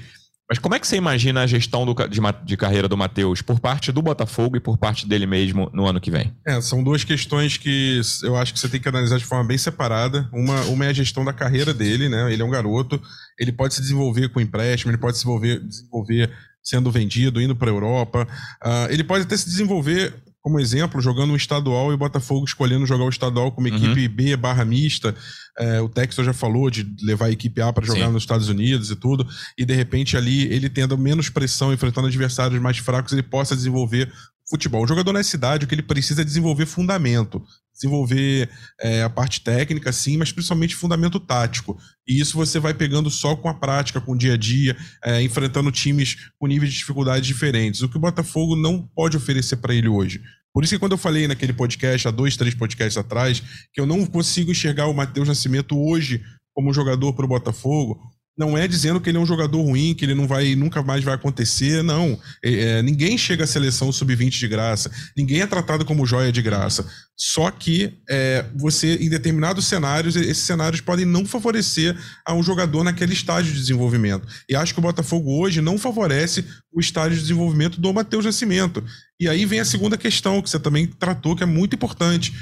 Mas 0.48 0.60
como 0.60 0.76
é 0.76 0.78
que 0.78 0.86
você 0.86 0.96
imagina 0.96 1.42
a 1.42 1.46
gestão 1.48 1.84
do, 1.84 1.94
de, 2.08 2.20
de, 2.44 2.56
carreira 2.56 2.86
do 2.86 2.96
Matheus 2.96 3.42
por 3.42 3.58
parte 3.58 3.90
do 3.90 4.00
Botafogo 4.00 4.56
e 4.56 4.60
por 4.60 4.78
parte 4.78 5.06
dele 5.06 5.26
mesmo 5.26 5.68
no 5.72 5.86
ano 5.86 6.00
que 6.00 6.10
vem? 6.10 6.32
É, 6.46 6.60
são 6.60 6.82
duas 6.82 7.02
questões 7.02 7.56
que 7.56 8.00
eu 8.22 8.36
acho 8.36 8.52
que 8.52 8.58
você 8.60 8.68
tem 8.68 8.80
que 8.80 8.88
analisar 8.88 9.18
de 9.18 9.24
forma 9.24 9.44
bem 9.44 9.58
separada. 9.58 10.28
Uma, 10.32 10.60
uma 10.62 10.84
é 10.84 10.88
a 10.88 10.92
gestão 10.92 11.24
da 11.24 11.32
carreira 11.32 11.74
dele, 11.74 12.08
né? 12.08 12.32
Ele 12.32 12.42
é 12.42 12.44
um 12.44 12.50
garoto, 12.50 13.02
ele 13.36 13.50
pode 13.50 13.74
se 13.74 13.80
desenvolver 13.80 14.28
com 14.28 14.40
empréstimo, 14.40 14.92
ele 14.92 14.98
pode 14.98 15.16
se 15.16 15.24
desenvolver, 15.24 15.60
desenvolver 15.60 16.30
sendo 16.62 16.90
vendido, 16.90 17.40
indo 17.40 17.56
para 17.56 17.70
a 17.70 17.74
Europa. 17.74 18.26
Uh, 18.64 18.90
ele 18.92 19.04
pode 19.04 19.24
até 19.24 19.36
se 19.36 19.46
desenvolver, 19.46 20.14
como 20.40 20.60
exemplo, 20.60 21.00
jogando 21.00 21.32
um 21.32 21.36
estadual 21.36 21.90
e 21.90 21.94
o 21.94 21.98
Botafogo 21.98 22.44
escolhendo 22.44 22.86
jogar 22.86 23.04
o 23.04 23.08
estadual 23.08 23.52
como 23.52 23.68
uhum. 23.68 23.76
equipe. 23.76 24.08
B 24.08 24.36
barra 24.36 24.64
mista. 24.64 25.14
É, 25.58 25.80
o 25.80 25.88
Texas 25.88 26.24
já 26.24 26.32
falou 26.32 26.70
de 26.70 26.86
levar 27.02 27.26
a 27.26 27.30
equipe 27.30 27.60
A 27.60 27.72
para 27.72 27.84
jogar 27.84 28.06
Sim. 28.06 28.12
nos 28.12 28.22
Estados 28.22 28.48
Unidos 28.48 28.90
e 28.90 28.96
tudo. 28.96 29.26
E 29.58 29.64
de 29.64 29.74
repente 29.74 30.16
ali, 30.16 30.44
ele 30.44 30.70
tendo 30.70 30.96
menos 30.96 31.28
pressão, 31.28 31.72
enfrentando 31.72 32.06
adversários 32.06 32.60
mais 32.60 32.78
fracos, 32.78 33.12
ele 33.12 33.22
possa 33.22 33.54
desenvolver 33.54 34.10
futebol. 34.50 34.82
O 34.82 34.86
jogador 34.86 35.12
nessa 35.12 35.36
idade, 35.36 35.64
o 35.64 35.68
que 35.68 35.74
ele 35.74 35.82
precisa 35.82 36.22
é 36.22 36.24
desenvolver 36.24 36.66
fundamento, 36.66 37.42
desenvolver 37.72 38.50
é, 38.80 39.02
a 39.02 39.08
parte 39.08 39.40
técnica, 39.40 39.92
sim, 39.92 40.16
mas 40.16 40.32
principalmente 40.32 40.74
fundamento 40.74 41.20
tático. 41.20 41.78
E 42.06 42.20
isso 42.20 42.36
você 42.36 42.58
vai 42.58 42.74
pegando 42.74 43.08
só 43.08 43.36
com 43.36 43.48
a 43.48 43.54
prática, 43.54 44.00
com 44.00 44.12
o 44.12 44.18
dia 44.18 44.34
a 44.34 44.36
dia, 44.36 44.76
é, 45.04 45.22
enfrentando 45.22 45.70
times 45.70 46.16
com 46.38 46.46
níveis 46.46 46.72
de 46.72 46.78
dificuldades 46.78 47.26
diferentes. 47.26 47.80
O 47.80 47.88
que 47.88 47.96
o 47.96 48.00
Botafogo 48.00 48.56
não 48.56 48.82
pode 48.94 49.16
oferecer 49.16 49.56
para 49.56 49.74
ele 49.74 49.88
hoje. 49.88 50.20
Por 50.52 50.64
isso 50.64 50.74
que 50.74 50.80
quando 50.80 50.92
eu 50.92 50.98
falei 50.98 51.28
naquele 51.28 51.52
podcast, 51.52 52.08
há 52.08 52.10
dois, 52.10 52.36
três 52.36 52.54
podcasts 52.54 52.96
atrás, 52.96 53.40
que 53.72 53.80
eu 53.80 53.86
não 53.86 54.04
consigo 54.04 54.50
enxergar 54.50 54.88
o 54.88 54.94
Matheus 54.94 55.28
Nascimento 55.28 55.78
hoje 55.78 56.20
como 56.52 56.74
jogador 56.74 57.12
para 57.14 57.24
o 57.24 57.28
Botafogo, 57.28 58.00
não 58.40 58.56
é 58.56 58.66
dizendo 58.66 58.98
que 58.98 59.10
ele 59.10 59.18
é 59.18 59.20
um 59.20 59.26
jogador 59.26 59.60
ruim, 59.60 59.94
que 59.94 60.02
ele 60.02 60.14
não 60.14 60.26
vai 60.26 60.54
nunca 60.54 60.82
mais 60.82 61.04
vai 61.04 61.14
acontecer, 61.14 61.82
não. 61.82 62.18
É, 62.42 62.78
é 62.78 62.82
ninguém 62.82 63.18
chega 63.18 63.44
à 63.44 63.46
seleção 63.46 63.92
sub-20 63.92 64.30
de 64.30 64.48
graça, 64.48 64.90
ninguém 65.14 65.42
é 65.42 65.46
tratado 65.46 65.84
como 65.84 66.06
joia 66.06 66.32
de 66.32 66.40
graça. 66.40 66.86
Só 67.14 67.50
que 67.50 67.98
é, 68.08 68.46
você, 68.56 68.94
em 68.94 69.10
determinados 69.10 69.66
cenários, 69.66 70.16
esses 70.16 70.44
cenários 70.44 70.80
podem 70.80 71.04
não 71.04 71.26
favorecer 71.26 71.94
a 72.26 72.32
um 72.32 72.42
jogador 72.42 72.82
naquele 72.82 73.12
estágio 73.12 73.52
de 73.52 73.60
desenvolvimento. 73.60 74.26
E 74.48 74.56
acho 74.56 74.72
que 74.72 74.80
o 74.80 74.82
Botafogo 74.82 75.38
hoje 75.38 75.60
não 75.60 75.76
favorece 75.76 76.46
o 76.72 76.80
estágio 76.80 77.16
de 77.16 77.20
desenvolvimento 77.20 77.78
do 77.78 77.92
Matheus 77.92 78.24
Nascimento. 78.24 78.82
E 79.20 79.28
aí 79.28 79.44
vem 79.44 79.60
a 79.60 79.66
segunda 79.66 79.98
questão 79.98 80.40
que 80.40 80.48
você 80.48 80.58
também 80.58 80.86
tratou, 80.86 81.36
que 81.36 81.42
é 81.42 81.46
muito 81.46 81.74
importante 81.76 82.32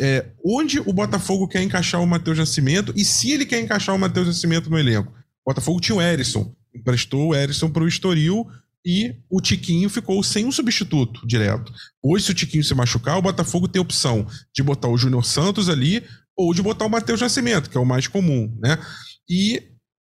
é, 0.00 0.26
onde 0.44 0.80
o 0.80 0.92
Botafogo 0.92 1.46
quer 1.46 1.62
encaixar 1.62 2.02
o 2.02 2.06
Matheus 2.06 2.38
Nascimento 2.38 2.92
e 2.96 3.04
se 3.04 3.30
ele 3.30 3.46
quer 3.46 3.60
encaixar 3.60 3.94
o 3.94 3.98
Matheus 3.98 4.26
Nascimento 4.26 4.68
no 4.68 4.78
elenco. 4.78 5.12
O 5.48 5.50
Botafogo 5.50 5.80
tinha 5.80 5.96
o 5.96 6.02
Erisson, 6.02 6.54
emprestou 6.74 7.28
o 7.28 7.34
Erisson 7.34 7.70
para 7.70 7.82
o 7.82 7.88
Estoril 7.88 8.46
e 8.84 9.14
o 9.30 9.40
Tiquinho 9.40 9.88
ficou 9.88 10.22
sem 10.22 10.44
um 10.44 10.52
substituto 10.52 11.26
direto. 11.26 11.72
Hoje, 12.02 12.26
se 12.26 12.32
o 12.32 12.34
Tiquinho 12.34 12.62
se 12.62 12.74
machucar, 12.74 13.16
o 13.16 13.22
Botafogo 13.22 13.66
tem 13.66 13.80
a 13.80 13.82
opção 13.82 14.26
de 14.54 14.62
botar 14.62 14.88
o 14.88 14.98
Júnior 14.98 15.24
Santos 15.24 15.70
ali 15.70 16.04
ou 16.36 16.52
de 16.52 16.60
botar 16.60 16.84
o 16.84 16.90
Matheus 16.90 17.22
Nascimento, 17.22 17.70
que 17.70 17.78
é 17.78 17.80
o 17.80 17.86
mais 17.86 18.06
comum, 18.06 18.54
né? 18.60 18.76
E 19.26 19.62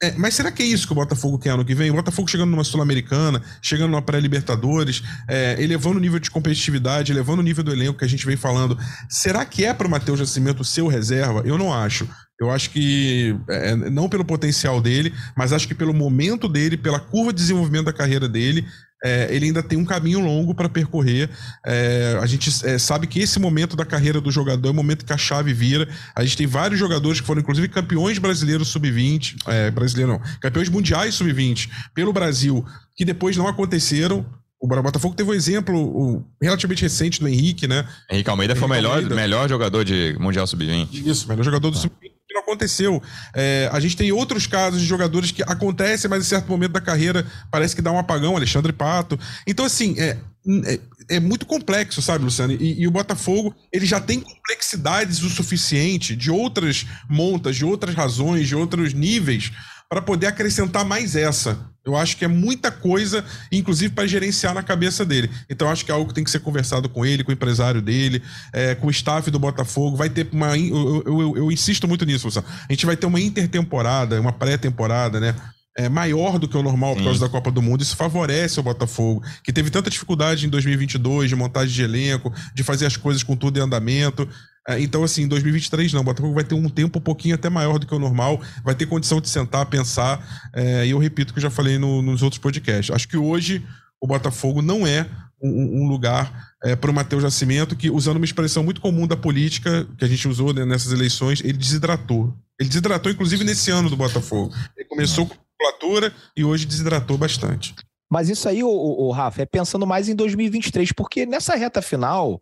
é, 0.04 0.12
mas 0.18 0.34
será 0.34 0.52
que 0.52 0.62
é 0.62 0.66
isso 0.66 0.86
que 0.86 0.92
o 0.92 0.96
Botafogo 0.96 1.40
quer 1.40 1.52
ano 1.52 1.64
que 1.64 1.76
vem? 1.76 1.90
O 1.90 1.94
Botafogo 1.94 2.30
chegando 2.30 2.52
numa 2.52 2.66
Sul-Americana, 2.66 3.42
chegando 3.62 3.92
numa 3.92 4.02
pré-Libertadores, 4.02 5.02
é, 5.26 5.56
elevando 5.62 6.00
o 6.00 6.02
nível 6.02 6.20
de 6.20 6.30
competitividade, 6.30 7.14
elevando 7.14 7.42
o 7.42 7.46
nível 7.46 7.64
do 7.64 7.72
elenco 7.72 7.98
que 7.98 8.06
a 8.06 8.10
gente 8.10 8.26
vem 8.26 8.36
falando. 8.36 8.78
Será 9.10 9.46
que 9.46 9.64
é 9.64 9.74
para 9.74 9.88
o 9.88 9.90
Matheus 9.90 10.20
Nascimento 10.20 10.66
seu 10.66 10.88
reserva? 10.88 11.44
Eu 11.46 11.58
não 11.58 11.74
acho. 11.74 12.10
Eu 12.40 12.50
acho 12.50 12.70
que, 12.70 13.36
é, 13.50 13.76
não 13.76 14.08
pelo 14.08 14.24
potencial 14.24 14.80
dele, 14.80 15.14
mas 15.36 15.52
acho 15.52 15.68
que 15.68 15.76
pelo 15.76 15.94
momento 15.94 16.48
dele, 16.48 16.78
pela 16.78 17.00
curva 17.00 17.34
de 17.34 17.40
desenvolvimento 17.40 17.86
da 17.86 17.94
carreira 17.94 18.30
dele, 18.30 18.66
é, 19.04 19.34
ele 19.34 19.48
ainda 19.48 19.64
tem 19.64 19.78
um 19.78 19.86
caminho 19.86 20.20
longo 20.20 20.54
para 20.54 20.70
percorrer. 20.70 21.30
É, 21.66 22.18
a 22.22 22.26
gente 22.26 22.50
é, 22.66 22.78
sabe 22.78 23.08
que 23.08 23.20
esse 23.20 23.40
momento 23.40 23.76
da 23.76 23.86
carreira 23.86 24.20
do 24.20 24.32
jogador 24.32 24.70
é 24.70 24.72
o 24.72 24.74
momento 24.74 25.06
que 25.06 25.14
a 25.14 25.18
chave 25.18 25.54
vira. 25.54 25.88
A 26.16 26.24
gente 26.24 26.38
tem 26.38 26.48
vários 26.48 26.80
jogadores 26.80 27.20
que 27.22 27.28
foram, 27.28 27.42
inclusive, 27.42 27.68
campeões 27.68 28.18
brasileiros 28.18 28.70
sub-20, 28.70 29.36
é, 29.48 29.72
brasileiro 29.72 30.14
não, 30.14 30.22
campeões 30.42 30.70
mundiais 30.70 31.16
sub-20 31.16 31.70
pelo 31.94 32.12
Brasil, 32.14 32.66
que 32.96 33.06
depois 33.06 33.38
não 33.38 33.48
aconteceram. 33.48 34.26
O 34.62 34.68
Botafogo 34.68 35.16
teve 35.16 35.30
um 35.30 35.34
exemplo 35.34 35.78
o, 35.78 36.26
relativamente 36.42 36.82
recente 36.82 37.22
do 37.22 37.28
Henrique, 37.30 37.66
né? 37.66 37.88
Henrique 38.12 38.30
Almeida 38.30 38.54
Henrique 38.54 38.60
foi 38.60 38.68
o 38.68 38.82
melhor, 38.82 39.02
melhor 39.04 39.48
jogador 39.48 39.86
de 39.86 40.18
Mundial 40.20 40.46
Sub-20. 40.46 41.08
Isso, 41.08 41.30
melhor 41.30 41.44
jogador 41.44 41.72
do 41.72 41.78
ah. 41.78 41.82
Sub-20 41.82 42.10
que 42.10 42.19
não 42.40 42.44
aconteceu. 42.44 43.02
É, 43.36 43.70
a 43.72 43.80
gente 43.80 43.96
tem 43.96 44.12
outros 44.12 44.48
casos 44.48 44.82
de 44.82 44.88
jogadores 44.88 45.32
que 45.32 45.44
acontecem, 45.44 46.10
mas 46.10 46.26
em 46.26 46.30
certo 46.30 46.48
momento 46.48 46.72
da 46.72 46.82
carreira 46.82 47.26
parece 47.52 47.76
que 47.76 47.82
dá 47.82 47.92
um 47.92 48.00
apagão, 48.00 48.36
Alexandre 48.36 48.72
Pato. 48.72 49.20
Então, 49.46 49.66
assim, 49.66 49.96
é, 50.00 50.18
é, 50.66 50.80
é 51.10 51.20
muito 51.20 51.46
complexo, 51.46 52.02
sabe, 52.02 52.24
Luciano? 52.24 52.54
E, 52.54 52.82
e, 52.82 52.88
o 52.88 52.92
Botafogo, 52.92 53.54
ele 53.72 53.86
já 53.86 54.00
tem 54.00 54.20
complexidades 54.20 55.22
o 55.22 55.30
suficiente 55.30 56.16
de 56.16 56.32
outras 56.32 56.86
montas, 57.10 57.56
de 57.56 57.66
outras 57.66 57.94
razões, 57.94 58.48
de 58.48 58.56
outros 58.56 58.94
níveis, 58.94 59.52
para 59.90 60.02
poder 60.02 60.28
acrescentar 60.28 60.86
mais 60.86 61.16
essa. 61.16 61.69
Eu 61.90 61.98
acho 61.98 62.18
que 62.18 62.26
é 62.26 62.28
muita 62.28 62.72
coisa, 62.72 63.24
inclusive 63.52 63.94
para 63.94 64.08
gerenciar 64.08 64.54
na 64.54 64.64
cabeça 64.64 65.06
dele. 65.06 65.30
Então 65.50 65.70
acho 65.70 65.86
que 65.86 65.92
é 65.92 65.94
algo 65.94 66.08
que 66.08 66.14
tem 66.14 66.24
que 66.24 66.32
ser 66.32 66.40
conversado 66.40 66.88
com 66.90 67.06
ele, 67.06 67.24
com 67.24 67.32
o 67.32 67.34
empresário 67.34 67.82
dele, 67.82 68.22
é, 68.54 68.76
com 68.76 68.88
o 68.88 68.92
staff 68.92 69.30
do 69.30 69.40
Botafogo. 69.40 69.98
Vai 69.98 70.10
ter 70.10 70.28
uma. 70.32 70.58
Eu, 70.58 71.04
eu, 71.06 71.22
eu, 71.22 71.38
eu 71.38 71.52
insisto 71.52 71.88
muito 71.88 72.06
nisso, 72.06 72.28
Luciano. 72.28 72.48
A 72.68 72.72
gente 72.72 72.86
vai 72.86 72.96
ter 72.96 73.06
uma 73.06 73.20
intertemporada, 73.20 74.20
uma 74.20 74.32
pré-temporada, 74.32 75.20
né? 75.20 75.36
é, 75.80 75.88
maior 75.88 76.38
do 76.38 76.46
que 76.46 76.58
o 76.58 76.62
normal 76.62 76.94
por 76.96 77.06
causa 77.06 77.22
da 77.22 77.30
Copa 77.30 77.50
do 77.50 77.62
Mundo. 77.62 77.82
Isso 77.82 77.96
favorece 77.96 78.60
o 78.60 78.64
Botafogo, 78.64 79.24
que 79.42 79.54
teve 79.54 79.70
tanta 79.70 79.90
dificuldade 79.90 80.46
em 80.46 80.50
2022 80.50 81.30
de 81.30 81.36
montagem 81.38 81.74
de 81.74 81.82
elenco, 81.82 82.34
de 82.54 82.64
fazer 82.64 82.86
as 82.86 82.98
coisas 82.98 83.24
com 83.24 83.34
tudo 83.34 83.58
em 83.58 83.62
andamento. 83.62 84.28
É, 84.70 84.80
então, 84.80 85.04
assim, 85.04 85.24
em 85.24 85.28
2023 85.28 85.94
não, 85.94 86.02
o 86.02 86.04
Botafogo 86.04 86.36
vai 86.36 86.44
ter 86.44 86.54
um 86.54 86.70
tempo 86.70 87.00
um 87.00 87.02
pouquinho 87.02 87.34
até 87.34 87.50
maior 87.50 87.80
do 87.80 87.88
que 87.88 87.96
o 87.96 87.98
normal, 87.98 88.40
vai 88.64 88.76
ter 88.76 88.86
condição 88.86 89.20
de 89.20 89.28
sentar, 89.28 89.66
pensar. 89.66 90.52
É, 90.54 90.86
e 90.86 90.92
eu 90.92 91.00
repito 91.00 91.32
o 91.32 91.34
que 91.34 91.40
eu 91.40 91.44
já 91.44 91.50
falei 91.50 91.80
no, 91.80 92.04
nos 92.04 92.22
outros 92.22 92.40
podcasts. 92.40 92.94
Acho 92.94 93.08
que 93.08 93.18
hoje 93.18 93.66
o 94.00 94.06
Botafogo 94.06 94.62
não 94.62 94.86
é 94.86 95.08
um, 95.42 95.82
um 95.82 95.88
lugar 95.88 96.54
é, 96.64 96.76
para 96.76 96.92
o 96.92 96.94
Matheus 96.94 97.24
Nascimento, 97.24 97.76
que, 97.76 97.90
usando 97.90 98.18
uma 98.18 98.26
expressão 98.26 98.64
muito 98.64 98.80
comum 98.80 99.08
da 99.08 99.18
política, 99.18 99.88
que 99.98 100.06
a 100.06 100.08
gente 100.08 100.28
usou 100.28 100.54
né, 100.54 100.64
nessas 100.66 100.92
eleições, 100.92 101.42
ele 101.42 101.58
desidratou. 101.58 102.32
Ele 102.60 102.70
desidratou, 102.70 103.12
inclusive, 103.12 103.44
nesse 103.44 103.72
ano 103.72 103.90
do 103.90 103.98
Botafogo. 103.98 104.54
Ele 104.78 104.88
começou 104.88 105.26
com 105.26 105.36
musculatura 105.36 106.14
e 106.38 106.44
hoje 106.44 106.68
desidratou 106.68 107.18
bastante. 107.18 107.74
Mas 108.08 108.30
isso 108.30 108.48
aí, 108.48 108.64
o, 108.64 109.12
Rafa, 109.12 109.42
é 109.42 109.46
pensando 109.46 109.88
mais 109.88 110.10
em 110.10 110.16
2023, 110.16 110.92
porque 110.92 111.26
nessa 111.26 111.56
reta 111.56 111.82
final, 111.82 112.40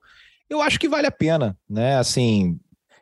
eu 0.50 0.62
acho 0.62 0.80
que 0.80 0.90
vale 0.90 1.08
a 1.08 1.12
pena, 1.12 1.58
né? 1.70 1.98
Assim, 1.98 2.60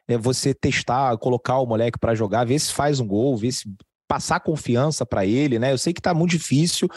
é 0.07 0.17
você 0.17 0.53
testar, 0.53 1.17
colocar 1.17 1.59
o 1.59 1.65
moleque 1.65 1.99
para 1.99 2.15
jogar, 2.15 2.45
ver 2.45 2.59
se 2.59 2.73
faz 2.73 2.99
um 2.99 3.07
gol, 3.07 3.37
ver 3.37 3.51
se 3.51 3.67
passar 4.07 4.39
confiança 4.39 5.05
para 5.05 5.25
ele, 5.25 5.57
né? 5.57 5.71
Eu 5.71 5.77
sei 5.77 5.93
que 5.93 6.01
tá 6.01 6.13
muito 6.13 6.31
difícil, 6.31 6.87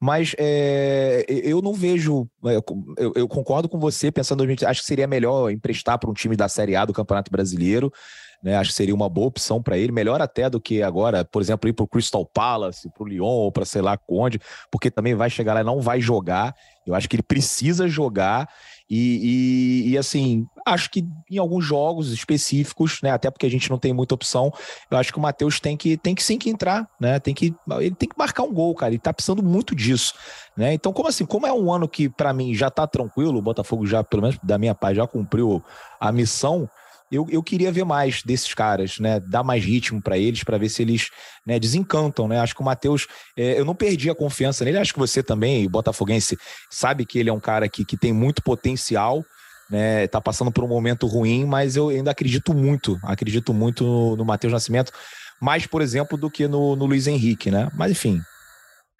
mas 0.00 0.34
é, 0.38 1.24
eu 1.28 1.62
não 1.62 1.72
vejo. 1.72 2.28
É, 2.44 2.56
eu, 2.98 3.12
eu, 3.16 3.28
concordo 3.28 3.68
com 3.68 3.78
você, 3.78 4.12
pensando, 4.12 4.44
acho 4.66 4.80
que 4.80 4.86
seria 4.86 5.06
melhor 5.06 5.50
emprestar 5.50 5.98
para 5.98 6.10
um 6.10 6.14
time 6.14 6.36
da 6.36 6.48
Série 6.48 6.76
A 6.76 6.84
do 6.84 6.92
Campeonato 6.92 7.30
Brasileiro. 7.30 7.92
Né, 8.40 8.56
acho 8.56 8.70
que 8.70 8.76
seria 8.76 8.94
uma 8.94 9.08
boa 9.08 9.26
opção 9.26 9.60
para 9.60 9.76
ele, 9.76 9.90
melhor 9.90 10.22
até 10.22 10.48
do 10.48 10.60
que 10.60 10.80
agora, 10.80 11.24
por 11.24 11.42
exemplo, 11.42 11.68
ir 11.68 11.72
para 11.72 11.82
o 11.82 11.88
Crystal 11.88 12.24
Palace, 12.24 12.88
para 12.88 13.02
o 13.02 13.08
Lyon 13.08 13.26
ou 13.26 13.50
para 13.50 13.64
sei 13.64 13.82
lá 13.82 13.98
onde, 14.08 14.38
porque 14.70 14.92
também 14.92 15.12
vai 15.12 15.28
chegar 15.28 15.54
lá 15.54 15.60
e 15.62 15.64
não 15.64 15.80
vai 15.80 16.00
jogar. 16.00 16.54
Eu 16.86 16.94
acho 16.94 17.08
que 17.08 17.16
ele 17.16 17.22
precisa 17.24 17.88
jogar 17.88 18.48
e, 18.90 19.84
e, 19.86 19.90
e, 19.90 19.98
assim, 19.98 20.46
acho 20.64 20.90
que 20.90 21.06
em 21.30 21.36
alguns 21.36 21.64
jogos 21.64 22.10
específicos, 22.10 23.00
né, 23.02 23.10
até 23.10 23.30
porque 23.30 23.44
a 23.44 23.50
gente 23.50 23.68
não 23.68 23.78
tem 23.78 23.92
muita 23.92 24.14
opção, 24.14 24.52
eu 24.90 24.96
acho 24.96 25.12
que 25.12 25.18
o 25.18 25.22
Matheus 25.22 25.60
tem 25.60 25.76
que, 25.76 25.96
tem 25.96 26.14
que 26.14 26.22
sim 26.22 26.38
que 26.38 26.48
entrar, 26.48 26.88
né? 26.98 27.18
Tem 27.18 27.34
que, 27.34 27.54
ele 27.80 27.94
tem 27.94 28.08
que 28.08 28.18
marcar 28.18 28.44
um 28.44 28.52
gol, 28.52 28.74
cara. 28.74 28.92
Ele 28.92 28.98
tá 28.98 29.12
precisando 29.12 29.42
muito 29.42 29.74
disso, 29.74 30.14
né? 30.56 30.72
Então, 30.72 30.92
como 30.92 31.08
assim, 31.08 31.26
como 31.26 31.46
é 31.46 31.52
um 31.52 31.72
ano 31.72 31.86
que 31.86 32.08
para 32.08 32.32
mim 32.32 32.54
já 32.54 32.70
tá 32.70 32.86
tranquilo, 32.86 33.38
o 33.38 33.42
Botafogo 33.42 33.86
já, 33.86 34.02
pelo 34.02 34.22
menos 34.22 34.38
da 34.42 34.56
minha 34.56 34.74
parte, 34.74 34.96
já 34.96 35.06
cumpriu 35.06 35.62
a 36.00 36.10
missão 36.10 36.68
eu, 37.10 37.26
eu 37.30 37.42
queria 37.42 37.72
ver 37.72 37.84
mais 37.84 38.22
desses 38.22 38.52
caras, 38.54 38.98
né? 38.98 39.20
Dar 39.20 39.42
mais 39.42 39.64
ritmo 39.64 40.00
para 40.00 40.18
eles, 40.18 40.44
para 40.44 40.58
ver 40.58 40.68
se 40.68 40.82
eles 40.82 41.10
né, 41.46 41.58
desencantam, 41.58 42.28
né? 42.28 42.38
Acho 42.40 42.54
que 42.54 42.60
o 42.60 42.64
Matheus, 42.64 43.06
é, 43.36 43.58
eu 43.58 43.64
não 43.64 43.74
perdi 43.74 44.10
a 44.10 44.14
confiança 44.14 44.64
nele, 44.64 44.78
acho 44.78 44.92
que 44.92 44.98
você 44.98 45.22
também, 45.22 45.68
botafoguense, 45.68 46.36
sabe 46.70 47.06
que 47.06 47.18
ele 47.18 47.30
é 47.30 47.32
um 47.32 47.40
cara 47.40 47.68
que, 47.68 47.84
que 47.84 47.96
tem 47.96 48.12
muito 48.12 48.42
potencial, 48.42 49.24
né? 49.70 50.06
Tá 50.08 50.20
passando 50.20 50.52
por 50.52 50.64
um 50.64 50.68
momento 50.68 51.06
ruim, 51.06 51.44
mas 51.44 51.76
eu 51.76 51.88
ainda 51.88 52.10
acredito 52.10 52.52
muito, 52.54 52.98
acredito 53.02 53.54
muito 53.54 53.84
no, 53.84 54.16
no 54.16 54.24
Matheus 54.24 54.52
Nascimento, 54.52 54.92
mais, 55.40 55.66
por 55.66 55.80
exemplo, 55.80 56.18
do 56.18 56.30
que 56.30 56.46
no, 56.46 56.76
no 56.76 56.84
Luiz 56.84 57.06
Henrique, 57.06 57.50
né? 57.50 57.70
Mas 57.74 57.92
enfim, 57.92 58.20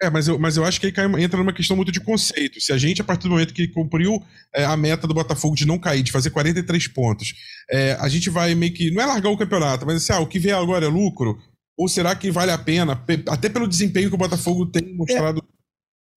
é, 0.01 0.09
mas 0.09 0.27
eu, 0.29 0.39
mas 0.39 0.55
eu 0.55 0.63
acho 0.63 0.79
que 0.79 0.85
aí 0.85 0.91
cai, 0.93 1.05
entra 1.21 1.37
numa 1.37 1.51
questão 1.51 1.75
muito 1.75 1.91
de 1.91 1.99
conceito. 1.99 2.61
Se 2.61 2.71
a 2.71 2.77
gente, 2.77 3.01
a 3.01 3.03
partir 3.03 3.23
do 3.23 3.31
momento 3.31 3.53
que 3.53 3.67
cumpriu 3.67 4.23
é, 4.55 4.63
a 4.63 4.77
meta 4.77 5.05
do 5.05 5.13
Botafogo 5.13 5.55
de 5.55 5.65
não 5.65 5.77
cair, 5.77 6.01
de 6.01 6.11
fazer 6.11 6.29
43 6.29 6.87
pontos, 6.87 7.33
é, 7.69 7.97
a 7.99 8.07
gente 8.07 8.29
vai 8.29 8.55
meio 8.55 8.73
que. 8.73 8.91
Não 8.91 9.01
é 9.01 9.05
largar 9.05 9.29
o 9.29 9.37
campeonato, 9.37 9.85
mas 9.85 9.97
assim, 9.97 10.13
ah, 10.13 10.21
o 10.21 10.27
que 10.27 10.39
vier 10.39 10.55
agora 10.55 10.85
é 10.85 10.89
lucro? 10.89 11.37
Ou 11.77 11.89
será 11.89 12.15
que 12.15 12.31
vale 12.31 12.51
a 12.51 12.57
pena? 12.57 13.03
Até 13.27 13.49
pelo 13.49 13.67
desempenho 13.67 14.09
que 14.09 14.15
o 14.15 14.17
Botafogo 14.17 14.65
tem 14.65 14.95
mostrado. 14.95 15.39
É. 15.39 15.59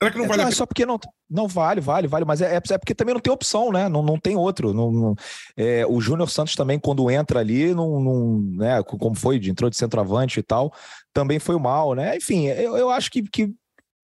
Será 0.03 0.11
que 0.12 0.18
não 0.18 0.24
é, 0.24 0.28
vale 0.28 0.43
não, 0.43 0.45
a 0.45 0.47
pena? 0.49 0.55
É 0.55 0.57
só 0.57 0.66
porque 0.66 0.87
não. 0.87 0.99
Não 1.28 1.49
vale, 1.49 1.80
vale, 1.80 2.07
vale, 2.07 2.24
mas 2.24 2.41
é, 2.41 2.57
é 2.57 2.78
porque 2.78 2.95
também 2.95 3.14
não 3.14 3.20
tem 3.20 3.33
opção, 3.33 3.72
né? 3.72 3.89
Não, 3.89 4.03
não 4.03 4.18
tem 4.18 4.37
outro. 4.37 4.72
Não, 4.72 4.93
não 4.93 5.14
é, 5.57 5.85
o 5.87 6.01
Júnior 6.01 6.28
Santos 6.30 6.55
também, 6.55 6.78
quando 6.78 7.11
entra 7.11 7.41
ali, 7.41 7.74
não, 7.74 8.01
não, 8.01 8.39
né, 8.57 8.83
como 8.83 9.14
foi, 9.14 9.37
entrou 9.49 9.70
de 9.70 9.76
centroavante 9.76 10.39
e 10.39 10.43
tal, 10.43 10.72
também 11.12 11.39
foi 11.39 11.59
mal, 11.59 11.95
né? 11.95 12.16
Enfim, 12.16 12.47
eu, 12.47 12.76
eu 12.76 12.91
acho 12.91 13.11
que, 13.11 13.22
que 13.22 13.55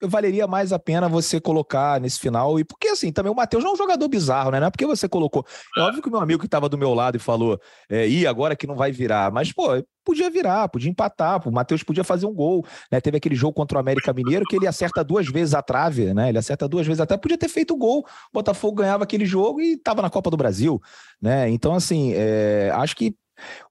valeria 0.03 0.47
mais 0.47 0.73
a 0.73 0.79
pena 0.79 1.09
você 1.09 1.41
colocar 1.41 2.01
nesse 2.01 2.19
final. 2.19 2.59
E 2.59 2.65
porque 2.65 2.89
assim, 2.89 3.13
também 3.13 3.33
o 3.33 3.35
Matheus 3.35 3.63
não 3.63 3.71
é 3.71 3.75
um 3.75 3.77
jogador 3.77 4.09
bizarro, 4.09 4.51
né? 4.51 4.61
Não 4.61 4.69
é 4.69 4.71
porque 4.71 4.87
você 4.87 5.09
colocou. 5.09 5.45
É 5.77 5.81
óbvio 5.81 6.03
que 6.03 6.09
o 6.09 6.11
meu 6.11 6.21
amigo 6.21 6.41
que 6.41 6.47
estava 6.47 6.69
do 6.69 6.79
meu 6.79 6.95
lado 6.95 7.17
e 7.17 7.19
falou, 7.21 7.61
é, 7.89 8.09
e 8.09 8.27
agora 8.27 8.55
que 8.55 8.67
não 8.67 8.77
vai 8.77 8.93
virar, 8.93 9.33
mas, 9.33 9.53
pô, 9.53 9.69
podia 10.05 10.31
virar, 10.31 10.69
podia 10.69 10.91
empatar, 10.91 11.47
o 11.47 11.53
Matheus 11.53 11.83
podia 11.83 12.05
fazer 12.05 12.27
um 12.27 12.33
gol, 12.33 12.65
né? 12.91 13.01
Teve 13.01 13.17
aquele 13.19 13.35
jogo 13.35 13.53
contra 13.53 13.77
o 13.77 13.81
América 13.81 14.13
Mineiro 14.13 14.45
que 14.49 14.57
ele 14.57 14.67
acerta 14.67 15.05
duas 15.05 15.27
vezes 15.27 15.55
a 15.55 15.63
trave, 15.63 16.15
né? 16.15 16.29
Ele 16.29 16.39
acerta 16.39 16.69
duas 16.69 16.87
vezes 16.87 17.01
até 17.01 17.17
podia 17.17 17.37
ter 17.37 17.49
feito 17.49 17.75
o 17.75 17.77
gol. 17.77 18.01
O 18.01 18.35
Botafogo 18.35 18.77
ganhava 18.77 19.05
aquele 19.05 19.27
jogo 19.27 19.61
e 19.61 19.75
estava 19.75 20.01
na 20.01 20.11
Copa 20.11 20.31
do 20.31 20.37
Brasil, 20.37 20.81
né? 21.21 21.51
Então, 21.51 21.75
assim, 21.75 22.13
é, 22.15 22.71
acho 22.75 22.97
que 22.97 23.15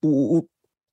o, 0.01 0.39
o 0.39 0.47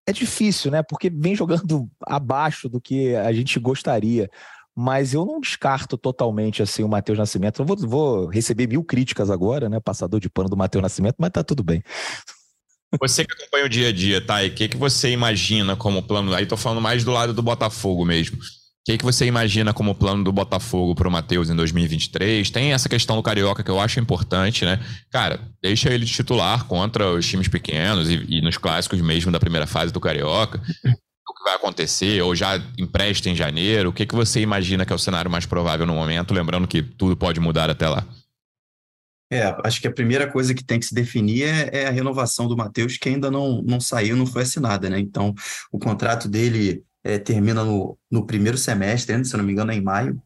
é 0.07 0.13
difícil, 0.13 0.71
né? 0.71 0.83
Porque 0.83 1.11
vem 1.11 1.35
jogando 1.35 1.89
abaixo 2.07 2.69
do 2.69 2.81
que 2.81 3.15
a 3.17 3.33
gente 3.33 3.59
gostaria 3.59 4.31
mas 4.77 5.15
eu 5.15 5.25
não 5.25 5.41
descarto 5.41 5.97
totalmente 5.97 6.63
assim 6.63 6.83
o 6.83 6.89
Matheus 6.89 7.19
Nascimento. 7.19 7.63
Eu 7.63 7.67
vou, 7.67 7.77
vou, 7.77 8.27
receber 8.27 8.67
mil 8.67 8.83
críticas 8.83 9.31
agora, 9.31 9.69
né? 9.69 9.79
Passador 9.79 10.19
de 10.19 10.29
pano 10.29 10.49
do 10.49 10.57
Matheus 10.57 10.83
Nascimento, 10.83 11.17
mas 11.19 11.31
tá 11.31 11.45
tudo 11.45 11.63
bem. 11.63 11.83
Você 13.01 13.25
que 13.25 13.33
acompanha 13.33 13.67
o 13.67 13.69
dia 13.69 13.89
a 13.89 13.93
dia, 13.93 14.25
tá? 14.25 14.43
E 14.43 14.49
o 14.49 14.55
que, 14.55 14.69
que 14.69 14.77
você 14.77 15.11
imagina 15.11 15.77
como 15.77 16.03
plano? 16.03 16.35
Aí 16.35 16.47
tô 16.47 16.57
falando 16.57 16.81
mais 16.81 17.05
do 17.05 17.11
lado 17.11 17.33
do 17.33 17.43
Botafogo 17.43 18.05
mesmo. 18.05 18.37
O 18.37 18.85
que, 18.85 18.99
que 18.99 19.05
você 19.05 19.25
imagina 19.25 19.73
como 19.73 19.95
plano 19.95 20.23
do 20.23 20.31
Botafogo 20.31 20.95
para 20.95 21.09
o 21.09 21.11
Matheus 21.11 21.49
em 21.49 21.57
2023? 21.57 22.51
Tem 22.51 22.73
essa 22.75 22.89
questão 22.89 23.17
do 23.17 23.23
Carioca 23.23 23.63
que 23.63 23.71
eu 23.71 23.81
acho 23.81 23.99
importante, 23.99 24.65
né? 24.67 24.79
Cara, 25.11 25.41
deixa 25.63 25.91
ele 25.91 26.05
titular 26.05 26.65
contra 26.67 27.11
os 27.11 27.27
times 27.27 27.49
pequenos 27.49 28.11
e, 28.11 28.27
e 28.29 28.41
nos 28.43 28.59
clássicos 28.59 29.01
mesmo 29.01 29.33
da 29.33 29.41
primeira 29.41 29.67
fase 29.67 29.91
do 29.91 30.01
Carioca 30.01 30.61
vai 31.45 31.55
acontecer, 31.55 32.23
ou 32.23 32.35
já 32.35 32.57
empresta 32.79 33.29
em 33.29 33.37
janeiro? 33.37 33.91
O 33.91 33.93
que, 33.93 34.07
que 34.07 34.15
você 34.15 34.41
imagina 34.41 34.85
que 34.85 34.93
é 34.93 34.97
o 34.97 34.99
cenário 34.99 35.31
mais 35.31 35.47
provável 35.47 35.87
no 35.87 35.95
momento? 35.95 36.35
Lembrando 36.35 36.67
que 36.67 36.83
tudo 36.83 37.17
pode 37.17 37.39
mudar 37.39 37.71
até 37.71 37.89
lá. 37.89 38.05
É, 39.31 39.55
acho 39.65 39.81
que 39.81 39.89
a 39.89 39.93
primeira 39.93 40.31
coisa 40.31 40.55
que 40.55 40.65
tem 40.65 40.79
que 40.79 40.87
se 40.87 40.95
definir 40.95 41.45
é, 41.45 41.71
é 41.73 41.87
a 41.87 41.91
renovação 41.91 42.49
do 42.49 42.57
Matheus, 42.57 42.97
que 42.97 43.09
ainda 43.09 43.31
não, 43.31 43.63
não 43.63 43.81
saiu, 43.81 44.17
não 44.17 44.27
foi 44.27 44.43
assinada, 44.43 44.89
né? 44.89 44.99
Então, 44.99 45.35
o 45.71 45.79
contrato 45.79 46.29
dele 46.29 46.83
é, 47.03 47.19
termina 47.19 47.65
no, 47.65 47.99
no 48.11 48.27
primeiro 48.27 48.57
semestre, 48.57 49.25
se 49.25 49.37
não 49.37 49.45
me 49.45 49.53
engano, 49.53 49.73
é 49.73 49.75
em 49.75 49.83
maio 49.83 50.21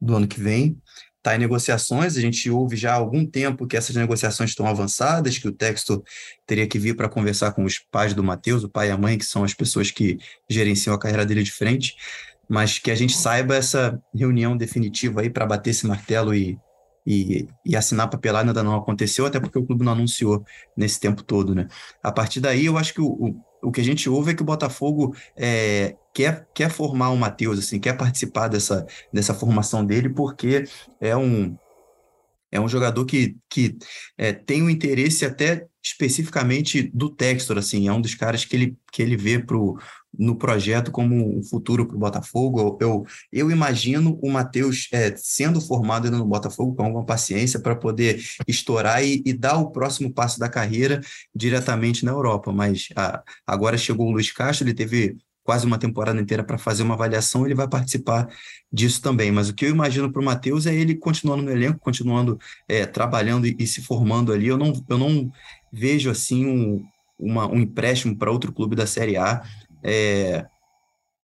do 0.00 0.16
ano 0.16 0.28
que 0.28 0.40
vem 0.40 0.76
está 1.24 1.34
em 1.34 1.38
negociações, 1.38 2.18
a 2.18 2.20
gente 2.20 2.50
ouve 2.50 2.76
já 2.76 2.92
há 2.92 2.96
algum 2.96 3.24
tempo 3.24 3.66
que 3.66 3.78
essas 3.78 3.96
negociações 3.96 4.50
estão 4.50 4.66
avançadas, 4.66 5.38
que 5.38 5.48
o 5.48 5.52
texto 5.52 6.04
teria 6.46 6.66
que 6.66 6.78
vir 6.78 6.94
para 6.94 7.08
conversar 7.08 7.52
com 7.52 7.64
os 7.64 7.78
pais 7.78 8.12
do 8.12 8.22
Matheus, 8.22 8.62
o 8.62 8.68
pai 8.68 8.88
e 8.88 8.90
a 8.90 8.98
mãe, 8.98 9.16
que 9.16 9.24
são 9.24 9.42
as 9.42 9.54
pessoas 9.54 9.90
que 9.90 10.18
gerenciam 10.46 10.94
a 10.94 10.98
carreira 10.98 11.24
dele 11.24 11.42
de 11.42 11.50
frente, 11.50 11.96
mas 12.46 12.78
que 12.78 12.90
a 12.90 12.94
gente 12.94 13.16
saiba 13.16 13.56
essa 13.56 13.98
reunião 14.14 14.54
definitiva 14.54 15.22
aí 15.22 15.30
para 15.30 15.46
bater 15.46 15.70
esse 15.70 15.86
martelo 15.86 16.34
e, 16.34 16.58
e, 17.06 17.48
e 17.64 17.74
assinar 17.74 18.10
papelada 18.10 18.50
ainda 18.50 18.62
não 18.62 18.76
aconteceu, 18.76 19.24
até 19.24 19.40
porque 19.40 19.58
o 19.58 19.64
clube 19.64 19.82
não 19.82 19.92
anunciou 19.92 20.44
nesse 20.76 21.00
tempo 21.00 21.22
todo, 21.22 21.54
né? 21.54 21.68
A 22.02 22.12
partir 22.12 22.40
daí, 22.40 22.66
eu 22.66 22.76
acho 22.76 22.92
que 22.92 23.00
o, 23.00 23.06
o, 23.06 23.40
o 23.64 23.72
que 23.72 23.80
a 23.80 23.84
gente 23.84 24.08
ouve 24.08 24.30
é 24.30 24.34
que 24.34 24.42
o 24.42 24.46
Botafogo 24.46 25.14
é, 25.36 25.96
quer, 26.12 26.46
quer 26.54 26.70
formar 26.70 27.10
o 27.10 27.16
Matheus, 27.16 27.58
assim, 27.58 27.80
quer 27.80 27.96
participar 27.96 28.48
dessa, 28.48 28.86
dessa 29.12 29.34
formação 29.34 29.84
dele, 29.84 30.08
porque 30.08 30.64
é 31.00 31.16
um, 31.16 31.56
é 32.52 32.60
um 32.60 32.68
jogador 32.68 33.04
que, 33.04 33.36
que 33.48 33.76
é, 34.16 34.32
tem 34.32 34.62
um 34.62 34.70
interesse 34.70 35.24
até 35.24 35.66
especificamente 35.82 36.90
do 36.94 37.10
Textor, 37.10 37.58
assim, 37.58 37.88
é 37.88 37.92
um 37.92 38.00
dos 38.00 38.14
caras 38.14 38.44
que 38.44 38.56
ele, 38.56 38.76
que 38.92 39.02
ele 39.02 39.16
vê 39.16 39.38
pro, 39.38 39.78
no 40.18 40.36
projeto 40.36 40.90
como 40.90 41.38
um 41.38 41.42
futuro 41.42 41.86
para 41.86 41.96
o 41.96 42.00
Botafogo. 42.00 42.78
Eu, 42.80 43.04
eu 43.32 43.50
imagino 43.50 44.18
o 44.22 44.30
Matheus 44.30 44.88
é, 44.92 45.14
sendo 45.16 45.60
formado 45.60 46.10
no 46.10 46.24
Botafogo 46.24 46.74
com 46.74 46.84
alguma 46.84 47.04
paciência 47.04 47.60
para 47.60 47.76
poder 47.76 48.22
estourar 48.46 49.04
e, 49.04 49.22
e, 49.24 49.32
dar 49.32 49.58
o 49.58 49.70
próximo 49.70 50.12
passo 50.12 50.38
da 50.38 50.48
carreira 50.48 51.00
diretamente 51.34 52.04
na 52.04 52.12
Europa. 52.12 52.52
Mas 52.52 52.88
a, 52.96 53.22
agora 53.46 53.76
chegou 53.78 54.08
o 54.08 54.12
Luiz 54.12 54.30
Castro, 54.32 54.66
ele 54.66 54.74
teve 54.74 55.16
quase 55.44 55.66
uma 55.66 55.78
temporada 55.78 56.18
inteira 56.18 56.42
para 56.42 56.56
fazer 56.56 56.82
uma 56.82 56.94
avaliação, 56.94 57.44
ele 57.44 57.54
vai 57.54 57.68
participar 57.68 58.26
disso 58.72 59.00
também. 59.02 59.30
Mas 59.30 59.50
o 59.50 59.54
que 59.54 59.66
eu 59.66 59.70
imagino 59.70 60.10
para 60.10 60.22
o 60.22 60.24
Matheus 60.24 60.66
é 60.66 60.74
ele 60.74 60.94
continuando 60.94 61.42
no 61.42 61.50
elenco, 61.50 61.78
continuando 61.78 62.38
é, 62.66 62.86
trabalhando 62.86 63.46
e, 63.46 63.54
e, 63.58 63.66
se 63.66 63.82
formando 63.82 64.32
ali. 64.32 64.48
Eu 64.48 64.56
não, 64.56 64.72
eu 64.88 64.98
não 64.98 65.30
vejo 65.70 66.10
assim 66.10 66.46
um, 66.46 66.82
uma, 67.18 67.46
um 67.46 67.60
empréstimo 67.60 68.16
para 68.16 68.30
outro 68.30 68.52
clube 68.52 68.74
da 68.74 68.86
Série 68.86 69.16
A. 69.16 69.42
É, 69.84 70.46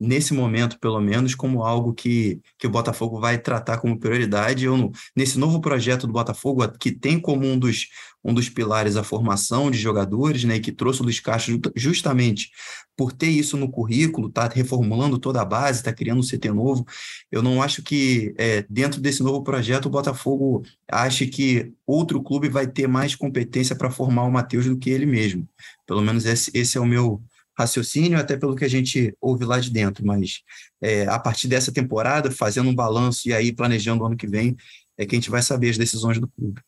nesse 0.03 0.34
momento, 0.34 0.80
pelo 0.80 1.00
menos, 1.00 1.32
como 1.34 1.62
algo 1.62 1.94
que, 1.94 2.40
que 2.59 2.66
o 2.66 2.70
Botafogo 2.70 3.20
vai 3.20 3.38
tratar 3.38 3.78
como 3.78 3.98
prioridade. 3.98 4.64
Eu, 4.64 4.90
nesse 5.16 5.38
novo 5.38 5.61
projeto 5.61 6.09
do 6.09 6.12
Botafogo, 6.12 6.68
que 6.78 6.90
tem 6.90 7.20
como 7.20 7.46
um 7.46 7.57
dos, 7.57 7.86
um 8.24 8.34
dos 8.34 8.48
pilares 8.48 8.96
a 8.96 9.05
formação 9.05 9.70
de 9.70 9.78
jogadores, 9.78 10.42
né, 10.42 10.57
e 10.57 10.61
que 10.61 10.72
trouxe 10.72 11.00
o 11.00 11.05
Luiz 11.05 11.20
Castro 11.20 11.61
justamente 11.76 12.50
por 12.96 13.12
ter 13.12 13.28
isso 13.28 13.57
no 13.57 13.70
currículo, 13.70 14.28
tá 14.28 14.48
reformulando 14.48 15.18
toda 15.18 15.40
a 15.40 15.44
base, 15.44 15.78
está 15.78 15.92
criando 15.92 16.18
um 16.18 16.26
CT 16.26 16.50
novo. 16.50 16.84
Eu 17.30 17.42
não 17.42 17.62
acho 17.62 17.82
que 17.82 18.34
é, 18.36 18.64
dentro 18.68 19.00
desse 19.00 19.22
novo 19.22 19.42
projeto 19.42 19.86
o 19.86 19.90
Botafogo 19.90 20.62
ache 20.90 21.26
que 21.26 21.72
outro 21.86 22.22
clube 22.22 22.48
vai 22.48 22.66
ter 22.66 22.86
mais 22.86 23.14
competência 23.14 23.74
para 23.76 23.90
formar 23.90 24.24
o 24.24 24.32
Matheus 24.32 24.66
do 24.66 24.76
que 24.76 24.90
ele 24.90 25.07
mesmo. 25.07 25.48
Pelo 25.86 26.03
menos 26.03 26.26
esse, 26.26 26.50
esse 26.55 26.76
é 26.76 26.80
o 26.80 26.86
meu 26.86 27.22
raciocínio, 27.59 28.18
até 28.18 28.36
pelo 28.36 28.57
que 28.57 28.64
a 28.64 28.68
gente 28.68 29.14
ouve 29.20 29.44
lá 29.44 29.59
de 29.59 29.70
dentro, 29.70 30.05
mas 30.05 30.40
é, 30.82 31.07
a 31.07 31.18
partir 31.18 31.48
dessa 31.48 31.72
temporada, 31.72 32.30
fazendo 32.30 32.70
um 32.70 32.74
balanço 32.74 33.28
e 33.28 33.32
aí 33.32 33.53
planejando 33.53 34.03
o 34.03 34.07
ano 34.07 34.16
que 34.16 34.26
vem, 34.26 34.57
é 34.98 35.07
que 35.07 35.14
a 35.14 35.18
gente 35.18 35.30
vai 35.30 35.42
saber 35.42 35.70
as 35.70 35.78
decisões 35.78 36.18
do 36.18 36.28
clube. 36.28 36.61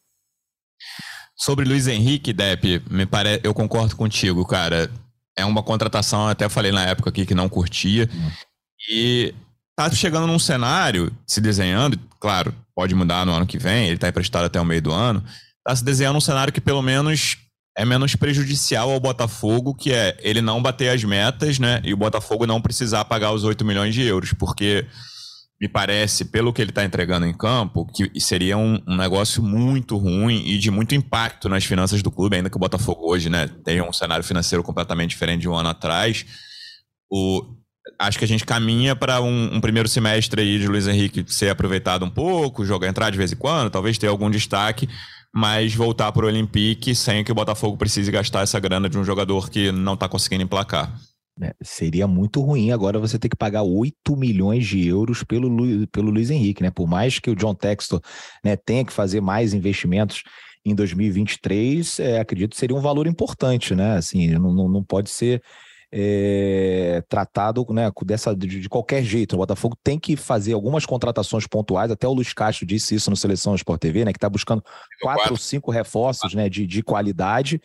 Sobre 1.36 1.64
Luiz 1.64 1.86
Henrique, 1.86 2.32
Depp, 2.32 2.82
me 2.90 3.06
pare... 3.06 3.40
eu 3.42 3.52
concordo 3.52 3.96
contigo, 3.96 4.44
cara. 4.46 4.90
É 5.36 5.44
uma 5.44 5.62
contratação, 5.62 6.28
até 6.28 6.48
falei 6.48 6.70
na 6.70 6.84
época 6.86 7.10
aqui 7.10 7.26
que 7.26 7.34
não 7.34 7.48
curtia. 7.48 8.08
Uhum. 8.12 8.30
E 8.88 9.34
tá 9.76 9.90
chegando 9.90 10.26
num 10.26 10.38
cenário, 10.38 11.12
se 11.26 11.40
desenhando, 11.40 11.98
claro, 12.20 12.54
pode 12.74 12.94
mudar 12.94 13.26
no 13.26 13.32
ano 13.32 13.46
que 13.46 13.58
vem, 13.58 13.88
ele 13.88 13.98
tá 13.98 14.08
emprestado 14.08 14.44
até 14.44 14.60
o 14.60 14.64
meio 14.64 14.80
do 14.80 14.92
ano. 14.92 15.24
Tá 15.64 15.74
se 15.74 15.84
desenhando 15.84 16.16
um 16.16 16.20
cenário 16.20 16.52
que 16.52 16.60
pelo 16.60 16.82
menos 16.82 17.38
é 17.76 17.84
menos 17.84 18.14
prejudicial 18.14 18.90
ao 18.90 19.00
Botafogo, 19.00 19.74
que 19.74 19.92
é 19.92 20.16
ele 20.20 20.40
não 20.40 20.62
bater 20.62 20.90
as 20.90 21.02
metas, 21.02 21.58
né? 21.58 21.80
E 21.84 21.92
o 21.92 21.96
Botafogo 21.96 22.46
não 22.46 22.60
precisar 22.60 23.04
pagar 23.04 23.32
os 23.32 23.42
8 23.42 23.64
milhões 23.64 23.94
de 23.94 24.02
euros, 24.02 24.32
porque 24.32 24.86
me 25.60 25.68
parece, 25.68 26.26
pelo 26.26 26.52
que 26.52 26.60
ele 26.60 26.70
está 26.70 26.84
entregando 26.84 27.26
em 27.26 27.32
campo, 27.32 27.86
que 27.86 28.20
seria 28.20 28.56
um, 28.56 28.80
um, 28.86 28.96
negócio 28.96 29.42
muito 29.42 29.96
ruim 29.96 30.42
e 30.46 30.58
de 30.58 30.70
muito 30.70 30.94
impacto 30.94 31.48
nas 31.48 31.64
finanças 31.64 32.02
do 32.02 32.10
clube, 32.10 32.36
ainda 32.36 32.50
que 32.50 32.56
o 32.56 32.60
Botafogo 32.60 33.10
hoje, 33.10 33.30
né, 33.30 33.48
tenha 33.64 33.82
um 33.82 33.92
cenário 33.92 34.24
financeiro 34.24 34.62
completamente 34.62 35.10
diferente 35.10 35.42
de 35.42 35.48
um 35.48 35.54
ano 35.54 35.70
atrás. 35.70 36.26
O, 37.10 37.56
acho 37.98 38.18
que 38.18 38.24
a 38.24 38.28
gente 38.28 38.44
caminha 38.44 38.94
para 38.94 39.20
um, 39.20 39.54
um, 39.54 39.60
primeiro 39.60 39.88
semestre 39.88 40.42
aí 40.42 40.58
de 40.58 40.68
Luiz 40.68 40.86
Henrique 40.86 41.24
ser 41.28 41.50
aproveitado 41.50 42.04
um 42.04 42.10
pouco, 42.10 42.64
jogar 42.64 42.88
entrar 42.88 43.10
de 43.10 43.18
vez 43.18 43.32
em 43.32 43.36
quando, 43.36 43.70
talvez 43.70 43.96
ter 43.96 44.08
algum 44.08 44.30
destaque, 44.30 44.88
mas 45.34 45.74
voltar 45.74 46.12
para 46.12 46.24
o 46.24 46.28
Olympique 46.28 46.94
sem 46.94 47.24
que 47.24 47.32
o 47.32 47.34
Botafogo 47.34 47.76
precise 47.76 48.10
gastar 48.12 48.42
essa 48.42 48.60
grana 48.60 48.88
de 48.88 48.96
um 48.96 49.02
jogador 49.02 49.50
que 49.50 49.72
não 49.72 49.94
está 49.94 50.08
conseguindo 50.08 50.44
emplacar. 50.44 50.96
É, 51.42 51.52
seria 51.60 52.06
muito 52.06 52.40
ruim 52.40 52.70
agora 52.70 53.00
você 53.00 53.18
ter 53.18 53.28
que 53.28 53.36
pagar 53.36 53.64
8 53.64 54.16
milhões 54.16 54.64
de 54.64 54.86
euros 54.86 55.24
pelo, 55.24 55.48
Lu, 55.48 55.88
pelo 55.88 56.12
Luiz 56.12 56.30
Henrique, 56.30 56.62
né? 56.62 56.70
Por 56.70 56.86
mais 56.86 57.18
que 57.18 57.28
o 57.28 57.34
John 57.34 57.52
Textor 57.52 58.00
né, 58.44 58.54
tenha 58.54 58.84
que 58.84 58.92
fazer 58.92 59.20
mais 59.20 59.52
investimentos 59.52 60.22
em 60.64 60.72
2023, 60.72 61.98
é, 61.98 62.20
acredito 62.20 62.52
que 62.52 62.56
seria 62.56 62.76
um 62.76 62.80
valor 62.80 63.08
importante, 63.08 63.74
né? 63.74 63.96
Assim, 63.96 64.28
não, 64.28 64.54
não, 64.54 64.68
não 64.68 64.84
pode 64.84 65.10
ser 65.10 65.42
é, 65.96 67.04
tratado 67.08 67.64
né, 67.70 67.88
dessa, 68.04 68.34
de, 68.34 68.60
de, 68.60 68.68
qualquer 68.68 69.04
jeito. 69.04 69.34
O 69.34 69.38
Botafogo 69.38 69.78
tem 69.82 69.96
que 69.96 70.16
fazer 70.16 70.52
algumas 70.52 70.84
contratações 70.84 71.46
pontuais. 71.46 71.88
Até 71.88 72.08
o 72.08 72.12
Luiz 72.12 72.32
Castro 72.32 72.66
disse 72.66 72.96
isso 72.96 73.10
no 73.10 73.16
Seleção 73.16 73.54
Sport 73.54 73.80
TV, 73.80 74.04
né? 74.04 74.12
Que 74.12 74.16
está 74.16 74.28
buscando 74.28 74.64
quatro 75.00 75.30
ou 75.30 75.36
cinco 75.36 75.70
reforços 75.70 76.34
né, 76.34 76.48
de, 76.48 76.66
de 76.66 76.82
qualidade. 76.82 77.62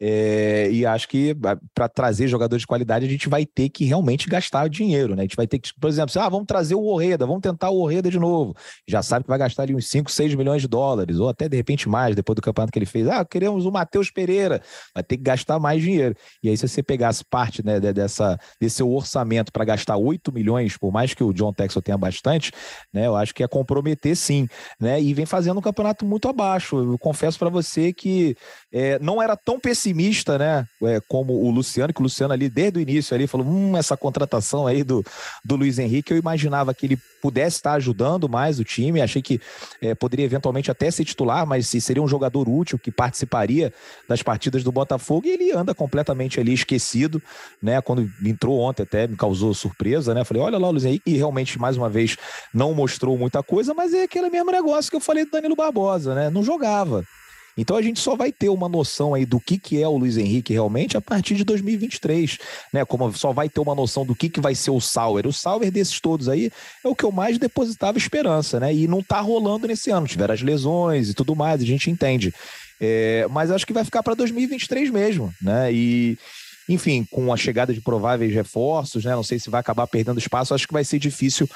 É, 0.00 0.70
e 0.70 0.86
acho 0.86 1.06
que 1.08 1.36
para 1.74 1.88
trazer 1.88 2.26
jogadores 2.26 2.62
de 2.62 2.66
qualidade, 2.66 3.04
a 3.04 3.08
gente 3.08 3.28
vai 3.28 3.44
ter 3.44 3.68
que 3.68 3.84
realmente 3.84 4.28
gastar 4.28 4.68
dinheiro, 4.68 5.14
né? 5.14 5.22
A 5.22 5.24
gente 5.24 5.36
vai 5.36 5.46
ter 5.46 5.58
que, 5.58 5.70
por 5.78 5.88
exemplo, 5.88 6.12
ah, 6.18 6.28
vamos 6.28 6.46
trazer 6.46 6.74
o 6.74 6.84
Orreda, 6.84 7.26
vamos 7.26 7.42
tentar 7.42 7.70
o 7.70 7.80
Orreda 7.80 8.10
de 8.10 8.18
novo. 8.18 8.54
Já 8.88 9.02
sabe 9.02 9.24
que 9.24 9.28
vai 9.28 9.38
gastar 9.38 9.64
ali 9.64 9.74
uns 9.74 9.88
5, 9.88 10.10
6 10.10 10.34
milhões 10.34 10.62
de 10.62 10.68
dólares, 10.68 11.18
ou 11.18 11.28
até 11.28 11.48
de 11.48 11.56
repente 11.56 11.88
mais, 11.88 12.16
depois 12.16 12.34
do 12.34 12.42
campeonato 12.42 12.72
que 12.72 12.78
ele 12.78 12.86
fez. 12.86 13.06
Ah, 13.08 13.24
queremos 13.24 13.66
o 13.66 13.70
Matheus 13.70 14.10
Pereira, 14.10 14.62
vai 14.94 15.04
ter 15.04 15.18
que 15.18 15.22
gastar 15.22 15.58
mais 15.58 15.82
dinheiro. 15.82 16.14
E 16.42 16.48
aí, 16.48 16.56
se 16.56 16.66
você 16.66 16.82
pegasse 16.82 17.22
parte 17.24 17.64
né, 17.64 17.78
dessa, 17.78 18.38
desse 18.60 18.76
seu 18.76 18.90
orçamento 18.90 19.52
para 19.52 19.64
gastar 19.64 19.96
8 19.96 20.32
milhões, 20.32 20.78
por 20.78 20.90
mais 20.90 21.12
que 21.12 21.22
o 21.22 21.32
John 21.32 21.52
Texel 21.52 21.82
tenha 21.82 21.98
bastante, 21.98 22.52
né? 22.92 23.06
Eu 23.06 23.16
acho 23.16 23.34
que 23.34 23.42
é 23.42 23.48
comprometer 23.48 24.16
sim, 24.16 24.48
né? 24.80 25.00
E 25.00 25.12
vem 25.12 25.26
fazendo 25.26 25.58
um 25.58 25.62
campeonato 25.62 26.06
muito 26.06 26.28
abaixo. 26.28 26.78
Eu 26.78 26.98
confesso 26.98 27.38
para 27.38 27.50
você 27.50 27.92
que 27.92 28.34
é, 28.72 28.98
não 28.98 29.22
era 29.22 29.36
tão 29.36 29.60
pessimista, 29.60 29.89
né? 30.38 30.66
É, 30.82 31.00
como 31.08 31.32
o 31.32 31.50
Luciano, 31.50 31.92
que 31.92 32.00
o 32.00 32.02
Luciano 32.02 32.32
ali, 32.32 32.48
desde 32.48 32.78
o 32.78 32.82
início, 32.82 33.14
ali 33.14 33.26
falou: 33.26 33.46
hum, 33.46 33.76
essa 33.76 33.96
contratação 33.96 34.66
aí 34.66 34.82
do, 34.82 35.04
do 35.44 35.56
Luiz 35.56 35.78
Henrique, 35.78 36.12
eu 36.12 36.18
imaginava 36.18 36.72
que 36.74 36.86
ele 36.86 36.98
pudesse 37.20 37.56
estar 37.56 37.72
ajudando 37.74 38.28
mais 38.28 38.58
o 38.58 38.64
time. 38.64 39.00
Achei 39.00 39.22
que 39.22 39.40
é, 39.80 39.94
poderia 39.94 40.24
eventualmente 40.24 40.70
até 40.70 40.90
ser 40.90 41.04
titular, 41.04 41.46
mas 41.46 41.68
seria 41.68 42.02
um 42.02 42.08
jogador 42.08 42.48
útil 42.48 42.78
que 42.78 42.90
participaria 42.90 43.72
das 44.08 44.22
partidas 44.22 44.62
do 44.62 44.72
Botafogo 44.72 45.26
e 45.26 45.30
ele 45.30 45.52
anda 45.52 45.74
completamente 45.74 46.40
ali 46.40 46.52
esquecido, 46.52 47.22
né? 47.62 47.80
Quando 47.80 48.10
entrou 48.24 48.58
ontem 48.60 48.82
até 48.82 49.06
me 49.06 49.16
causou 49.16 49.52
surpresa, 49.54 50.14
né? 50.14 50.24
Falei, 50.24 50.42
olha 50.42 50.58
lá 50.58 50.68
o 50.68 50.72
Luiz 50.72 50.84
Henrique, 50.84 51.10
e 51.10 51.16
realmente, 51.16 51.58
mais 51.58 51.76
uma 51.76 51.88
vez, 51.88 52.16
não 52.52 52.74
mostrou 52.74 53.16
muita 53.18 53.42
coisa, 53.42 53.74
mas 53.74 53.92
é 53.92 54.04
aquele 54.04 54.30
mesmo 54.30 54.50
negócio 54.50 54.90
que 54.90 54.96
eu 54.96 55.00
falei 55.00 55.24
do 55.24 55.30
Danilo 55.30 55.56
Barbosa, 55.56 56.14
né? 56.14 56.30
Não 56.30 56.42
jogava. 56.42 57.04
Então 57.56 57.76
a 57.76 57.82
gente 57.82 58.00
só 58.00 58.16
vai 58.16 58.32
ter 58.32 58.48
uma 58.48 58.68
noção 58.68 59.14
aí 59.14 59.26
do 59.26 59.40
que, 59.40 59.58
que 59.58 59.82
é 59.82 59.86
o 59.86 59.96
Luiz 59.96 60.16
Henrique 60.16 60.52
realmente 60.52 60.96
a 60.96 61.00
partir 61.00 61.34
de 61.34 61.44
2023, 61.44 62.38
né? 62.72 62.84
Como 62.84 63.12
só 63.12 63.32
vai 63.32 63.48
ter 63.48 63.60
uma 63.60 63.74
noção 63.74 64.04
do 64.04 64.14
que, 64.14 64.28
que 64.28 64.40
vai 64.40 64.54
ser 64.54 64.70
o 64.70 64.80
Sauer. 64.80 65.26
O 65.26 65.32
Sauer 65.32 65.70
desses 65.70 66.00
todos 66.00 66.28
aí 66.28 66.50
é 66.84 66.88
o 66.88 66.94
que 66.94 67.04
eu 67.04 67.12
mais 67.12 67.38
depositava 67.38 67.98
esperança, 67.98 68.58
né? 68.60 68.74
E 68.74 68.86
não 68.86 69.02
tá 69.02 69.20
rolando 69.20 69.66
nesse 69.66 69.90
ano. 69.90 70.06
Tiveram 70.06 70.34
as 70.34 70.42
lesões 70.42 71.10
e 71.10 71.14
tudo 71.14 71.34
mais, 71.34 71.60
a 71.60 71.66
gente 71.66 71.90
entende. 71.90 72.32
É, 72.80 73.26
mas 73.30 73.50
acho 73.50 73.66
que 73.66 73.72
vai 73.72 73.84
ficar 73.84 74.02
para 74.02 74.14
2023 74.14 74.90
mesmo, 74.90 75.32
né? 75.42 75.72
E 75.72 76.16
enfim, 76.70 77.04
com 77.10 77.32
a 77.32 77.36
chegada 77.36 77.74
de 77.74 77.80
prováveis 77.80 78.32
reforços, 78.32 79.04
né? 79.04 79.12
Não 79.12 79.24
sei 79.24 79.40
se 79.40 79.50
vai 79.50 79.60
acabar 79.60 79.88
perdendo 79.88 80.20
espaço, 80.20 80.54
acho 80.54 80.68
que 80.68 80.72
vai 80.72 80.84
ser 80.84 81.00
difícil 81.00 81.48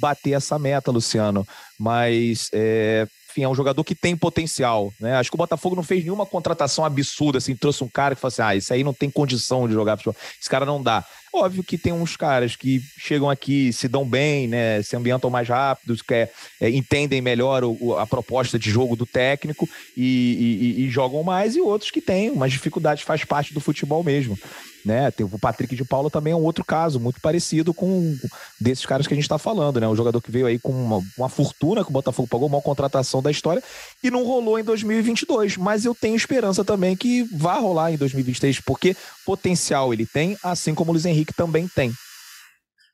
bater 0.00 0.32
essa 0.32 0.58
meta, 0.58 0.90
Luciano. 0.90 1.46
Mas 1.78 2.48
é, 2.54 3.06
enfim, 3.32 3.44
é 3.44 3.48
um 3.48 3.54
jogador 3.54 3.82
que 3.82 3.94
tem 3.94 4.14
potencial, 4.14 4.92
né? 5.00 5.16
Acho 5.16 5.30
que 5.30 5.34
o 5.34 5.38
Botafogo 5.38 5.74
não 5.74 5.82
fez 5.82 6.04
nenhuma 6.04 6.26
contratação 6.26 6.84
absurda, 6.84 7.38
assim, 7.38 7.56
trouxe 7.56 7.82
um 7.82 7.88
cara 7.88 8.14
que 8.14 8.20
falou 8.20 8.32
assim, 8.32 8.42
ah, 8.42 8.56
esse 8.56 8.72
aí 8.72 8.84
não 8.84 8.92
tem 8.92 9.10
condição 9.10 9.66
de 9.66 9.72
jogar 9.72 9.96
futebol, 9.96 10.16
esse 10.38 10.48
cara 10.48 10.66
não 10.66 10.82
dá. 10.82 11.04
Óbvio 11.34 11.64
que 11.64 11.78
tem 11.78 11.94
uns 11.94 12.14
caras 12.14 12.56
que 12.56 12.82
chegam 12.98 13.30
aqui, 13.30 13.72
se 13.72 13.88
dão 13.88 14.04
bem, 14.04 14.46
né? 14.46 14.82
Se 14.82 14.94
ambientam 14.94 15.30
mais 15.30 15.48
rápidos, 15.48 16.02
que 16.02 16.12
é, 16.12 16.30
é, 16.60 16.68
entendem 16.68 17.22
melhor 17.22 17.64
o, 17.64 17.96
a 17.98 18.06
proposta 18.06 18.58
de 18.58 18.70
jogo 18.70 18.94
do 18.94 19.06
técnico 19.06 19.66
e, 19.96 20.76
e, 20.76 20.84
e 20.84 20.90
jogam 20.90 21.22
mais, 21.22 21.56
e 21.56 21.60
outros 21.60 21.90
que 21.90 22.02
têm 22.02 22.30
umas 22.30 22.52
dificuldades, 22.52 23.02
faz 23.02 23.24
parte 23.24 23.54
do 23.54 23.60
futebol 23.60 24.04
mesmo 24.04 24.38
né? 24.84 25.10
Tem 25.10 25.24
o 25.24 25.38
Patrick 25.38 25.74
de 25.74 25.84
Paula 25.84 26.10
também 26.10 26.32
é 26.32 26.36
um 26.36 26.44
outro 26.44 26.64
caso 26.64 26.98
muito 26.98 27.20
parecido 27.20 27.72
com 27.72 28.16
desses 28.60 28.84
caras 28.84 29.06
que 29.06 29.14
a 29.14 29.16
gente 29.16 29.24
está 29.24 29.38
falando, 29.38 29.80
né? 29.80 29.88
Um 29.88 29.96
jogador 29.96 30.20
que 30.20 30.30
veio 30.30 30.46
aí 30.46 30.58
com 30.58 30.72
uma, 30.72 31.02
uma 31.16 31.28
fortuna 31.28 31.84
que 31.84 31.90
o 31.90 31.92
Botafogo 31.92 32.28
pagou, 32.28 32.48
uma 32.48 32.60
contratação 32.60 33.22
da 33.22 33.30
história 33.30 33.62
e 34.02 34.10
não 34.10 34.24
rolou 34.24 34.58
em 34.58 34.64
2022. 34.64 35.56
Mas 35.56 35.84
eu 35.84 35.94
tenho 35.94 36.16
esperança 36.16 36.64
também 36.64 36.96
que 36.96 37.22
vá 37.32 37.54
rolar 37.58 37.92
em 37.92 37.96
2023, 37.96 38.60
porque 38.60 38.96
potencial 39.24 39.92
ele 39.92 40.06
tem, 40.06 40.36
assim 40.42 40.74
como 40.74 40.90
o 40.90 40.94
Luiz 40.94 41.04
Henrique 41.04 41.32
também 41.32 41.68
tem. 41.68 41.92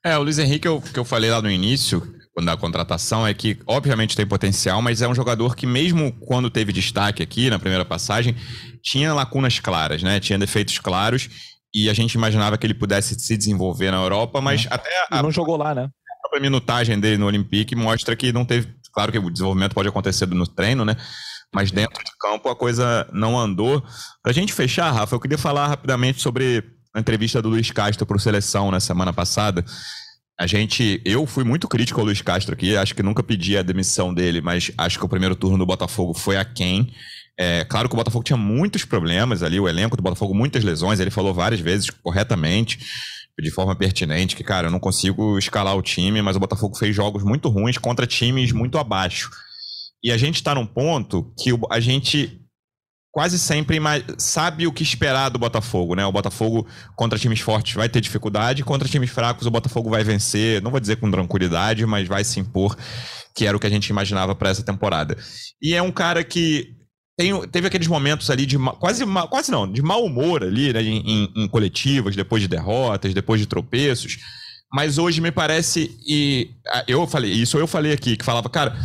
É, 0.05 0.17
o 0.17 0.23
Luiz 0.23 0.39
Henrique, 0.39 0.67
eu, 0.67 0.81
que 0.81 0.99
eu 0.99 1.05
falei 1.05 1.31
lá 1.31 1.43
no 1.43 1.51
início, 1.51 2.01
da 2.45 2.57
contratação, 2.57 3.27
é 3.27 3.35
que 3.35 3.59
obviamente 3.67 4.17
tem 4.17 4.27
potencial, 4.27 4.81
mas 4.81 5.03
é 5.03 5.09
um 5.09 5.15
jogador 5.15 5.57
que, 5.57 5.67
mesmo 5.67 6.13
quando 6.21 6.51
teve 6.51 6.73
destaque 6.73 7.23
aqui 7.23 7.51
na 7.51 7.59
primeira 7.59 7.85
passagem, 7.85 8.35
tinha 8.83 9.13
lacunas 9.13 9.59
claras, 9.59 10.03
né? 10.03 10.21
Tinha 10.21 10.39
defeitos 10.39 10.79
claros 10.79 11.29
e 11.75 11.89
a 11.89 11.95
gente 11.95 12.15
imaginava 12.15 12.57
que 12.57 12.67
ele 12.67 12.75
pudesse 12.75 13.19
se 13.19 13.37
desenvolver 13.37 13.91
na 13.91 13.99
Europa, 13.99 14.41
mas 14.41 14.67
é. 14.67 14.69
até 14.71 14.91
a, 15.11 15.23
não 15.23 15.31
jogou 15.31 15.57
lá, 15.57 15.75
né? 15.75 15.83
A 15.85 16.21
própria 16.23 16.41
minutagem 16.41 16.99
dele 16.99 17.19
no 17.19 17.27
Olympique 17.27 17.77
mostra 17.77 18.17
que 18.17 18.33
não 18.33 18.45
teve, 18.45 18.69
claro 18.93 19.13
que 19.13 19.19
o 19.19 19.31
desenvolvimento 19.31 19.75
pode 19.75 19.89
acontecer 19.89 20.27
no 20.27 20.47
treino, 20.47 20.85
né? 20.85 20.97
Mas 21.55 21.71
dentro 21.71 22.05
de 22.05 22.11
campo 22.21 22.49
a 22.49 22.57
coisa 22.57 23.09
não 23.13 23.39
andou. 23.39 23.83
Pra 24.23 24.33
gente 24.33 24.53
fechar, 24.53 24.91
Rafa, 24.91 25.15
eu 25.15 25.21
queria 25.21 25.39
falar 25.39 25.69
rapidamente 25.69 26.21
sobre 26.21 26.63
a 26.95 27.01
entrevista 27.01 27.41
do 27.41 27.49
Luiz 27.49 27.71
Castro 27.71 28.05
para 28.05 28.17
o 28.17 28.21
Seleção 28.21 28.71
na 28.71 28.81
semana 28.81 29.13
passada. 29.13 29.65
A 30.39 30.47
gente, 30.47 31.01
eu 31.05 31.27
fui 31.27 31.43
muito 31.45 31.67
crítico 31.67 32.01
ao 32.01 32.07
Luiz 32.07 32.23
Castro 32.23 32.55
aqui, 32.55 32.77
acho 32.77 32.95
que 32.95 33.03
nunca 33.03 33.23
pedi 33.23 33.57
a 33.57 33.63
demissão 33.63 34.15
dele, 34.15 34.41
mas 34.41 34.71
acho 34.79 34.99
que 34.99 35.05
o 35.05 35.09
primeiro 35.09 35.35
turno 35.35 35.59
do 35.59 35.67
Botafogo 35.67 36.15
foi 36.15 36.37
a 36.37 36.45
quem. 36.45 36.93
É, 37.39 37.65
claro 37.65 37.89
que 37.89 37.95
o 37.95 37.97
Botafogo 37.97 38.25
tinha 38.25 38.37
muitos 38.37 38.85
problemas 38.85 39.45
ali, 39.45 39.61
o 39.61 39.69
elenco 39.69 39.97
do 39.97 40.03
Botafogo, 40.03 40.35
muitas 40.35 40.65
lesões, 40.65 40.99
ele 40.99 41.11
falou 41.11 41.33
várias 41.33 41.61
vezes 41.61 41.89
corretamente. 41.89 42.79
de 43.41 43.53
forma 43.53 43.77
pertinente 43.77 44.35
que, 44.35 44.43
cara, 44.43 44.67
eu 44.67 44.71
não 44.73 44.81
consigo 44.81 45.39
escalar 45.39 45.77
o 45.77 45.83
time, 45.83 46.21
mas 46.21 46.35
o 46.35 46.41
Botafogo 46.41 46.77
fez 46.77 46.95
jogos 46.95 47.23
muito 47.23 47.49
ruins 47.49 47.79
contra 47.79 48.05
times 48.05 48.51
muito 48.51 48.77
abaixo. 48.77 49.31
E 50.03 50.11
a 50.11 50.17
gente 50.17 50.37
está 50.37 50.57
num 50.57 50.67
ponto 50.67 51.33
que 51.39 51.51
a 51.71 51.79
gente 51.79 52.41
quase 53.13 53.39
sempre 53.39 53.79
sabe 54.19 54.67
o 54.67 54.73
que 54.73 54.83
esperar 54.83 55.29
do 55.29 55.39
Botafogo, 55.39 55.95
né? 55.95 56.05
O 56.05 56.13
Botafogo 56.13 56.67
contra 56.97 57.19
times 57.19 57.41
fortes 57.41 57.75
vai 57.75 57.89
ter 57.89 58.01
dificuldade, 58.01 58.65
contra 58.65 58.89
times 58.89 59.11
fracos 59.11 59.47
o 59.47 59.51
Botafogo 59.51 59.91
vai 59.91 60.03
vencer, 60.03 60.61
não 60.61 60.71
vou 60.71 60.81
dizer 60.81 60.97
com 60.97 61.11
tranquilidade, 61.11 61.87
mas 61.87 62.09
vai 62.09 62.25
se 62.25 62.41
impor, 62.41 62.77
que 63.35 63.47
era 63.47 63.57
o 63.57 63.61
que 63.61 63.67
a 63.67 63.71
gente 63.71 63.89
imaginava 63.89 64.35
para 64.35 64.51
essa 64.51 64.65
temporada. 64.65 65.17
E 65.63 65.75
é 65.75 65.83
um 65.83 65.93
cara 65.93 66.23
que 66.23 66.78
tem, 67.19 67.49
teve 67.49 67.67
aqueles 67.67 67.89
momentos 67.89 68.31
ali 68.31 68.47
de 68.47 68.57
quase, 68.79 69.05
quase 69.29 69.51
não, 69.51 69.71
de 69.71 69.83
mau 69.83 70.05
humor 70.05 70.45
ali, 70.45 70.73
né, 70.73 70.81
em, 70.81 71.29
em, 71.35 71.49
coletivas, 71.49 72.15
depois 72.15 72.41
de 72.41 72.47
derrotas, 72.47 73.13
depois 73.13 73.41
de 73.41 73.47
tropeços. 73.47 74.19
Mas 74.73 74.99
hoje 74.99 75.21
me 75.21 75.33
parece, 75.33 75.99
e 76.07 76.49
eu 76.87 77.09
falei, 77.09 77.33
isso 77.33 77.59
eu 77.59 77.67
falei 77.67 77.93
aqui, 77.93 78.17
que 78.17 78.25
falava, 78.25 78.49
cara, 78.49 78.79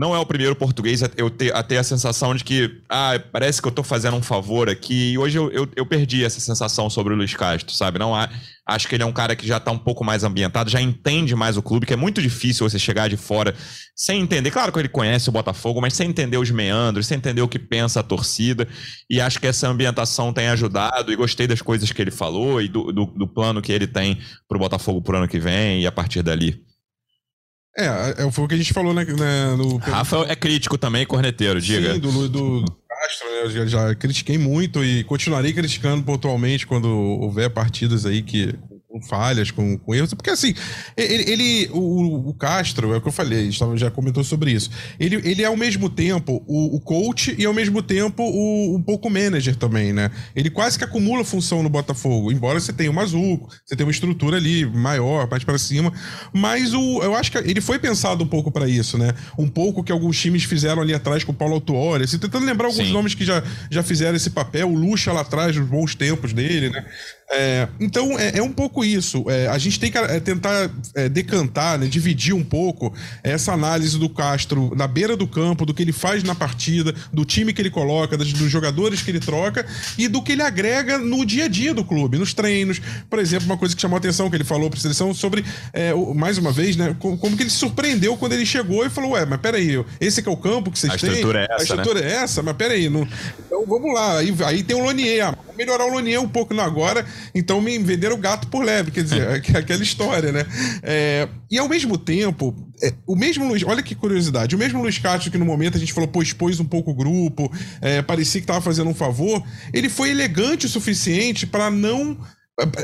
não 0.00 0.14
é 0.14 0.18
o 0.18 0.24
primeiro 0.24 0.56
português 0.56 1.02
eu 1.18 1.28
ter, 1.28 1.54
a 1.54 1.62
ter 1.62 1.76
a 1.76 1.82
sensação 1.82 2.34
de 2.34 2.42
que, 2.42 2.80
ah, 2.88 3.20
parece 3.30 3.60
que 3.60 3.68
eu 3.68 3.70
tô 3.70 3.82
fazendo 3.82 4.16
um 4.16 4.22
favor 4.22 4.66
aqui. 4.66 5.12
E 5.12 5.18
hoje 5.18 5.36
eu, 5.36 5.50
eu, 5.50 5.68
eu 5.76 5.84
perdi 5.84 6.24
essa 6.24 6.40
sensação 6.40 6.88
sobre 6.88 7.12
o 7.12 7.16
Luiz 7.18 7.34
Castro, 7.34 7.74
sabe? 7.74 7.98
Não 7.98 8.14
há, 8.14 8.30
acho 8.66 8.88
que 8.88 8.94
ele 8.94 9.02
é 9.02 9.06
um 9.06 9.12
cara 9.12 9.36
que 9.36 9.46
já 9.46 9.60
tá 9.60 9.70
um 9.70 9.76
pouco 9.76 10.02
mais 10.02 10.24
ambientado, 10.24 10.70
já 10.70 10.80
entende 10.80 11.36
mais 11.36 11.58
o 11.58 11.62
clube, 11.62 11.84
que 11.84 11.92
é 11.92 11.96
muito 11.96 12.22
difícil 12.22 12.66
você 12.66 12.78
chegar 12.78 13.10
de 13.10 13.18
fora 13.18 13.54
sem 13.94 14.22
entender. 14.22 14.50
Claro 14.50 14.72
que 14.72 14.78
ele 14.78 14.88
conhece 14.88 15.28
o 15.28 15.32
Botafogo, 15.32 15.82
mas 15.82 15.92
sem 15.92 16.08
entender 16.08 16.38
os 16.38 16.50
meandros, 16.50 17.06
sem 17.06 17.18
entender 17.18 17.42
o 17.42 17.48
que 17.48 17.58
pensa 17.58 18.00
a 18.00 18.02
torcida. 18.02 18.66
E 19.10 19.20
acho 19.20 19.38
que 19.38 19.48
essa 19.48 19.68
ambientação 19.68 20.32
tem 20.32 20.48
ajudado. 20.48 21.12
E 21.12 21.16
gostei 21.16 21.46
das 21.46 21.60
coisas 21.60 21.92
que 21.92 22.00
ele 22.00 22.10
falou 22.10 22.62
e 22.62 22.68
do, 22.68 22.90
do, 22.90 23.04
do 23.04 23.28
plano 23.28 23.60
que 23.60 23.70
ele 23.70 23.86
tem 23.86 24.18
pro 24.48 24.58
Botafogo 24.58 25.02
pro 25.02 25.18
ano 25.18 25.28
que 25.28 25.38
vem 25.38 25.82
e 25.82 25.86
a 25.86 25.92
partir 25.92 26.22
dali. 26.22 26.69
É, 27.76 28.24
é, 28.24 28.30
foi 28.30 28.44
o 28.44 28.48
que 28.48 28.54
a 28.54 28.58
gente 28.58 28.72
falou 28.72 28.92
né, 28.92 29.04
né 29.04 29.54
no. 29.56 29.76
Rafa 29.76 30.26
é 30.28 30.34
crítico 30.34 30.76
também, 30.76 31.06
corneteiro, 31.06 31.60
diga. 31.60 31.94
Sim, 31.94 32.00
do, 32.00 32.28
do 32.28 32.64
Castro, 32.88 33.28
né? 33.30 33.42
Eu 33.44 33.50
já, 33.50 33.66
já 33.66 33.94
critiquei 33.94 34.36
muito 34.36 34.84
e 34.84 35.04
continuarei 35.04 35.52
criticando 35.52 36.02
pontualmente 36.02 36.66
quando 36.66 36.88
houver 36.88 37.48
partidas 37.50 38.04
aí 38.04 38.22
que 38.22 38.54
com 39.00 39.06
falhas, 39.06 39.50
com, 39.50 39.78
com 39.78 39.94
erros, 39.94 40.14
porque 40.14 40.30
assim, 40.30 40.54
ele, 40.96 41.30
ele 41.30 41.70
o, 41.72 42.28
o, 42.28 42.34
Castro, 42.34 42.92
é 42.92 42.98
o 42.98 43.00
que 43.00 43.08
eu 43.08 43.12
falei, 43.12 43.40
a 43.40 43.42
gente 43.50 43.58
já 43.76 43.90
comentou 43.90 44.22
sobre 44.22 44.52
isso. 44.52 44.70
Ele, 44.98 45.16
ele 45.24 45.42
é 45.42 45.46
ao 45.46 45.56
mesmo 45.56 45.88
tempo 45.88 46.44
o, 46.46 46.76
o 46.76 46.80
coach 46.80 47.34
e 47.38 47.44
ao 47.44 47.54
mesmo 47.54 47.82
tempo 47.82 48.22
o, 48.22 48.76
um 48.76 48.82
pouco 48.82 49.10
manager 49.10 49.56
também, 49.56 49.92
né? 49.92 50.10
Ele 50.34 50.50
quase 50.50 50.78
que 50.78 50.84
acumula 50.84 51.24
função 51.24 51.62
no 51.62 51.68
Botafogo, 51.68 52.30
embora 52.30 52.60
você 52.60 52.72
tenha 52.72 52.90
o 52.90 52.94
Mazuco, 52.94 53.48
você 53.64 53.74
tenha 53.74 53.86
uma 53.86 53.92
estrutura 53.92 54.36
ali 54.36 54.66
maior, 54.66 55.28
mais 55.28 55.44
para 55.44 55.58
cima, 55.58 55.92
mas 56.32 56.74
o, 56.74 57.02
eu 57.02 57.14
acho 57.14 57.32
que 57.32 57.38
ele 57.38 57.60
foi 57.60 57.78
pensado 57.78 58.22
um 58.22 58.26
pouco 58.26 58.50
para 58.50 58.68
isso, 58.68 58.98
né? 58.98 59.14
Um 59.38 59.48
pouco 59.48 59.82
que 59.82 59.92
alguns 59.92 60.18
times 60.20 60.44
fizeram 60.44 60.82
ali 60.82 60.94
atrás 60.94 61.24
com 61.24 61.32
o 61.32 61.34
Paulo 61.34 61.54
Autuori, 61.54 62.04
assim, 62.04 62.18
tentando 62.18 62.44
lembrar 62.44 62.66
alguns 62.66 62.86
Sim. 62.86 62.92
nomes 62.92 63.14
que 63.14 63.24
já, 63.24 63.42
já 63.70 63.82
fizeram 63.82 64.16
esse 64.16 64.30
papel, 64.30 64.68
o 64.68 64.74
Lucha 64.74 65.12
lá 65.12 65.20
atrás, 65.20 65.56
nos 65.56 65.68
bons 65.68 65.94
tempos 65.94 66.32
dele, 66.32 66.70
né? 66.70 66.84
É, 67.32 67.68
então 67.78 68.18
é, 68.18 68.38
é, 68.38 68.42
um 68.42 68.50
pouco 68.50 68.84
isso. 68.84 69.24
É, 69.28 69.46
a 69.46 69.56
gente 69.56 69.78
tem 69.78 69.90
que 69.90 69.96
é, 69.96 70.18
tentar 70.18 70.68
é, 70.96 71.08
decantar, 71.08 71.78
né, 71.78 71.86
dividir 71.86 72.34
um 72.34 72.42
pouco 72.42 72.92
essa 73.22 73.52
análise 73.52 73.96
do 73.96 74.08
Castro 74.08 74.72
na 74.74 74.88
beira 74.88 75.16
do 75.16 75.28
campo, 75.28 75.64
do 75.64 75.72
que 75.72 75.80
ele 75.80 75.92
faz 75.92 76.24
na 76.24 76.34
partida, 76.34 76.92
do 77.12 77.24
time 77.24 77.52
que 77.52 77.62
ele 77.62 77.70
coloca, 77.70 78.16
dos, 78.16 78.32
dos 78.32 78.50
jogadores 78.50 79.00
que 79.00 79.12
ele 79.12 79.20
troca 79.20 79.64
e 79.96 80.08
do 80.08 80.20
que 80.20 80.32
ele 80.32 80.42
agrega 80.42 80.98
no 80.98 81.24
dia 81.24 81.44
a 81.44 81.48
dia 81.48 81.72
do 81.72 81.84
clube, 81.84 82.18
nos 82.18 82.34
treinos. 82.34 82.80
Por 83.08 83.20
exemplo, 83.20 83.46
uma 83.46 83.56
coisa 83.56 83.76
que 83.76 83.80
chamou 83.80 83.96
a 83.96 83.98
atenção 83.98 84.28
que 84.28 84.36
ele 84.36 84.44
falou 84.44 84.68
para 84.68 84.80
a 84.80 84.82
seleção 84.82 85.14
sobre, 85.14 85.44
é, 85.72 85.94
mais 85.94 86.36
uma 86.36 86.50
vez, 86.50 86.74
né, 86.74 86.96
como, 86.98 87.16
como, 87.16 87.36
que 87.36 87.44
ele 87.44 87.50
se 87.50 87.58
surpreendeu 87.58 88.16
quando 88.16 88.32
ele 88.32 88.44
chegou 88.44 88.84
e 88.84 88.90
falou: 88.90 89.12
Ué, 89.12 89.24
mas 89.24 89.40
peraí, 89.40 89.84
esse 90.00 90.26
é 90.26 90.30
o 90.30 90.36
campo 90.36 90.70
que 90.72 90.78
vocês 90.80 90.92
a 90.92 90.98
têm? 90.98 91.10
Estrutura 91.10 91.42
é 91.42 91.44
essa, 91.44 91.54
a 91.54 91.62
estrutura 91.62 92.00
né? 92.00 92.06
é 92.08 92.14
essa, 92.14 92.42
mas 92.42 92.56
peraí. 92.56 92.88
Não... 92.88 93.06
Então 93.46 93.64
vamos 93.66 93.94
lá. 93.94 94.18
Aí, 94.18 94.34
aí 94.44 94.62
tem 94.64 94.76
o 94.76 94.82
Lonier. 94.82 95.28
Ah, 95.28 95.30
vamos 95.30 95.56
melhorar 95.56 95.84
o 95.84 95.92
Lonier 95.92 96.20
um 96.20 96.28
pouco 96.28 96.52
no 96.52 96.62
agora 96.62 97.06
então 97.34 97.60
me 97.60 97.78
venderam 97.78 98.16
o 98.16 98.18
gato 98.18 98.48
por 98.48 98.64
leve, 98.64 98.90
quer 98.90 99.04
dizer, 99.04 99.28
aquela 99.56 99.82
história, 99.82 100.32
né? 100.32 100.44
É, 100.82 101.28
e 101.50 101.58
ao 101.58 101.68
mesmo 101.68 101.96
tempo, 101.96 102.54
é, 102.82 102.92
o 103.06 103.16
mesmo 103.16 103.46
Luiz, 103.46 103.62
olha 103.64 103.82
que 103.82 103.94
curiosidade, 103.94 104.54
o 104.54 104.58
mesmo 104.58 104.80
Luiz 104.80 104.98
Castro 104.98 105.30
que 105.30 105.38
no 105.38 105.44
momento 105.44 105.76
a 105.76 105.80
gente 105.80 105.92
falou, 105.92 106.08
pô, 106.08 106.22
expôs 106.22 106.60
um 106.60 106.64
pouco 106.64 106.90
o 106.90 106.94
grupo, 106.94 107.50
é, 107.80 108.02
parecia 108.02 108.40
que 108.40 108.44
estava 108.44 108.60
fazendo 108.60 108.90
um 108.90 108.94
favor, 108.94 109.42
ele 109.72 109.88
foi 109.88 110.10
elegante 110.10 110.66
o 110.66 110.68
suficiente 110.68 111.46
para 111.46 111.70
não 111.70 112.18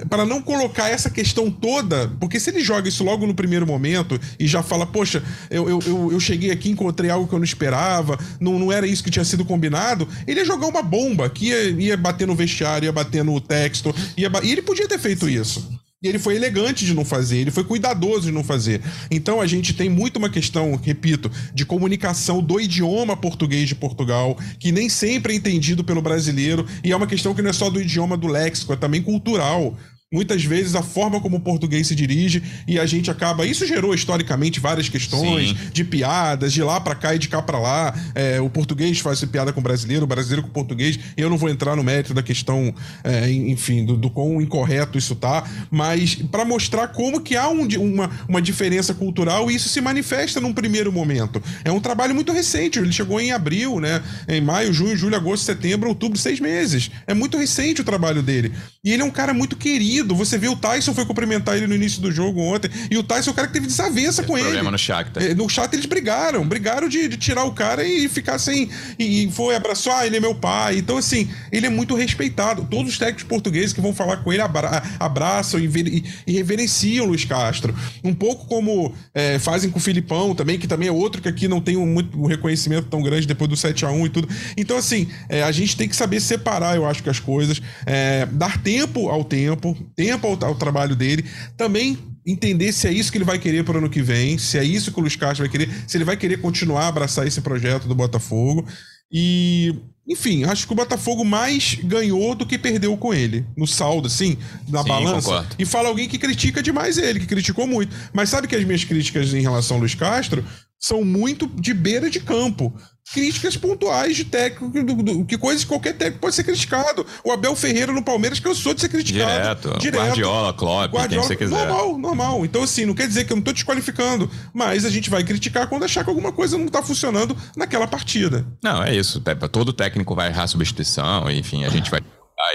para 0.09 0.25
não 0.25 0.43
colocar 0.43 0.89
essa 0.89 1.11
questão 1.11 1.51
toda, 1.51 2.11
porque 2.21 2.39
se 2.39 2.51
ele 2.51 2.61
joga 2.61 2.89
isso 2.89 3.05
logo 3.05 3.27
no 3.27 3.35
primeiro 3.35 3.67
momento 3.67 4.21
e 4.39 4.47
já 4.47 4.63
fala, 4.63 4.87
poxa, 4.87 5.23
eu, 5.51 5.69
eu, 5.69 6.13
eu 6.13 6.21
cheguei 6.21 6.51
aqui, 6.51 6.71
encontrei 6.71 7.11
algo 7.11 7.29
que 7.29 7.35
eu 7.35 7.39
não 7.39 7.45
esperava, 7.45 8.19
não, 8.41 8.59
não 8.59 8.73
era 8.73 8.87
isso 8.87 9.03
que 9.03 9.11
tinha 9.11 9.25
sido 9.25 9.45
combinado, 9.45 10.09
ele 10.27 10.41
ia 10.41 10.47
jogar 10.47 10.67
uma 10.67 10.83
bomba 10.83 11.29
que 11.29 11.49
ia, 11.49 11.71
ia 11.71 11.97
bater 11.97 12.27
no 12.27 12.35
vestiário, 12.35 12.87
ia 12.87 12.93
bater 12.93 13.25
no 13.25 13.41
texto, 13.41 13.95
ia, 14.17 14.31
e 14.43 14.53
ele 14.53 14.63
podia 14.63 14.89
ter 14.89 14.99
feito 14.99 15.29
isso. 15.29 15.86
E 16.03 16.09
ele 16.09 16.19
foi 16.19 16.37
elegante 16.37 16.85
de 16.85 16.93
não 16.93 17.07
fazer, 17.07 17.39
ele 17.39 17.51
foi 17.51 17.65
cuidadoso 17.65 18.27
de 18.27 18.33
não 18.33 18.45
fazer. 18.45 18.83
Então 19.11 19.41
a 19.41 19.47
gente 19.47 19.73
tem 19.73 19.89
muito 19.89 20.19
uma 20.19 20.29
questão, 20.29 20.77
repito, 20.77 21.31
de 21.55 21.65
comunicação 21.65 22.43
do 22.43 22.61
idioma 22.61 23.17
português 23.17 23.67
de 23.67 23.75
Portugal, 23.75 24.37
que 24.59 24.71
nem 24.71 24.91
sempre 24.91 25.33
é 25.33 25.37
entendido 25.37 25.83
pelo 25.83 26.03
brasileiro, 26.03 26.67
e 26.85 26.93
é 26.93 26.97
uma 26.97 27.07
questão 27.07 27.35
que 27.35 27.41
não 27.41 27.49
é 27.49 27.53
só 27.55 27.71
do 27.71 27.81
idioma 27.81 28.15
do 28.15 28.27
léxico, 28.27 28.75
é 28.75 28.77
também 28.77 29.01
cultural 29.01 29.75
muitas 30.13 30.45
vezes 30.45 30.77
a 30.77 30.83
forma 30.83 31.21
como 31.21 31.39
o 31.39 31.41
português 31.41 31.89
se 31.89 31.95
dirige 31.95 32.41
e 32.69 32.79
a 32.79 32.87
gente 32.87 33.11
acaba 33.11 33.45
isso 33.45 33.67
gerou 33.67 33.93
historicamente 33.93 34.61
várias 34.61 34.89
questões 34.89 35.49
Sim. 35.49 35.57
de 35.73 35.83
piadas 35.83 36.53
de 36.53 36.63
lá 36.63 36.81
para 36.81 36.95
cá 36.95 37.17
e 37.17 37.19
de 37.19 37.29
cá 37.29 37.43
para 37.43 37.59
lá. 37.59 37.93
É, 38.15 38.41
o 38.41 38.49
português 38.49 39.01
faz 39.01 39.25
piada 39.25 39.53
com 39.53 39.59
o 39.59 39.63
brasileiro 39.63 40.05
o 40.05 40.07
brasileiro 40.07 40.43
com 40.43 40.49
o 40.49 40.53
português 40.53 40.97
eu 41.17 41.29
não 41.29 41.37
vou 41.37 41.49
entrar 41.49 41.75
no 41.75 41.83
mérito 41.83 42.15
da 42.15 42.23
questão 42.23 42.73
é, 43.03 43.29
enfim 43.33 43.85
do, 43.85 43.97
do 43.97 44.09
quão 44.09 44.41
incorreto 44.41 44.97
isso 44.97 45.17
tá 45.17 45.45
mas 45.73 46.15
para 46.15 46.45
mostrar 46.45 46.89
como 46.89 47.21
que 47.21 47.35
há 47.35 47.49
um, 47.49 47.67
uma, 47.81 48.09
uma 48.29 48.41
diferença 48.41 48.95
cultural 48.95 49.51
e 49.51 49.57
isso 49.57 49.69
se 49.69 49.81
manifesta 49.81 50.41
num 50.41 50.53
primeiro 50.53 50.93
momento. 50.93 51.43
É 51.65 51.73
um 51.73 51.81
trabalho 51.81 52.15
muito 52.15 52.33
recente 52.33 52.79
ele 52.79 52.93
chegou 52.93 53.21
em 53.21 53.33
abril 53.33 53.81
né 53.81 54.01
em 54.29 54.41
maio 54.41 54.73
junho 54.73 54.97
julho 54.97 55.17
agosto 55.17 55.45
setembro 55.45 55.89
outubro 55.89 56.17
seis 56.17 56.39
meses. 56.39 56.93
É 57.09 57.13
muito 57.15 57.37
recente 57.37 57.81
o 57.81 57.85
trabalho 57.85 58.23
dele. 58.23 58.53
E 58.85 58.93
ele 58.93 59.03
é 59.03 59.05
um 59.05 59.11
cara 59.11 59.35
muito 59.35 59.57
querido 59.57 59.96
você 60.03 60.39
vê 60.39 60.49
o 60.49 60.57
Tyson 60.57 60.95
foi 60.95 61.05
cumprimentar 61.05 61.57
ele 61.57 61.67
no 61.67 61.75
início 61.75 62.01
do 62.01 62.11
jogo 62.11 62.41
ontem. 62.41 62.71
E 62.91 62.97
o 62.97 63.03
Tyson 63.03 63.31
é 63.31 63.33
o 63.33 63.35
cara 63.35 63.47
que 63.47 63.55
teve 63.55 63.67
desavença 63.67 64.23
com 64.23 64.29
problema 64.29 64.49
ele. 64.49 64.57
problema 64.57 64.71
no 64.71 64.79
Shakhtar. 64.79 65.23
É, 65.23 65.35
no 65.35 65.49
chat 65.49 65.73
eles 65.73 65.87
brigaram. 65.87 66.47
Brigaram 66.47 66.89
de, 66.89 67.09
de, 67.09 67.17
tirar 67.17 67.45
o 67.45 67.53
cara 67.53 67.85
e 67.85 68.09
ficar 68.09 68.39
sem... 68.39 68.69
E, 68.99 69.31
foi, 69.33 69.55
abraçou, 69.55 69.93
ah, 69.93 70.07
ele 70.07 70.17
é 70.17 70.21
meu 70.21 70.35
pai. 70.35 70.79
Então, 70.79 70.97
assim, 70.97 71.29
ele 71.51 71.67
é 71.67 71.71
muito 71.71 71.95
respeitado. 71.95 72.67
Todos 72.71 72.93
os 72.93 72.99
técnicos 72.99 73.25
portugueses 73.25 73.73
que 73.73 73.81
vão 73.81 73.95
falar 73.95 74.19
com 74.19 74.33
ele 74.33 74.43
abra 74.43 74.83
abraçam 74.99 75.59
e, 75.61 75.67
e, 75.67 76.05
e, 76.27 76.33
reverenciam 76.33 77.05
o 77.05 77.09
Luiz 77.09 77.25
Castro. 77.25 77.75
Um 78.03 78.15
pouco 78.15 78.47
como 78.47 78.95
é, 79.15 79.39
fazem 79.39 79.71
com 79.71 79.79
o 79.79 79.83
Filipão 79.83 80.35
também, 80.35 80.59
que 80.59 80.67
também 80.67 80.89
é 80.89 80.93
outro 80.93 81.23
que 81.23 81.29
aqui 81.29 81.49
não 81.49 81.61
tem 81.61 81.77
um, 81.77 81.87
muito, 81.87 82.19
um 82.19 82.27
reconhecimento 82.27 82.89
tão 82.89 83.03
grande 83.03 83.27
depois 83.27 83.49
do 83.49 83.57
7 83.57 83.85
a 83.85 83.91
1 83.91 84.07
e 84.07 84.09
tudo. 84.09 84.29
Então, 84.57 84.77
assim, 84.77 85.09
é, 85.29 85.43
a 85.43 85.53
gente 85.53 85.77
tem 85.77 85.89
que 85.89 85.97
saber 85.97 86.21
separar, 86.21 86.77
eu 86.77 86.87
acho 86.87 87.03
que 87.03 87.11
as 87.11 87.21
coisas. 87.21 87.61
É, 87.85 88.27
dar 88.27 88.63
tempo 88.63 89.09
ao 89.09 89.25
tempo 89.25 89.77
tempo 89.95 90.27
ao, 90.27 90.51
ao 90.51 90.55
trabalho 90.55 90.97
dele, 90.97 91.25
também 91.57 91.99
entender 92.27 92.73
se 92.73 92.89
é 92.89 92.93
isso 92.93 93.13
que 93.13 93.19
ele 93.19 93.25
vai 93.25 93.39
querer 93.39 93.65
para 93.65 93.77
o 93.77 93.79
ano 93.79 93.89
que 93.89 94.03
vem, 94.03 94.37
se 94.37 94.59
é 94.59 94.65
isso 94.65 94.91
que 94.91 94.99
o 94.99 95.01
Luiz 95.01 95.15
Castro 95.15 95.45
vai 95.45 95.49
querer, 95.51 95.71
se 95.87 95.97
ele 95.97 96.05
vai 96.05 96.17
querer 96.17 96.41
continuar 96.41 96.85
a 96.85 96.89
abraçar 96.89 97.27
esse 97.27 97.41
projeto 97.41 97.87
do 97.87 97.95
Botafogo. 97.95 98.67
E, 99.11 99.73
enfim, 100.09 100.43
acho 100.45 100.67
que 100.67 100.73
o 100.73 100.77
Botafogo 100.77 101.25
mais 101.25 101.75
ganhou 101.85 102.35
do 102.35 102.45
que 102.45 102.59
perdeu 102.59 102.97
com 102.97 103.15
ele, 103.15 103.47
no 103.57 103.67
saldo, 103.67 104.09
assim, 104.09 104.37
na 104.69 104.83
Sim, 104.83 104.89
balança. 104.89 105.31
Concordo. 105.31 105.57
E 105.57 105.65
fala 105.65 105.89
alguém 105.89 106.09
que 106.09 106.19
critica 106.19 106.61
demais 106.61 106.99
ele, 106.99 107.21
que 107.21 107.27
criticou 107.27 107.67
muito. 107.67 107.95
Mas 108.13 108.29
sabe 108.29 108.49
que 108.49 108.57
as 108.57 108.65
minhas 108.65 108.83
críticas 108.83 109.33
em 109.33 109.41
relação 109.41 109.77
ao 109.77 109.81
Luiz 109.81 109.95
Castro 109.95 110.45
são 110.81 111.05
muito 111.05 111.47
de 111.47 111.73
beira 111.73 112.11
de 112.11 112.21
campo 112.21 112.75
críticas 113.13 113.57
pontuais 113.57 114.17
de 114.17 114.25
técnico, 114.25 115.25
que 115.25 115.39
coisas 115.39 115.63
que 115.63 115.69
qualquer 115.69 115.95
técnico 115.95 116.21
pode 116.21 116.35
ser 116.35 116.45
criticado. 116.45 117.07
O 117.25 117.31
Abel 117.31 117.55
Ferreira 117.55 117.93
no 117.93 118.03
Palmeiras 118.03 118.41
cansou 118.41 118.75
de 118.75 118.81
ser 118.81 118.89
criticado. 118.89 119.31
Direto. 119.31 119.79
Direto. 119.79 120.03
Guardiola, 120.03 120.53
Klopp, 120.53 120.93
Guardiola, 120.93 121.09
quem 121.09 121.19
você 121.23 121.37
quiser. 121.37 121.67
Normal, 121.67 121.99
normal. 121.99 122.45
Então, 122.45 122.63
assim, 122.63 122.85
não 122.85 122.95
quer 122.95 123.07
dizer 123.07 123.25
que 123.25 123.33
eu 123.33 123.37
não 123.37 123.41
estou 123.41 123.55
desqualificando, 123.55 124.31
mas 124.53 124.85
a 124.85 124.91
gente 124.91 125.09
vai 125.09 125.23
criticar 125.23 125.69
quando 125.69 125.85
achar 125.85 126.03
que 126.03 126.11
alguma 126.11 126.33
coisa 126.33 126.59
não 126.59 126.67
está 126.67 126.83
funcionando 126.83 127.37
naquela 127.57 127.87
partida. 127.87 128.47
Não, 128.63 128.83
é 128.83 128.95
isso. 128.95 129.23
Todo 129.51 129.73
técnico 129.73 130.15
vai 130.15 130.29
errar 130.29 130.47
substituição, 130.47 131.31
enfim, 131.31 131.65
a 131.65 131.69
gente 131.69 131.91
vai 131.91 132.01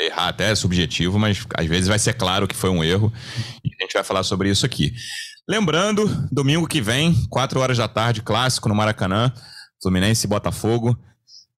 errar 0.03 0.27
até 0.27 0.51
é 0.51 0.55
subjetivo, 0.55 1.17
mas 1.17 1.45
às 1.55 1.65
vezes 1.65 1.87
vai 1.87 1.97
ser 1.97 2.13
claro 2.13 2.47
que 2.47 2.55
foi 2.55 2.69
um 2.69 2.83
erro 2.83 3.11
e 3.63 3.69
a 3.79 3.83
gente 3.83 3.93
vai 3.93 4.03
falar 4.03 4.23
sobre 4.23 4.49
isso 4.49 4.65
aqui. 4.65 4.93
Lembrando, 5.49 6.27
domingo 6.31 6.67
que 6.67 6.81
vem, 6.81 7.15
4 7.29 7.59
horas 7.59 7.77
da 7.77 7.87
tarde, 7.87 8.21
clássico 8.21 8.69
no 8.69 8.75
Maracanã. 8.75 9.33
Fluminense 9.81 10.25
e 10.25 10.29
Botafogo. 10.29 10.97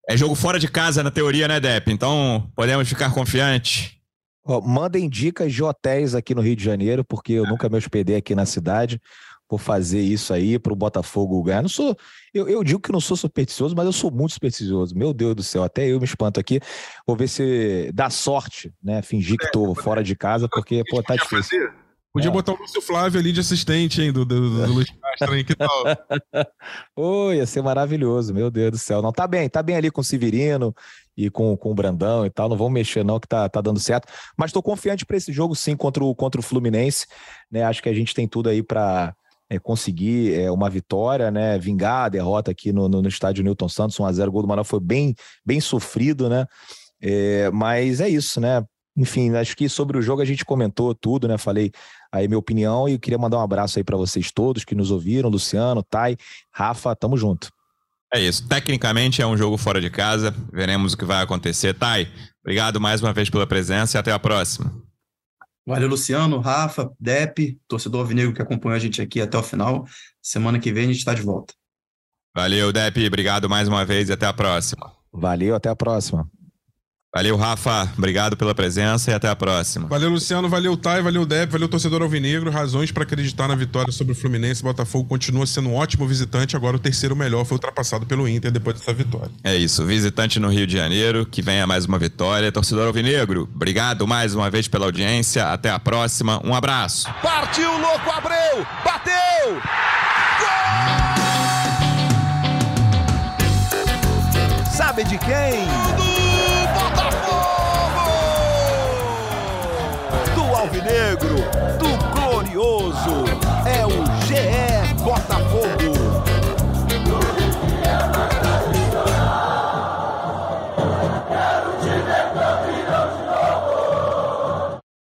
É 0.08 0.18
jogo 0.18 0.36
fora 0.36 0.60
de 0.60 0.68
casa, 0.68 1.04
na 1.04 1.12
teoria, 1.12 1.48
né, 1.48 1.60
Depp? 1.60 1.92
Então, 1.92 2.52
podemos 2.56 2.88
ficar 2.88 3.14
confiantes. 3.14 3.98
Ó, 4.46 4.60
mandem 4.60 5.10
dicas 5.10 5.54
de 5.54 5.64
hotéis 5.64 6.14
aqui 6.14 6.36
no 6.36 6.42
Rio 6.42 6.56
de 6.56 6.64
Janeiro, 6.64 7.04
porque 7.04 7.34
eu 7.34 7.46
nunca 7.46 7.70
me 7.70 7.78
hospedei 7.78 8.18
aqui 8.18 8.36
na 8.36 8.46
cidade. 8.46 9.02
Vou 9.50 9.58
fazer 9.58 10.02
isso 10.02 10.34
aí 10.34 10.58
para 10.58 10.74
o 10.74 10.76
Botafogo 10.76 11.42
ganhar. 11.44 11.62
Não 11.62 11.70
sou, 11.70 11.96
eu, 12.34 12.50
eu, 12.50 12.64
digo 12.64 12.80
que 12.80 12.92
não 12.92 13.00
sou 13.00 13.16
supersticioso, 13.16 13.76
mas 13.76 13.86
eu 13.86 13.92
sou 13.94 14.12
muito 14.12 14.34
supersticioso. 14.34 14.98
Meu 14.98 15.14
Deus 15.14 15.36
do 15.36 15.44
céu, 15.44 15.64
até 15.64 15.88
eu 15.88 16.00
me 16.00 16.06
espanto 16.06 16.40
aqui. 16.40 16.60
Vou 17.06 17.16
ver 17.16 17.28
se 17.30 17.92
dá 17.94 18.10
sorte, 18.10 18.74
né? 18.84 19.02
Fingir 19.02 19.38
que 19.38 19.46
estou 19.46 19.74
fora 19.76 20.04
de 20.04 20.16
casa, 20.16 20.50
porque 20.50 20.84
pô, 20.90 21.02
tá 21.04 21.16
difícil. 21.16 21.70
Podia 22.14 22.30
é. 22.30 22.32
botar 22.32 22.54
o 22.54 22.58
Lúcio 22.58 22.80
Flávio 22.80 23.20
ali 23.20 23.32
de 23.32 23.40
assistente, 23.40 24.00
hein, 24.00 24.14
do, 24.14 24.24
do, 24.24 24.40
do, 24.40 24.68
do 24.68 24.74
Luiz 24.74 24.88
Castro, 24.92 25.36
hein, 25.36 25.44
que 25.44 25.56
tal? 25.56 25.70
Ô, 26.96 27.34
ia 27.34 27.48
ser 27.48 27.64
maravilhoso, 27.64 28.32
meu 28.32 28.52
Deus 28.52 28.72
do 28.72 28.78
céu. 28.78 29.02
Não, 29.02 29.12
tá 29.12 29.26
bem, 29.26 29.50
tá 29.50 29.64
bem 29.64 29.76
ali 29.76 29.90
com 29.90 30.02
o 30.02 30.04
Severino 30.04 30.76
e 31.18 31.32
com, 31.32 31.58
com 31.58 31.72
o 31.72 31.74
Brandão 31.74 32.24
e 32.24 32.30
tal, 32.30 32.48
não 32.48 32.56
vamos 32.56 32.72
mexer 32.72 33.04
não, 33.04 33.20
que 33.20 33.28
tá, 33.28 33.50
tá 33.50 33.62
dando 33.62 33.80
certo. 33.80 34.08
Mas 34.38 34.52
tô 34.52 34.62
confiante 34.62 35.08
para 35.08 35.18
esse 35.18 35.34
jogo 35.34 35.56
sim, 35.56 35.76
contra 35.76 36.04
o, 36.04 36.14
contra 36.14 36.40
o 36.40 36.44
Fluminense, 36.44 37.08
né, 37.52 37.64
acho 37.64 37.82
que 37.82 37.90
a 37.90 37.94
gente 37.94 38.14
tem 38.14 38.28
tudo 38.28 38.48
aí 38.48 38.62
para 38.62 39.16
é, 39.50 39.58
conseguir 39.58 40.40
é, 40.40 40.52
uma 40.52 40.70
vitória, 40.70 41.32
né, 41.32 41.58
vingar 41.58 42.06
a 42.06 42.10
derrota 42.10 42.52
aqui 42.52 42.72
no, 42.72 42.88
no, 42.88 43.02
no 43.02 43.08
estádio 43.08 43.44
Newton 43.44 43.70
Santos, 43.70 43.98
1x0, 43.98 44.28
o 44.28 44.32
gol 44.32 44.42
do 44.44 44.48
Manoel 44.48 44.66
foi 44.66 44.80
bem, 44.80 45.16
bem 45.44 45.60
sofrido, 45.60 46.30
né, 46.30 46.46
é, 47.02 47.50
mas 47.52 48.02
é 48.02 48.08
isso, 48.08 48.40
né, 48.40 48.64
enfim, 48.96 49.36
acho 49.36 49.56
que 49.56 49.68
sobre 49.68 49.98
o 49.98 50.02
jogo 50.02 50.22
a 50.22 50.26
gente 50.26 50.46
comentou 50.46 50.94
tudo, 50.94 51.28
né? 51.28 51.38
Falei 51.38 51.72
aí 52.12 52.28
minha 52.28 52.38
opinião 52.38 52.88
e 52.88 52.94
eu 52.94 53.00
queria 53.00 53.18
mandar 53.18 53.38
um 53.38 53.42
abraço 53.42 53.80
aí 53.80 53.84
para 53.84 53.98
vocês 53.98 54.32
todos 54.32 54.64
que 54.64 54.76
nos 54.76 54.92
ouviram, 54.92 55.30
Luciano, 55.30 55.82
Thay, 55.84 56.16
Rafa, 56.52 56.96
tamo 56.96 57.18
junto. 57.18 57.50
É 58.14 58.20
isso. 58.20 58.48
Tecnicamente 58.48 59.22
é 59.22 59.28
um 59.28 59.36
jogo 59.36 59.58
fora 59.58 59.82
de 59.82 59.90
casa. 59.90 60.36
Veremos 60.52 60.94
o 60.94 60.98
que 60.98 61.04
vai 61.04 61.24
acontecer. 61.24 61.74
Thay, 61.74 62.08
obrigado 62.42 62.80
mais 62.80 63.02
uma 63.02 63.12
vez 63.12 63.28
pela 63.30 63.48
presença 63.48 63.98
e 63.98 64.00
até 64.00 64.12
a 64.12 64.20
próxima. 64.20 64.72
Valeu, 65.66 65.88
Luciano, 65.88 66.40
Rafa, 66.40 66.92
Dep, 67.00 67.58
torcedor 67.68 68.02
alvinegro 68.02 68.34
que 68.34 68.42
acompanhou 68.42 68.76
a 68.76 68.80
gente 68.80 69.02
aqui 69.02 69.20
até 69.20 69.38
o 69.38 69.42
final. 69.42 69.88
Semana 70.22 70.60
que 70.60 70.72
vem 70.72 70.84
a 70.84 70.88
gente 70.88 71.00
está 71.00 71.14
de 71.16 71.24
volta. 71.24 71.54
Valeu, 72.36 72.72
Dep. 72.72 73.08
Obrigado 73.08 73.50
mais 73.50 73.68
uma 73.68 73.84
vez 73.84 74.10
e 74.10 74.14
até 74.14 74.28
a 74.28 74.34
próxima. 74.34 74.92
Valeu, 75.12 75.56
até 75.56 75.70
a 75.70 75.76
próxima. 75.76 76.30
Valeu, 77.16 77.38
Rafa. 77.38 77.88
Obrigado 77.96 78.36
pela 78.36 78.56
presença 78.56 79.12
e 79.12 79.14
até 79.14 79.30
a 79.30 79.36
próxima. 79.36 79.88
Valeu, 79.88 80.10
Luciano. 80.10 80.50
Valeu, 80.50 80.76
Thay. 80.76 81.00
Valeu, 81.04 81.28
Dep. 81.28 81.52
Valeu, 81.52 81.70
torcedor 81.70 82.02
Alvinegro. 82.02 82.50
Razões 82.50 82.92
para 82.92 83.04
acreditar 83.04 83.48
na 83.48 83.54
vitória 83.54 83.92
sobre 83.92 84.14
o 84.14 84.16
Fluminense. 84.16 84.64
Botafogo 84.64 85.08
continua 85.08 85.46
sendo 85.46 85.70
um 85.70 85.76
ótimo 85.76 86.08
visitante. 86.08 86.56
Agora 86.56 86.76
o 86.76 86.80
terceiro 86.80 87.16
melhor 87.16 87.46
foi 87.46 87.54
ultrapassado 87.56 88.08
pelo 88.08 88.28
Inter 88.28 88.50
depois 88.52 88.80
dessa 88.80 88.92
vitória. 88.92 89.30
É 89.44 89.56
isso. 89.56 89.86
Visitante 89.86 90.40
no 90.40 90.50
Rio 90.50 90.66
de 90.66 90.76
Janeiro. 90.76 91.24
Que 91.24 91.44
venha 91.44 91.68
mais 91.68 91.86
uma 91.86 92.00
vitória. 92.00 92.52
Torcedor 92.52 92.88
Alvinegro, 92.88 93.48
obrigado 93.54 94.08
mais 94.08 94.34
uma 94.34 94.50
vez 94.50 94.68
pela 94.68 94.86
audiência. 94.86 95.46
Até 95.54 95.70
a 95.70 95.78
próxima. 95.78 96.42
Um 96.44 96.56
abraço. 96.56 97.08
Partiu, 97.22 97.70
louco, 97.78 98.10
Abreu. 98.10 98.66
Bateu. 98.84 99.62
Gol! 100.40 101.14
Sabe 104.76 105.04
de 105.04 105.20
quem? 105.20 106.03
Glorioso 110.84 111.63